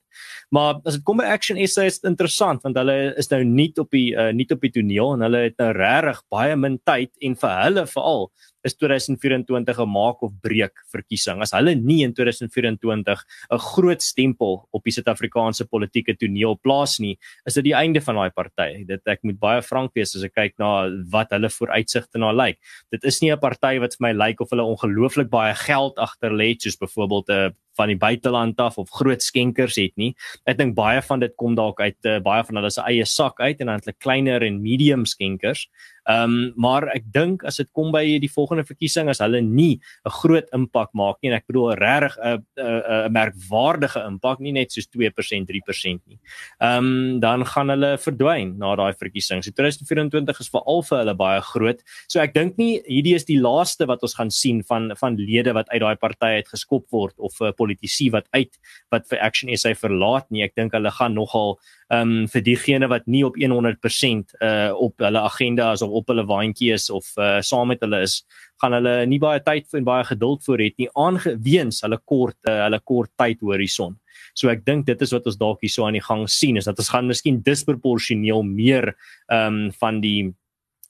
Maar 0.50 0.80
as 0.84 0.94
dit 0.94 1.04
kom 1.04 1.18
by 1.18 1.30
Action 1.30 1.56
SA 1.68 1.84
is 1.84 2.00
dit 2.00 2.10
interessant 2.10 2.62
want 2.62 2.76
hulle 2.76 3.14
is 3.16 3.30
nou 3.30 3.44
nie 3.44 3.72
op 3.78 3.90
die 3.90 4.10
uh, 4.10 4.32
nie 4.32 4.50
op 4.50 4.60
die 4.60 4.74
toneel 4.74 5.14
en 5.14 5.20
hulle 5.20 5.38
het 5.38 5.58
nou 5.58 5.70
regtig 5.70 6.22
baie 6.30 6.56
min 6.56 6.80
tyd 6.84 7.12
en 7.22 7.36
vir 7.36 7.62
hulle 7.62 7.86
veral 7.86 8.30
is 8.66 8.74
2024 8.74 9.78
'n 9.80 9.88
maak 9.88 10.22
of 10.22 10.32
breek 10.42 10.74
verkiesing. 10.92 11.40
As 11.40 11.54
hulle 11.54 11.74
nie 11.74 12.02
in 12.02 12.12
2024 12.12 13.24
'n 13.50 13.58
groot 13.58 14.02
stempel 14.02 14.66
op 14.72 14.84
die 14.84 14.92
Suid-Afrikaanse 14.92 15.66
politieke 15.70 16.16
toneel 16.16 16.58
plaas 16.58 16.98
nie, 16.98 17.16
is 17.46 17.54
dit 17.54 17.64
die 17.64 17.74
einde 17.74 18.00
van 18.00 18.16
daai 18.16 18.30
party. 18.30 18.84
Dit 18.86 19.06
ek 19.06 19.22
moet 19.22 19.38
baie 19.38 19.62
frank 19.62 19.94
wees 19.94 20.16
as 20.16 20.24
ek 20.24 20.34
kyk 20.34 20.58
na 20.58 20.88
wat 21.10 21.30
hulle 21.30 21.48
vooruitsigte 21.48 22.18
na 22.18 22.32
lyk. 22.32 22.58
Dit 22.90 23.04
is 23.04 23.20
nie 23.22 23.32
'n 23.32 23.38
party 23.38 23.78
wat 23.78 23.96
vir 23.96 24.06
my 24.08 24.12
lyk 24.12 24.40
of 24.40 24.50
hulle 24.50 24.62
ongelooflik 24.62 25.30
baie 25.30 25.54
geld 25.54 25.96
agter 25.98 26.30
lê 26.30 26.56
soos 26.58 26.76
byvoorbeeld 26.76 27.28
'n 27.28 27.32
uh, 27.32 27.50
van 27.76 27.92
die 27.92 27.98
buiteland 28.00 28.60
af 28.60 28.78
of 28.78 28.90
groot 28.90 29.22
skenkers 29.22 29.76
het 29.80 29.94
nie. 30.00 30.14
Ek 30.48 30.58
dink 30.58 30.74
baie 30.76 31.02
van 31.04 31.22
dit 31.22 31.34
kom 31.36 31.56
dalk 31.58 31.80
uit 31.80 32.08
uh, 32.08 32.18
baie 32.24 32.44
van 32.48 32.60
hulle 32.60 32.72
se 32.72 32.84
eie 32.88 33.04
sak 33.08 33.40
uit 33.40 33.60
en 33.60 33.72
dan 33.72 33.82
hulle 33.84 33.96
kleiner 34.00 34.46
en 34.46 34.62
medium 34.62 35.06
skenkers. 35.08 35.66
Ehm 36.06 36.22
um, 36.30 36.52
maar 36.56 36.86
ek 36.94 37.02
dink 37.10 37.42
as 37.44 37.56
dit 37.58 37.68
kom 37.74 37.90
by 37.90 38.04
die 38.22 38.30
volgende 38.30 38.62
verkiesing 38.66 39.08
as 39.10 39.18
hulle 39.24 39.40
nie 39.42 39.80
'n 40.06 40.12
groot 40.22 40.46
impak 40.54 40.90
maak 40.94 41.16
nie 41.22 41.30
en 41.30 41.36
ek 41.36 41.46
bedoel 41.48 41.74
regtig 41.74 42.14
'n 42.22 42.44
'n 42.56 43.12
merkwaardige 43.12 44.00
impak 44.06 44.38
nie 44.40 44.52
net 44.52 44.70
soos 44.70 44.86
2% 44.86 45.48
3% 45.50 46.00
nie. 46.06 46.18
Ehm 46.60 46.78
um, 46.78 47.20
dan 47.20 47.44
gaan 47.44 47.68
hulle 47.68 47.98
verdwyn 47.98 48.58
na 48.58 48.76
daai 48.76 48.94
verkiesing. 48.94 49.42
So 49.42 49.50
2024 49.50 50.40
is 50.40 50.48
veral 50.48 50.82
vir 50.82 50.98
hulle 50.98 51.14
baie 51.14 51.40
groot. 51.40 51.82
So 52.08 52.20
ek 52.20 52.34
dink 52.34 52.56
nie 52.56 52.82
hierdie 52.86 53.16
is 53.16 53.24
die 53.24 53.40
laaste 53.40 53.86
wat 53.86 54.02
ons 54.02 54.14
gaan 54.14 54.30
sien 54.30 54.62
van 54.62 54.92
van 54.96 55.16
lede 55.16 55.52
wat 55.54 55.68
uit 55.70 55.80
daai 55.80 55.96
party 55.96 56.38
uit 56.38 56.48
geskop 56.48 56.86
word 56.92 57.14
of 57.18 57.34
'n 57.40 57.52
politisie 57.52 58.10
wat 58.12 58.28
uit 58.32 58.54
wat 58.92 59.08
vir 59.08 59.18
Action 59.18 59.50
SA 59.56 59.74
verlaat 59.74 60.30
nie. 60.30 60.42
Ek 60.42 60.54
dink 60.54 60.72
hulle 60.72 60.90
gaan 60.90 61.14
nogal 61.14 61.58
um, 61.92 62.26
vir 62.30 62.44
diegene 62.46 62.88
wat 62.90 63.06
nie 63.10 63.22
op 63.26 63.36
100% 63.38 64.36
uh 64.42 64.72
op 64.86 65.04
hulle 65.04 65.20
agenda 65.20 65.72
is 65.72 65.82
of 65.82 65.90
op 65.90 66.08
hulle 66.12 66.26
waantjie 66.26 66.72
is 66.74 66.88
of 66.90 67.12
uh 67.16 67.38
saam 67.40 67.68
met 67.72 67.82
hulle 67.84 68.02
is, 68.06 68.22
gaan 68.62 68.76
hulle 68.76 68.96
nie 69.06 69.20
baie 69.22 69.42
tyd 69.44 69.74
en 69.74 69.86
baie 69.86 70.04
geduld 70.08 70.44
vir 70.46 70.64
het 70.66 70.76
nie 70.78 70.90
aangeweens 70.94 71.82
hulle 71.84 72.00
kort 72.04 72.38
uh, 72.48 72.64
hulle 72.64 72.80
kort 72.84 73.12
tyd 73.20 73.40
horison. 73.44 73.96
So 74.34 74.48
ek 74.52 74.64
dink 74.66 74.86
dit 74.88 75.02
is 75.02 75.12
wat 75.12 75.26
ons 75.28 75.38
dalk 75.40 75.62
hier 75.64 75.72
so 75.72 75.86
aan 75.86 75.96
die 75.98 76.04
gang 76.04 76.26
sien 76.28 76.56
is 76.56 76.68
dat 76.68 76.78
ons 76.80 76.90
gaan 76.92 77.08
miskien 77.08 77.42
disproporsioneel 77.44 78.42
meer 78.46 78.94
ehm 79.30 79.66
um, 79.66 79.72
van 79.80 80.00
die 80.00 80.32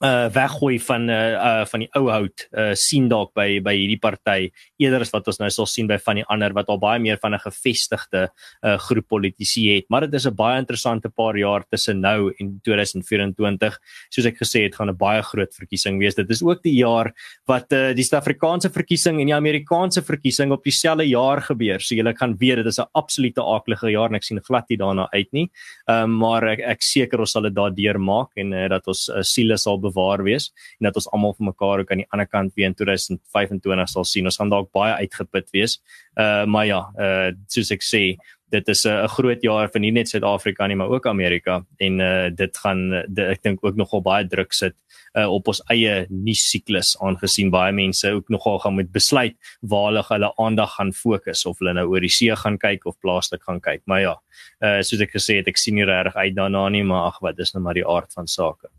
uh 0.05 0.27
weggooi 0.29 0.77
van 0.79 1.09
uh, 1.09 1.33
uh 1.33 1.65
van 1.65 1.81
die 1.81 1.89
ou 1.97 2.09
hout 2.11 2.43
uh 2.53 2.73
sien 2.77 3.07
dalk 3.09 3.31
by 3.33 3.59
by 3.65 3.73
hierdie 3.73 3.99
party 3.99 4.51
eerder 4.77 5.01
as 5.01 5.11
wat 5.13 5.27
ons 5.31 5.39
nou 5.41 5.49
sal 5.49 5.65
sien 5.65 5.87
by 5.89 5.97
van 5.97 6.19
die 6.19 6.25
ander 6.29 6.53
wat 6.53 6.69
al 6.69 6.77
baie 6.77 6.99
meer 7.01 7.17
van 7.21 7.33
'n 7.33 7.41
gevestigde 7.41 8.27
uh 8.61 8.77
groep 8.77 9.07
politici 9.07 9.75
het. 9.75 9.85
Maar 9.89 10.05
dit 10.05 10.13
is 10.13 10.27
'n 10.27 10.35
baie 10.35 10.59
interessante 10.59 11.09
paar 11.09 11.35
jaar 11.37 11.63
tussen 11.69 11.99
nou 12.01 12.31
en 12.39 12.59
2024 12.63 13.79
soos 14.09 14.25
ek 14.25 14.37
gesê 14.37 14.63
het 14.63 14.75
gaan 14.75 14.89
'n 14.89 14.97
baie 14.97 15.21
groot 15.21 15.53
verkiesing 15.53 15.97
wees. 15.99 16.15
Dit 16.15 16.29
is 16.29 16.43
ook 16.43 16.61
die 16.61 16.77
jaar 16.77 17.13
wat 17.47 17.71
uh 17.73 17.93
die 17.93 18.03
Suid-Afrikaanse 18.03 18.69
verkiesing 18.69 19.19
en 19.19 19.27
die 19.27 19.35
Amerikaanse 19.35 20.03
verkiesing 20.03 20.51
op 20.51 20.63
dieselfde 20.63 21.07
jaar 21.07 21.41
gebeur. 21.41 21.79
So 21.81 21.95
julle 21.95 22.13
kan 22.13 22.37
weet 22.37 22.57
dit 22.57 22.65
is 22.65 22.79
'n 22.79 22.89
absolute 22.93 23.41
aaklige 23.41 23.89
jaar 23.91 24.09
en 24.09 24.15
ek 24.15 24.23
sien 24.23 24.39
glad 24.43 24.69
nie 24.69 24.77
daarna 24.77 25.07
uit 25.11 25.31
nie. 25.31 25.49
Um, 25.89 26.17
maar 26.17 26.43
ek 26.43 26.59
ek 26.59 26.81
seker 26.81 27.19
ons 27.19 27.31
sal 27.31 27.41
dit 27.47 27.55
daardeur 27.55 27.99
maak 27.99 28.29
en 28.35 28.53
uh, 28.53 28.67
dat 28.69 28.87
ons 28.87 29.09
uh, 29.09 29.21
siele 29.21 29.57
sal 29.57 29.79
bewaar 29.87 30.23
wees 30.27 30.51
en 30.79 30.89
dat 30.89 30.99
ons 30.99 31.09
almal 31.11 31.35
vir 31.37 31.49
mekaar 31.51 31.83
ook 31.83 31.91
aan 31.91 32.03
die 32.03 32.09
ander 32.13 32.29
kant 32.29 32.55
weer 32.55 32.69
in 32.71 32.77
2025 32.77 33.89
sal 33.89 34.07
sien. 34.07 34.25
Ons 34.29 34.39
gaan 34.39 34.53
dalk 34.53 34.71
baie 34.75 34.93
uitgeput 35.03 35.49
wees. 35.55 35.79
Uh 36.15 36.45
maar 36.45 36.65
ja, 36.65 36.81
uh 36.97 37.31
soos 37.47 37.71
ek 37.71 37.85
sê, 37.85 38.17
dit 38.49 38.69
is 38.69 38.85
'n 38.85 38.89
uh, 38.89 39.07
groot 39.07 39.41
jaar 39.43 39.67
vir 39.67 39.81
nie 39.81 39.91
net 39.91 40.09
Suid-Afrika 40.09 40.67
nie, 40.67 40.75
maar 40.75 40.89
ook 40.89 41.05
Amerika 41.05 41.65
en 41.77 41.99
uh 41.99 42.29
dit 42.29 42.57
gaan 42.57 42.89
dit, 43.07 43.25
ek 43.27 43.43
dink 43.43 43.63
ook 43.63 43.75
nogal 43.75 44.01
baie 44.01 44.27
druk 44.27 44.53
sit 44.53 44.75
uh 45.17 45.27
op 45.27 45.47
ons 45.47 45.61
eie 45.69 46.05
nuus 46.09 46.43
siklus 46.51 46.95
aangesien 47.01 47.51
baie 47.51 47.73
mense 47.73 48.11
ook 48.11 48.29
nogal 48.29 48.59
gaan 48.59 48.73
moet 48.73 48.91
besluit 48.91 49.35
waar 49.61 49.91
hulle 49.91 50.03
hulle 50.09 50.31
aandag 50.37 50.75
gaan 50.77 50.93
fokus 50.93 51.45
of 51.45 51.59
hulle 51.59 51.73
nou 51.73 51.87
oor 51.87 51.99
die 51.99 52.09
see 52.19 52.35
gaan 52.35 52.57
kyk 52.57 52.85
of 52.85 52.99
plaaslik 52.99 53.43
gaan 53.43 53.59
kyk. 53.59 53.81
Maar 53.85 54.01
ja, 54.01 54.15
uh 54.63 54.81
soos 54.81 55.01
ek 55.01 55.11
gesê 55.11 55.41
het, 55.41 55.47
ek 55.47 55.57
sien 55.57 55.75
nie 55.75 55.85
regtig 55.85 56.15
uit 56.15 56.35
daarna 56.35 56.69
nie, 56.69 56.83
maar 56.83 57.11
ag 57.11 57.19
wat, 57.21 57.37
dis 57.37 57.53
nou 57.53 57.63
maar 57.63 57.75
die 57.75 57.87
aard 57.87 58.13
van 58.13 58.27
sake. 58.27 58.71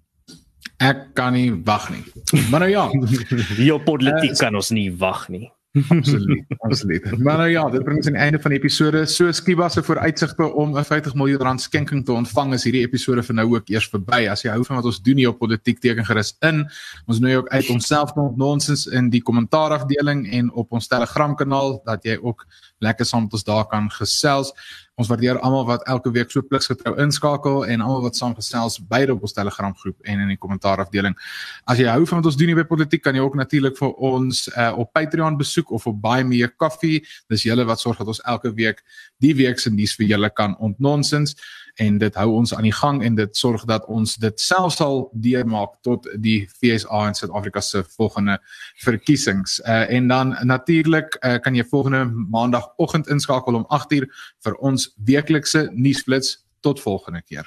Ek 0.79 1.09
kan 1.19 1.35
nie 1.35 1.51
wag 1.67 1.89
nie. 1.91 2.05
Maar 2.51 2.61
nou 2.61 2.71
ja, 2.71 2.89
die 3.59 3.73
politiek 3.83 4.35
uh, 4.37 4.39
kan 4.39 4.55
ons 4.55 4.71
nie 4.71 4.91
wag 4.95 5.27
nie. 5.29 5.49
absoluut, 5.89 6.45
absoluut. 6.59 7.19
Maar 7.19 7.37
nou 7.37 7.49
ja, 7.51 7.71
dit 7.71 7.83
bring 7.85 7.97
ons 7.97 8.07
aan 8.07 8.17
die 8.17 8.23
einde 8.23 8.41
van 8.41 8.51
die 8.51 8.59
episode. 8.59 9.03
So 9.07 9.33
Skiba 9.33 9.69
se 9.69 9.83
vooruitsigte 9.83 10.53
om 10.55 10.79
'n 10.79 10.85
50 10.85 11.15
miljoen 11.15 11.41
rand 11.41 11.61
skenking 11.61 12.05
te 12.05 12.13
ontvang 12.13 12.55
is 12.55 12.65
hierdie 12.65 12.83
episode 12.87 13.23
vir 13.23 13.35
nou 13.35 13.47
ook 13.55 13.69
eers 13.69 13.89
verby. 13.89 14.29
As 14.31 14.43
jy 14.43 14.51
hou 14.51 14.65
van 14.65 14.77
wat 14.77 14.85
ons 14.85 15.03
doen 15.03 15.17
hier 15.17 15.29
op 15.29 15.39
politiek 15.39 15.79
teken 15.79 16.05
gerus 16.05 16.37
in. 16.41 16.65
Ons 17.07 17.19
nooi 17.19 17.37
ook 17.37 17.49
uit 17.49 17.69
onsself 17.69 18.13
tot 18.13 18.37
nonsens 18.37 18.87
in 18.87 19.11
die 19.11 19.23
kommentaarafdeling 19.23 20.31
en 20.33 20.53
op 20.53 20.73
ons 20.73 20.87
Telegram 20.87 21.35
kanaal 21.35 21.81
dat 21.85 22.05
jy 22.05 22.19
ook 22.23 22.47
lekker 22.85 23.07
saam 23.07 23.27
met 23.27 23.33
ons 23.33 23.45
daar 23.45 23.67
kan 23.71 23.91
gesels. 23.91 24.53
Ons 24.99 25.09
waardeer 25.11 25.39
almal 25.47 25.67
wat 25.67 25.85
elke 25.87 26.11
week 26.11 26.31
so 26.31 26.43
pliksgetrou 26.43 26.97
inskakel 27.03 27.63
en 27.67 27.85
almal 27.85 28.03
wat 28.09 28.19
saamgesels 28.19 28.81
beide 28.91 29.15
op 29.15 29.23
ons 29.27 29.35
Telegram 29.37 29.75
groep 29.77 30.11
en 30.11 30.25
in 30.25 30.33
die 30.33 30.39
kommentaarafdeling. 30.41 31.15
As 31.71 31.79
jy 31.79 31.87
hou 31.91 32.03
van 32.07 32.19
wat 32.19 32.31
ons 32.33 32.39
doen 32.41 32.51
hier 32.51 32.59
by 32.59 32.67
Politiek, 32.67 33.05
kan 33.05 33.15
jy 33.15 33.23
ook 33.23 33.39
natuurlik 33.39 33.79
vir 33.79 33.95
ons 34.11 34.47
uh, 34.57 34.73
op 34.79 34.91
Patreon 34.97 35.39
besoek 35.39 35.71
of 35.75 35.87
op 35.87 36.03
Buy 36.03 36.25
Me 36.27 36.43
a 36.47 36.51
Coffee. 36.51 37.05
Dis 37.31 37.47
julle 37.47 37.67
wat 37.69 37.83
sorg 37.83 38.03
dat 38.03 38.11
ons 38.11 38.23
elke 38.27 38.53
week 38.59 38.83
die 39.23 39.35
week 39.39 39.63
se 39.63 39.71
nuus 39.71 39.95
vir 39.99 40.15
julle 40.17 40.31
kan 40.35 40.57
ontnonsens 40.59 41.37
en 41.79 41.99
dit 41.99 42.15
hou 42.19 42.29
ons 42.41 42.55
aan 42.55 42.67
die 42.67 42.75
gang 42.75 43.03
en 43.07 43.15
dit 43.19 43.37
sorg 43.37 43.65
dat 43.71 43.87
ons 43.87 44.17
dit 44.21 44.41
self 44.41 44.75
sal 44.75 45.05
deurmaak 45.13 45.77
tot 45.87 46.09
die 46.23 46.41
FSA 46.59 47.05
in 47.11 47.15
Suid-Afrika 47.19 47.63
se 47.63 47.85
volgende 47.97 48.39
verkiesings. 48.85 49.61
Uh, 49.61 49.85
en 49.95 50.09
dan 50.09 50.35
natuurlik 50.43 51.19
uh, 51.21 51.37
kan 51.43 51.55
jy 51.55 51.65
volgende 51.71 52.05
maandagooggend 52.35 53.09
inskakel 53.09 53.61
om 53.61 53.67
8uur 53.79 54.09
vir 54.45 54.59
ons 54.59 54.91
weeklikse 55.07 55.69
nuusflits 55.75 56.39
tot 56.61 56.81
volgende 56.83 57.23
keer. 57.23 57.47